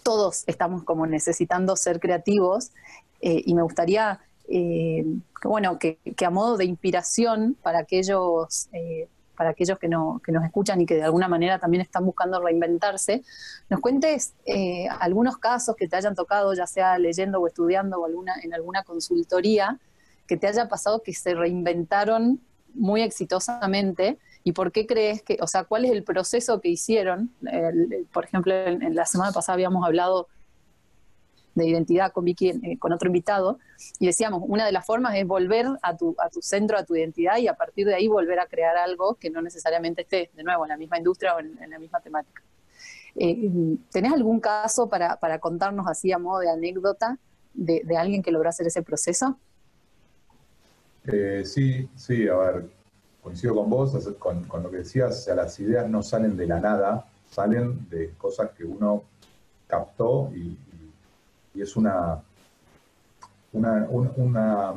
todos 0.07 0.45
estamos 0.47 0.85
como 0.85 1.05
necesitando 1.07 1.75
ser 1.75 1.99
creativos 1.99 2.71
eh, 3.21 3.43
y 3.45 3.55
me 3.55 3.63
gustaría 3.63 4.21
eh, 4.49 5.05
que, 5.43 5.49
bueno, 5.49 5.81
que, 5.81 5.99
a 6.25 6.31
modo 6.31 6.57
de 6.57 6.65
inspiración 6.65 7.57
para 7.61 7.81
aquellos, 7.81 8.69
eh, 8.73 9.09
para 9.37 9.51
aquellos 9.51 9.79
que, 9.79 9.89
no, 9.89 10.21
que 10.25 10.33
nos 10.33 10.45
escuchan 10.45 10.81
y 10.81 10.87
que 10.87 10.95
de 10.97 11.05
alguna 11.05 11.29
manera 11.29 11.59
también 11.59 11.83
están 11.83 12.05
buscando 12.05 12.41
reinventarse, 12.41 13.23
nos 13.69 13.81
cuentes 13.81 14.35
algunos 15.01 15.37
casos 15.39 15.77
que 15.77 15.89
te 15.89 15.97
hayan 15.97 16.15
tocado, 16.15 16.55
ya 16.55 16.67
sea 16.67 16.99
leyendo 16.99 17.41
o 17.41 17.47
estudiando 17.47 18.01
o 18.01 18.07
alguna, 18.07 18.35
en 18.43 18.55
alguna 18.55 18.83
consultoría, 18.83 19.79
que 20.27 20.37
te 20.37 20.49
haya 20.49 20.69
pasado 20.69 21.03
que 21.03 21.13
se 21.15 21.35
reinventaron 21.35 22.41
muy 22.75 23.03
exitosamente 23.03 24.19
¿Y 24.47 24.53
por 24.53 24.71
qué 24.71 24.87
crees 24.87 25.23
que, 25.23 25.39
o 25.41 25.49
sea, 25.49 25.65
cuál 25.65 25.87
es 25.87 25.91
el 25.91 26.05
proceso 26.05 26.61
que 26.61 26.69
hicieron? 26.69 27.33
por 28.13 28.27
ejemplo, 28.27 28.55
en, 28.55 28.95
la 28.95 29.05
semana 29.05 29.33
pasada 29.33 29.55
habíamos 29.55 29.85
hablado 29.85 30.29
de 31.57 31.67
identidad 31.67 32.13
con 32.13 32.29
eh, 32.29 32.79
con 32.79 32.93
otro 32.93 33.09
invitado, 33.09 33.59
y 33.99 34.07
decíamos, 34.07 34.43
una 34.47 34.67
de 34.67 34.73
las 34.73 34.85
formas 34.85 35.17
es 35.17 35.27
volver 35.27 35.67
a 35.83 35.97
tu, 35.97 36.15
a 36.19 36.29
tu 36.29 36.41
centro, 36.43 36.79
a 36.79 36.85
tu 36.85 36.95
identidad, 36.95 37.39
y 37.39 37.49
a 37.49 37.55
partir 37.55 37.87
de 37.87 37.95
ahí 37.95 38.07
volver 38.07 38.39
a 38.39 38.47
crear 38.47 38.77
algo 38.77 39.15
que 39.15 39.31
no 39.31 39.41
necesariamente 39.43 40.03
esté, 40.03 40.31
de 40.35 40.45
nuevo, 40.45 40.65
en 40.65 40.69
la 40.69 40.77
misma 40.77 40.99
industria 40.99 41.35
o 41.35 41.41
en, 41.41 41.59
la 41.69 41.79
misma 41.79 42.01
temática. 42.01 42.43
Eh, 43.17 43.51
¿Tenés 43.91 44.13
algún 44.13 44.39
caso 44.39 44.89
para, 44.89 45.17
para, 45.17 45.39
contarnos 45.39 45.87
así 45.89 46.13
a 46.13 46.19
modo 46.19 46.41
de 46.41 46.51
anécdota 46.51 47.19
de, 47.55 47.97
alguien 47.97 48.23
que 48.23 48.31
logró 48.31 48.51
hacer 48.51 48.67
ese 48.67 48.83
proceso? 48.83 49.39
Eh, 51.07 51.43
sí, 51.47 51.89
sí, 51.97 52.29
a 52.29 52.37
ver, 52.37 52.67
coincido 53.23 53.55
con 53.55 53.71
vos, 53.71 53.97
con, 54.19 54.63
lo 54.63 54.71
que 54.71 54.79
decías, 54.79 55.27
o 55.27 55.35
las 55.35 55.59
ideas 55.59 55.89
no 55.89 56.03
salen 56.03 56.37
de 56.37 56.47
la 56.47 56.61
nada, 56.61 57.07
salen 57.31 57.89
de 57.89 58.11
cosas 58.19 58.51
que 58.51 58.65
uno 58.65 59.05
captó 59.67 60.31
y, 60.35 60.59
es 61.63 61.77
una, 61.77 62.23
una, 63.53 64.75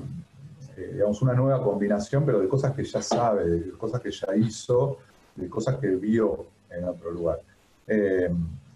eh, 0.78 0.92
digamos, 0.94 1.22
una 1.22 1.34
nueva 1.34 1.64
combinación, 1.64 2.26
pero 2.26 2.40
de 2.40 2.48
cosas 2.48 2.74
que 2.74 2.84
ya 2.84 3.02
sabe, 3.02 3.50
de 3.50 3.72
cosas 3.72 4.02
que 4.02 4.12
ya 4.12 4.36
hizo, 4.36 4.98
de 5.36 5.50
cosas 5.50 5.78
que 5.78 5.88
vio 5.88 6.48
en 6.70 6.86
otro 6.86 7.12
lugar. 7.12 7.42
Eh, 7.88 8.30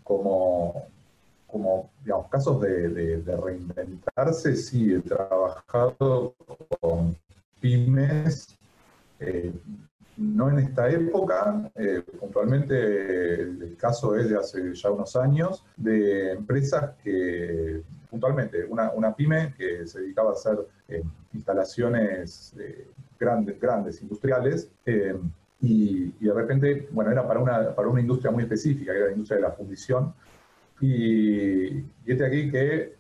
como, 0.04 0.88
como 1.48 1.92
digamos, 2.04 2.28
casos 2.28 2.62
de, 2.62 2.90
de, 2.90 3.38
reinventarse, 3.38 4.56
sí, 4.56 4.94
he 4.94 5.00
trabajado 5.00 6.36
con 6.80 7.16
pymes 7.62 8.58
eh, 9.20 9.54
no 10.18 10.50
en 10.50 10.60
esta 10.60 10.90
época, 10.90 11.72
eh, 11.76 12.04
puntualmente 12.20 13.42
el, 13.42 13.76
caso 13.78 14.16
es 14.16 14.30
de 14.30 14.38
hace 14.38 14.74
ya 14.74 14.92
unos 14.92 15.16
años, 15.16 15.66
de 15.76 16.32
empresas 16.34 16.92
que, 17.04 17.82
puntualmente, 18.10 18.66
una, 18.66 19.16
pyme 19.16 19.54
que 19.58 19.86
se 19.88 20.02
dedicaba 20.02 20.32
a 20.32 20.34
hacer 20.34 20.60
eh, 20.88 21.04
instalaciones 21.34 22.56
grandes, 23.20 23.60
grandes, 23.60 24.02
industriales, 24.02 24.70
y, 25.60 26.12
de 26.20 26.34
repente, 26.34 26.90
bueno, 26.92 27.12
era 27.12 27.26
para 27.26 27.40
una, 27.40 27.74
para 27.74 27.88
una 27.88 28.02
industria 28.02 28.32
muy 28.32 28.44
específica, 28.44 28.92
que 28.92 28.98
era 28.98 29.08
la 29.08 29.14
industria 29.14 29.38
de 29.38 29.44
la 29.44 29.52
fundición, 29.52 30.14
y, 30.82 31.78
y 31.78 31.86
este 32.06 32.26
aquí 32.26 32.52
que, 32.52 32.96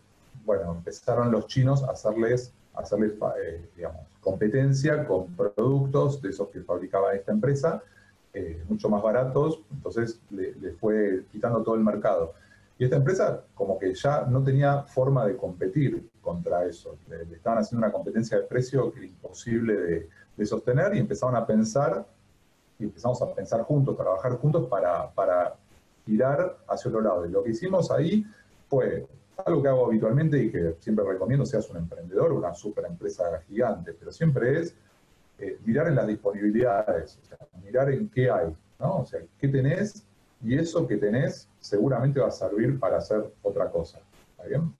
bueno, 0.45 0.73
empezaron 0.73 1.32
los 1.32 1.47
chinos 1.47 1.84
a 1.84 1.91
hacerles 1.91 2.54
hacerles, 2.74 3.14
eh, 3.42 3.70
digamos, 3.76 4.02
competencia 4.20 5.06
con 5.06 5.28
productos 5.36 6.22
de 6.22 6.30
esos 6.30 6.50
que 6.50 6.62
fabricaba 6.62 7.14
esta 7.14 7.32
empresa, 7.32 7.84
eh, 8.34 8.64
mucho 8.68 8.90
más 8.90 9.02
baratos, 9.04 9.62
entonces 9.72 10.20
le, 10.32 10.54
fue 10.74 11.26
quitando 11.32 11.62
todo 11.62 11.76
el 11.76 11.84
mercado. 11.84 12.34
Y 12.80 12.86
esta 12.86 12.96
empresa 12.96 13.44
como 13.54 13.78
que 13.78 13.94
ya 13.94 14.26
no 14.26 14.44
tenía 14.44 14.84
forma 14.84 15.26
de 15.26 15.38
competir 15.38 16.10
contra 16.22 16.66
eso, 16.66 16.98
le, 17.08 17.36
estaban 17.36 17.60
haciendo 17.60 17.86
una 17.86 17.94
competencia 17.94 18.38
de 18.38 18.44
precio 18.44 18.92
que 18.92 19.00
era 19.00 19.08
imposible 19.08 19.74
de, 19.74 20.10
sostener 20.46 20.96
y 20.96 21.00
empezaron 21.00 21.36
a 21.36 21.46
pensar, 21.46 22.06
y 22.80 22.86
empezamos 22.86 23.22
a 23.22 23.34
pensar 23.34 23.62
juntos, 23.62 23.96
trabajar 23.96 24.34
juntos 24.38 24.68
para, 24.68 25.10
para 25.12 25.54
tirar 26.04 26.58
hacia 26.68 26.90
otro 26.90 27.02
lado. 27.02 27.26
Y 27.26 27.30
lo 27.30 27.44
que 27.44 27.52
hicimos 27.52 27.92
ahí 27.92 28.26
fue 28.68 29.06
algo 29.38 29.62
que 29.62 29.67
hago 29.67 29.86
habitualmente 29.88 30.41
y 30.41 30.52
que 30.52 30.76
siempre 30.80 31.06
recomiendo, 31.06 31.46
seas 31.46 31.69
un 31.69 31.78
emprendedor 31.78 32.32
o 32.32 32.38
una 32.38 32.54
super 32.54 32.86
empresa 32.86 33.41
gigante, 33.48 33.93
pero 33.93 34.12
siempre 34.12 34.60
es 34.60 34.76
eh, 35.39 35.60
mirar 35.65 35.88
en 35.88 35.96
las 35.96 36.08
disponibilidades, 36.08 37.19
o 37.22 37.26
sea, 37.26 37.38
mirar 37.63 37.89
en 37.89 38.10
qué 38.10 38.30
hay, 38.30 38.56
¿no? 38.80 39.00
O 39.00 39.06
sea, 39.06 39.22
qué 39.39 39.48
tenés 39.48 40.06
y 40.43 40.58
eso 40.58 40.86
que 40.86 40.98
tenés 40.98 41.50
seguramente 41.60 42.19
va 42.19 42.28
a 42.28 42.32
servir 42.32 42.80
para 42.80 42.98
hacer 42.98 43.34
otra 43.41 43.69
cosa, 43.72 44.00
¿está 44.32 44.48
bien? 44.48 44.74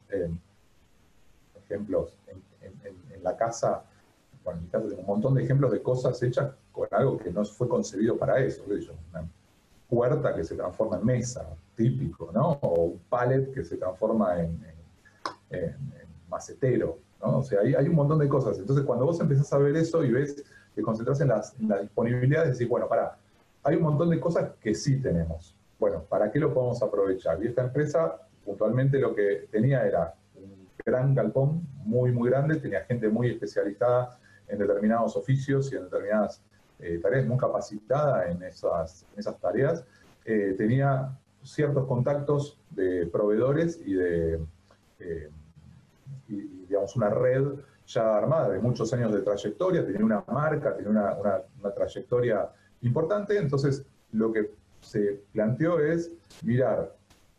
ejemplos, 1.66 2.18
en, 2.28 3.24
la 3.24 3.38
casa, 3.38 3.86
bueno, 4.44 4.60
en 4.60 4.66
mi 4.66 4.70
casa 4.70 4.90
tengo 4.90 5.00
un 5.00 5.08
montón 5.08 5.34
de 5.34 5.44
ejemplos 5.44 5.72
de 5.72 5.82
cosas 5.82 6.22
hechas 6.22 6.54
con 6.74 6.90
algo 6.92 7.18
que 7.18 7.32
no 7.32 7.46
fue 7.46 7.70
concebido 7.70 8.18
para 8.18 8.40
eso, 8.40 8.66
¿qué 8.66 8.74
una 9.12 9.30
puerta 9.90 10.36
que 10.36 10.44
se 10.44 10.56
transforma 10.56 10.98
en 10.98 11.06
mesa, 11.06 11.48
típico, 11.76 12.32
¿no? 12.34 12.52
O 12.62 12.84
un 12.84 13.00
pallet 13.10 13.52
que 13.52 13.64
se 13.64 13.78
transforma 13.78 14.42
en, 14.42 14.74
macetero, 16.30 16.98
¿no? 17.22 17.40
O 17.40 17.44
sea, 17.44 17.60
hay, 17.62 17.88
un 17.88 17.96
montón 17.96 18.18
de 18.18 18.28
cosas. 18.28 18.58
Entonces, 18.58 18.86
cuando 18.86 19.06
vos 19.06 19.20
empezás 19.20 19.54
a 19.54 19.60
ver 19.60 19.76
eso 19.76 20.04
y 20.04 20.12
ves 20.12 20.44
que 20.74 20.82
concentras 20.82 21.22
en, 21.22 21.28
las, 21.28 21.54
en 21.60 21.70
la 21.70 21.80
disponibilidad, 21.80 22.46
decís, 22.46 22.68
bueno, 22.68 22.88
para, 22.88 23.18
hay 23.64 23.76
un 23.76 23.84
montón 23.84 24.10
de 24.10 24.20
cosas 24.20 24.52
que 24.60 24.74
sí 24.74 25.00
tenemos. 25.00 25.56
Bueno, 25.80 26.04
¿para 26.04 26.32
qué 26.32 26.40
lo 26.40 26.54
podemos 26.54 26.82
aprovechar? 26.82 27.44
Y 27.44 27.48
esta 27.48 27.64
empresa, 27.64 28.18
puntualmente, 28.44 28.98
lo 28.98 29.14
que 29.14 29.48
tenía 29.52 29.86
era 29.86 30.16
un 30.36 30.68
gran 30.84 31.14
galpón, 31.14 31.68
muy, 31.86 32.12
muy 32.12 32.30
grande, 32.30 32.56
tenía 32.56 32.82
gente 32.86 33.10
muy 33.10 33.30
especializada 33.30 34.18
en 34.48 34.60
determinados 34.60 35.16
oficios 35.16 35.72
y 35.72 35.76
en 35.76 35.84
determinadas 35.84 36.42
eh, 36.80 37.00
tareas, 37.02 37.26
muy 37.26 37.38
capacitada 37.38 38.30
en 38.30 38.42
esas, 38.44 39.06
esas 39.16 39.40
tareas, 39.40 39.86
eh, 40.26 40.56
tenía 40.58 41.18
ciertos 41.44 41.88
contactos 41.88 42.58
de 42.72 43.08
proveedores 43.08 43.80
y 43.86 43.94
de, 43.94 44.40
digamos, 46.28 46.96
una 46.96 47.10
red 47.10 47.46
ya 47.86 48.18
armada 48.18 48.50
de 48.50 48.60
muchos 48.60 48.94
años 48.94 49.14
de 49.14 49.22
trayectoria, 49.22 49.86
tenía 49.86 50.06
una 50.06 50.24
marca, 50.28 50.76
tenía 50.76 50.92
una, 50.92 51.18
una 51.60 51.72
trayectoria 51.72 52.50
importante, 52.82 53.38
entonces 53.38 53.86
lo 54.12 54.32
que 54.32 54.52
se 54.82 55.22
planteó 55.34 55.80
es 55.80 56.12
mirar 56.44 56.94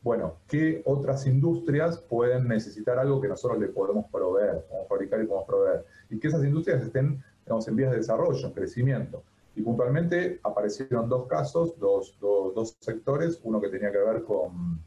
bueno, 0.04 0.36
¿qué 0.46 0.82
otras 0.84 1.26
industrias 1.26 1.96
pueden 1.96 2.46
necesitar 2.46 2.98
algo 2.98 3.22
que 3.22 3.28
nosotros 3.28 3.58
le 3.58 3.68
podemos 3.68 4.04
proveer, 4.12 4.62
podemos 4.68 4.86
fabricar 4.86 5.22
y 5.22 5.26
podemos 5.26 5.48
proveer? 5.48 5.86
Y 6.10 6.18
que 6.18 6.28
esas 6.28 6.44
industrias 6.44 6.82
estén, 6.82 7.24
digamos, 7.46 7.66
en 7.68 7.76
vías 7.76 7.90
de 7.90 7.96
desarrollo, 7.96 8.46
en 8.46 8.52
crecimiento. 8.52 9.22
Y 9.56 9.62
puntualmente 9.62 10.40
aparecieron 10.42 11.08
dos 11.08 11.26
casos, 11.26 11.78
dos, 11.78 12.16
dos, 12.20 12.76
sectores, 12.80 13.40
uno 13.44 13.60
que 13.60 13.68
tenía 13.68 13.92
que 13.92 13.98
ver 13.98 14.24
con, 14.24 14.80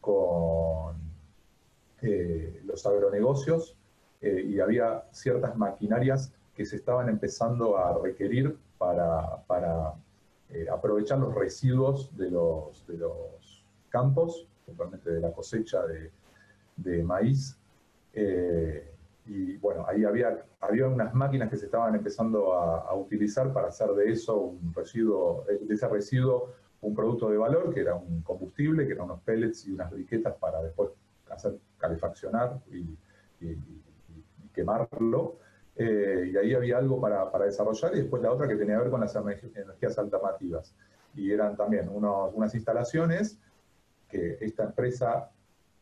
con 0.00 0.96
eh, 2.02 2.62
los 2.64 2.86
agronegocios 2.86 3.76
eh, 4.20 4.44
y 4.48 4.60
había 4.60 5.04
ciertas 5.12 5.56
maquinarias 5.56 6.32
que 6.54 6.64
se 6.64 6.76
estaban 6.76 7.08
empezando 7.08 7.76
a 7.76 7.96
requerir 7.98 8.56
para, 8.78 9.42
para 9.46 9.94
eh, 10.50 10.66
aprovechar 10.72 11.18
los 11.18 11.34
residuos 11.34 12.16
de 12.16 12.30
los, 12.30 12.86
de 12.86 12.96
los 12.96 13.64
campos, 13.90 14.46
puntualmente 14.64 15.10
de 15.10 15.20
la 15.20 15.32
cosecha 15.32 15.80
de, 15.86 17.02
maíz. 17.02 17.58
Eh, 18.14 18.94
y 19.28 19.58
bueno, 19.58 19.84
ahí 19.86 20.04
había, 20.04 20.42
había 20.58 20.88
unas 20.88 21.12
máquinas 21.12 21.50
que 21.50 21.56
se 21.58 21.66
estaban 21.66 21.94
empezando 21.94 22.54
a, 22.54 22.94
utilizar 22.94 23.52
para 23.52 23.68
hacer 23.68 23.90
de 23.90 24.10
eso 24.10 24.34
un 24.36 24.72
residuo, 24.74 25.44
de 25.46 25.74
ese 25.74 25.86
residuo 25.86 26.54
un 26.80 26.94
producto 26.94 27.28
de 27.28 27.36
valor, 27.36 27.72
que 27.74 27.80
era 27.80 27.94
un 27.94 28.22
combustible, 28.22 28.86
que 28.86 28.94
eran 28.94 29.04
unos 29.04 29.20
pellets 29.20 29.66
y 29.66 29.72
unas 29.72 29.90
briquetas 29.90 30.34
para 30.36 30.62
después 30.62 30.90
hacer 31.30 31.58
calefaccionar 31.76 32.58
y, 32.70 32.96
quemarlo. 34.52 35.36
Eh, 35.76 36.30
y 36.32 36.36
ahí 36.36 36.54
había 36.54 36.78
algo 36.78 37.00
para, 37.00 37.30
para, 37.30 37.44
desarrollar, 37.44 37.94
y 37.94 38.00
después 38.00 38.20
la 38.22 38.32
otra 38.32 38.48
que 38.48 38.56
tenía 38.56 38.76
que 38.76 38.82
ver 38.82 38.90
con 38.90 39.00
las 39.00 39.14
energías 39.14 39.98
alternativas. 39.98 40.74
Y 41.14 41.30
eran 41.30 41.56
también 41.56 41.88
unos, 41.88 42.32
unas 42.34 42.54
instalaciones 42.54 43.38
que 44.08 44.38
esta 44.40 44.64
empresa 44.64 45.30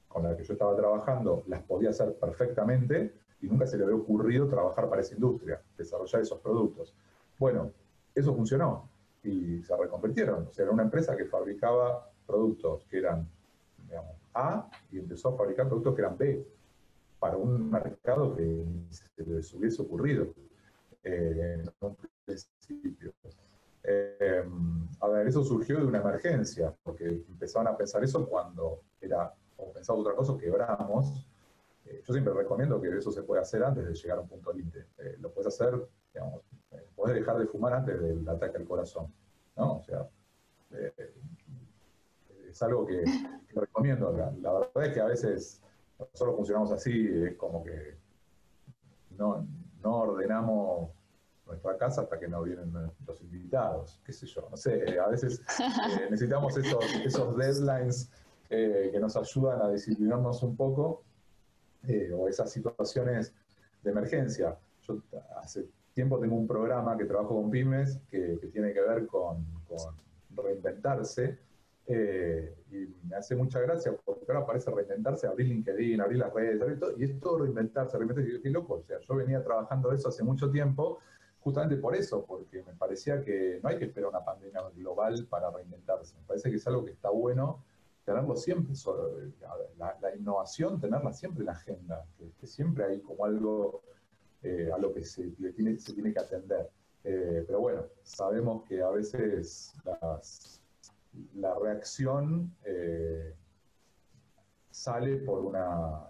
con 0.08 0.24
la 0.24 0.36
que 0.36 0.42
yo 0.42 0.52
estaba 0.52 0.76
trabajando 0.76 1.44
las 1.46 1.62
podía 1.62 1.90
hacer 1.90 2.14
perfectamente 2.14 3.14
y 3.40 3.46
nunca 3.46 3.66
se 3.66 3.76
le 3.76 3.84
había 3.84 3.96
ocurrido 3.96 4.48
trabajar 4.48 4.88
para 4.88 5.02
esa 5.02 5.14
industria, 5.14 5.60
desarrollar 5.76 6.22
esos 6.22 6.40
productos. 6.40 6.94
Bueno, 7.38 7.70
eso 8.14 8.34
funcionó 8.34 8.88
y 9.22 9.62
se 9.62 9.76
reconvirtieron. 9.76 10.46
O 10.48 10.52
sea, 10.52 10.64
era 10.64 10.72
una 10.72 10.84
empresa 10.84 11.16
que 11.16 11.26
fabricaba 11.26 12.08
productos 12.26 12.84
que 12.86 12.98
eran, 12.98 13.28
A 14.34 14.68
y 14.90 14.98
empezó 14.98 15.30
a 15.30 15.36
fabricar 15.36 15.68
productos 15.68 15.94
que 15.94 16.00
eran 16.00 16.18
B 16.18 16.46
para 17.18 17.36
un 17.36 17.70
mercado 17.70 18.36
que 18.36 18.64
se 18.90 19.24
les 19.24 19.52
hubiese 19.54 19.80
ocurrido 19.82 20.28
eh, 21.02 21.60
en 21.60 21.70
un 21.80 21.96
principio. 22.24 23.12
Eh, 23.82 24.44
a 25.00 25.08
ver, 25.08 25.28
eso 25.28 25.44
surgió 25.44 25.78
de 25.78 25.86
una 25.86 25.98
emergencia, 25.98 26.74
porque 26.82 27.06
empezaban 27.06 27.68
a 27.68 27.76
pensar 27.76 28.02
eso 28.02 28.26
cuando 28.28 28.80
era, 29.00 29.32
o 29.56 29.72
pensaba 29.72 29.98
otra 29.98 30.14
cosa, 30.14 30.36
quebramos. 30.36 31.26
Eh, 32.06 32.08
yo 32.08 32.12
siempre 32.12 32.34
recomiendo 32.34 32.80
que 32.80 32.96
eso 32.96 33.10
se 33.10 33.22
puede 33.22 33.42
hacer 33.42 33.64
antes 33.64 33.86
de 33.86 33.94
llegar 33.94 34.18
a 34.18 34.20
un 34.20 34.28
punto 34.28 34.52
límite. 34.52 34.86
Eh, 34.98 35.16
lo 35.20 35.32
puedes 35.32 35.48
hacer, 35.48 35.88
digamos, 36.12 36.42
puedes 36.94 37.16
dejar 37.16 37.38
de 37.38 37.46
fumar 37.46 37.74
antes 37.74 38.00
del 38.00 38.28
ataque 38.28 38.58
al 38.58 38.64
corazón, 38.64 39.12
¿no? 39.56 39.78
O 39.78 39.82
sea, 39.82 40.08
es 42.48 42.62
algo 42.62 42.86
que, 42.86 43.04
recomiendo. 43.54 44.12
La, 44.12 44.52
verdad 44.52 44.84
es 44.84 44.92
que 44.92 45.00
a 45.00 45.06
veces 45.06 45.62
nosotros 45.98 46.36
funcionamos 46.36 46.72
así, 46.72 47.08
es 47.24 47.36
como 47.36 47.62
que 47.64 47.96
no, 49.10 49.46
no 49.82 49.96
ordenamos 49.96 50.90
nuestra 51.46 51.76
casa 51.76 52.02
hasta 52.02 52.18
que 52.18 52.28
no 52.28 52.42
vienen 52.42 52.72
los 53.06 53.20
invitados, 53.20 54.00
qué 54.04 54.12
sé 54.12 54.26
yo, 54.26 54.48
no 54.50 54.56
sé, 54.56 54.98
a 54.98 55.08
veces 55.08 55.40
eh, 55.60 56.08
necesitamos 56.10 56.56
esos, 56.56 56.84
esos 57.04 57.36
deadlines 57.36 58.10
eh, 58.50 58.90
que 58.92 58.98
nos 58.98 59.16
ayudan 59.16 59.62
a 59.62 59.70
disciplinarnos 59.70 60.42
un 60.42 60.56
poco, 60.56 61.02
eh, 61.86 62.12
o 62.12 62.28
esas 62.28 62.50
situaciones 62.50 63.34
de 63.82 63.90
emergencia. 63.90 64.56
Yo 64.82 65.00
hace 65.36 65.66
tiempo 65.94 66.18
tengo 66.18 66.36
un 66.36 66.46
programa 66.46 66.96
que 66.96 67.04
trabajo 67.04 67.40
con 67.40 67.50
pymes 67.50 67.98
que, 68.10 68.38
tiene 68.52 68.72
que 68.72 68.80
ver 68.80 69.06
con, 69.06 69.44
reinventarse, 70.30 71.38
y 71.88 72.94
me 73.08 73.16
hace 73.16 73.36
mucha 73.36 73.60
gracia 73.60 73.96
porque 74.04 74.24
ahora 74.28 74.44
parece 74.44 74.70
reinventarse, 74.70 75.26
abrir 75.26 75.46
LinkedIn, 75.48 76.00
abrir 76.00 76.18
las 76.18 76.32
redes, 76.32 76.60
abrir 76.60 76.80
todo, 76.80 76.94
y 76.98 77.04
es 77.04 77.20
todo 77.20 77.38
reinventarse, 77.38 77.96
reinventarse, 77.96 78.42
qué 78.42 78.50
loco, 78.50 78.74
o 78.74 78.82
sea, 78.82 78.98
yo 79.00 79.14
venía 79.14 79.42
trabajando 79.42 79.92
eso 79.92 80.08
hace 80.08 80.22
mucho 80.22 80.50
tiempo, 80.50 80.98
justamente 81.46 81.76
por 81.76 81.94
eso, 81.94 82.26
porque 82.26 82.62
me 82.64 82.74
parecía 82.74 83.22
que 83.22 83.60
no 83.62 83.68
hay 83.68 83.78
que 83.78 83.84
esperar 83.84 84.10
una 84.10 84.24
pandemia 84.24 84.62
global 84.74 85.28
para 85.30 85.48
reinventarse. 85.48 86.16
Me 86.16 86.26
parece 86.26 86.50
que 86.50 86.56
es 86.56 86.66
algo 86.66 86.84
que 86.84 86.90
está 86.90 87.08
bueno 87.08 87.62
tenerlo 88.06 88.36
siempre, 88.36 88.72
la, 89.76 90.16
innovación, 90.16 90.80
tenerla 90.80 91.12
siempre 91.12 91.40
en 91.40 91.46
la 91.46 91.52
agenda, 91.52 92.06
que, 92.16 92.46
siempre 92.46 92.84
hay 92.84 93.00
como 93.00 93.24
algo 93.24 93.82
eh, 94.42 94.70
a 94.72 94.78
lo 94.78 94.94
que 94.94 95.04
se, 95.04 95.28
tiene, 95.52 96.12
que 96.12 96.20
atender. 96.20 96.70
Eh, 97.02 97.44
pero 97.46 97.60
bueno, 97.60 97.82
sabemos 98.04 98.62
que 98.64 98.80
a 98.80 98.90
veces 98.90 99.74
la 101.34 101.54
reacción 101.58 102.54
eh, 102.64 103.34
sale 104.70 105.16
por 105.16 105.44
una, 105.44 106.08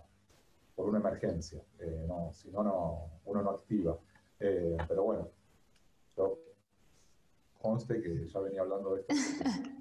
por 0.74 0.90
una 0.90 0.98
emergencia, 0.98 1.62
no, 2.06 2.30
si 2.34 2.50
no, 2.50 2.62
no, 2.62 3.10
uno 3.24 3.42
no 3.42 3.50
activa. 3.50 3.98
Eh, 4.38 4.76
pero 4.86 5.04
bueno, 5.04 5.30
yo 6.14 6.38
conste 7.58 8.02
que 8.02 8.28
ya 8.28 8.40
venía 8.40 8.60
hablando 8.60 8.94
de 8.94 9.00
esto. 9.00 9.14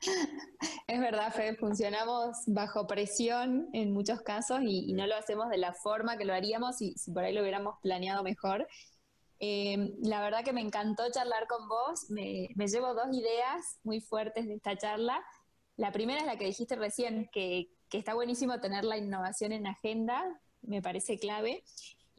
Es 0.86 1.00
verdad, 1.00 1.32
Fede, 1.32 1.56
funcionamos 1.56 2.38
bajo 2.46 2.86
presión 2.86 3.68
en 3.72 3.92
muchos 3.92 4.20
casos 4.22 4.60
y, 4.62 4.92
no 4.92 5.06
lo 5.06 5.14
hacemos 5.16 5.48
de 5.50 5.58
la 5.58 5.72
forma 5.72 6.16
que 6.16 6.24
lo 6.24 6.34
haríamos 6.34 6.76
si, 6.78 6.94
si 6.94 7.12
por 7.12 7.24
ahí 7.24 7.32
lo 7.32 7.42
hubiéramos 7.42 7.76
planeado 7.82 8.22
mejor. 8.22 8.66
Eh, 9.38 9.94
la 10.02 10.20
verdad 10.20 10.44
que 10.44 10.52
me 10.52 10.60
encantó 10.60 11.10
charlar 11.10 11.46
con 11.46 11.66
vos, 11.68 12.10
me, 12.10 12.48
llevo 12.56 12.94
dos 12.94 13.08
ideas 13.12 13.78
muy 13.82 14.00
fuertes 14.00 14.46
de 14.46 14.54
esta 14.54 14.76
charla. 14.76 15.22
La 15.76 15.92
primera 15.92 16.20
es 16.20 16.26
la 16.26 16.36
que 16.36 16.44
dijiste 16.44 16.76
recién, 16.76 17.30
que 17.32 17.70
está 17.90 18.14
buenísimo 18.14 18.60
tener 18.60 18.84
la 18.84 18.98
innovación 18.98 19.52
en 19.52 19.66
agenda, 19.66 20.22
me 20.62 20.82
parece 20.82 21.18
clave. 21.18 21.64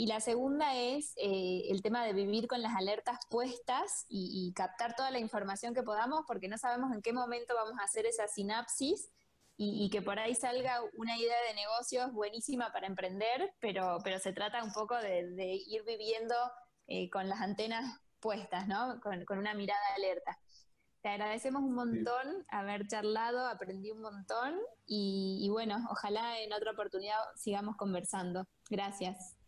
Y 0.02 0.08
la 0.08 0.20
segunda 0.20 0.76
es 0.76 1.14
eh, 1.18 1.66
el 1.70 1.84
tema 1.84 2.04
de 2.04 2.14
vivir 2.14 2.48
con 2.48 2.64
las 2.64 2.76
alertas 2.76 3.20
puestas 3.30 4.08
y, 4.10 4.52
captar 4.56 4.96
toda 4.96 5.12
la 5.12 5.20
información 5.20 5.76
que 5.76 5.84
podamos, 5.84 6.24
porque 6.26 6.48
no 6.48 6.58
sabemos 6.58 6.92
en 6.92 7.04
qué 7.04 7.14
momento 7.14 7.54
vamos 7.54 7.80
a 7.80 7.84
hacer 7.84 8.08
esa 8.08 8.28
sinapsis 8.28 9.12
y, 9.58 9.92
que 9.92 10.02
por 10.02 10.18
ahí 10.18 10.34
salga 10.34 10.82
una 10.98 11.16
idea 11.20 11.36
de 11.48 11.54
negocios 11.54 12.12
buenísima 12.14 12.74
para 12.74 12.88
emprender, 12.88 13.54
pero, 13.60 14.00
pero 14.04 14.18
se 14.18 14.34
trata 14.34 14.64
un 14.64 14.74
poco 14.74 14.98
de, 14.98 15.62
ir 15.68 15.84
viviendo 15.84 16.34
eh, 16.88 17.08
con 17.12 17.30
las 17.30 17.40
antenas 17.40 18.02
puestas, 18.20 18.68
¿no? 18.68 19.00
Con, 19.02 19.38
una 19.38 19.54
mirada 19.54 19.86
alerta. 19.96 20.36
Te 21.04 21.10
agradecemos 21.10 21.62
un 21.62 21.76
montón 21.76 22.44
haber 22.50 22.88
charlado, 22.88 23.46
aprendí 23.46 23.92
un 23.92 24.02
montón 24.02 24.60
y 24.88 25.48
bueno, 25.52 25.78
ojalá 25.92 26.40
en 26.40 26.54
otra 26.54 26.72
oportunidad 26.72 27.20
sigamos 27.36 27.76
conversando. 27.78 28.48
Gracias. 28.68 29.41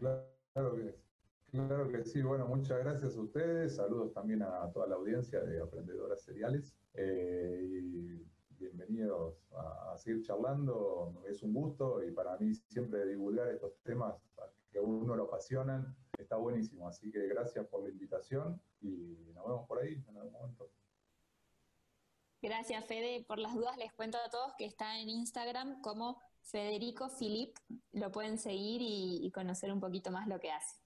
Claro 0.00 1.88
que, 1.90 2.04
sí. 2.04 2.22
Bueno, 2.22 2.46
muchas 2.46 2.78
gracias 2.78 3.16
a 3.16 3.20
ustedes. 3.20 3.76
Saludos 3.76 4.14
también 4.14 4.42
a 4.42 4.70
toda 4.72 4.86
la 4.86 4.94
audiencia 4.94 5.40
de 5.40 5.60
Aprendedoras 5.60 6.22
Seriales. 6.22 6.74
Eh, 6.94 7.68
y 7.70 8.26
bienvenidos 8.58 9.46
a, 9.52 9.98
seguir 9.98 10.22
charlando. 10.22 11.22
Es 11.28 11.42
un 11.42 11.52
gusto 11.52 12.02
y 12.02 12.12
para 12.12 12.38
mí 12.38 12.54
siempre 12.54 13.04
divulgar 13.04 13.48
estos 13.48 13.76
temas 13.82 14.14
que 14.72 14.78
a 14.78 14.82
uno 14.82 15.14
lo 15.14 15.24
apasionan 15.24 15.94
está 16.18 16.36
buenísimo. 16.36 16.88
Así 16.88 17.10
que 17.10 17.26
gracias 17.26 17.66
por 17.66 17.82
la 17.82 17.90
invitación 17.90 18.58
y 18.80 19.32
nos 19.34 19.44
vemos 19.46 19.68
por 19.68 19.82
ahí 19.82 20.02
en 20.08 20.16
algún 20.16 20.32
momento. 20.32 20.70
Gracias, 22.40 22.86
Fede. 22.86 23.22
Por 23.28 23.38
las 23.38 23.54
dudas 23.54 23.76
les 23.76 23.92
cuento 23.92 24.16
a 24.16 24.30
todos 24.30 24.54
que 24.56 24.64
está 24.64 24.98
en 24.98 25.10
Instagram 25.10 25.82
como 25.82 26.22
Federico 26.42 27.08
Filip, 27.08 27.56
lo 27.92 28.10
pueden 28.10 28.38
seguir 28.38 28.80
y, 28.82 29.30
conocer 29.32 29.72
un 29.72 29.80
poquito 29.80 30.10
más 30.10 30.26
lo 30.26 30.40
que 30.40 30.50
hace. 30.50 30.76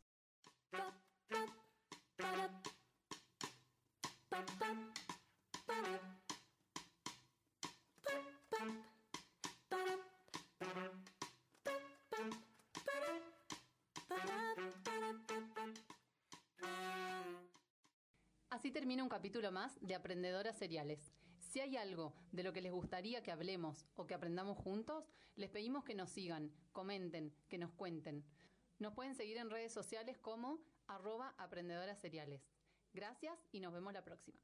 Así 18.51 18.71
termina 18.71 19.03
un 19.03 19.09
capítulo 19.09 19.51
más 19.51 19.77
de 19.81 19.95
Aprendedoras 19.95 20.57
Seriales. 20.57 21.24
Si 21.55 21.61
hay 21.61 21.77
algo 21.77 22.17
de 22.33 22.43
lo 22.43 22.53
que 22.53 22.61
les 22.61 22.73
gustaría 22.73 23.23
que 23.23 23.31
hablemos 23.31 23.87
o 23.95 24.09
que 24.09 24.15
aprendamos 24.15 24.59
juntos, 24.59 25.05
les 25.37 25.51
pedimos 25.51 25.85
que 25.85 25.95
nos 25.95 26.11
sigan, 26.11 26.51
comenten, 26.73 27.33
que 27.49 27.59
nos 27.59 27.71
cuenten. 27.71 28.25
Nos 28.81 28.93
pueden 28.93 29.15
seguir 29.15 29.37
en 29.37 29.51
redes 29.51 29.73
sociales 29.73 30.19
como 30.19 30.59
arroba 30.89 31.33
aprendedoras 31.39 32.01
seriales. 32.01 32.43
Gracias 32.93 33.39
y 33.53 33.61
nos 33.61 33.73
vemos 33.73 33.93
la 33.93 34.03
próxima. 34.03 34.41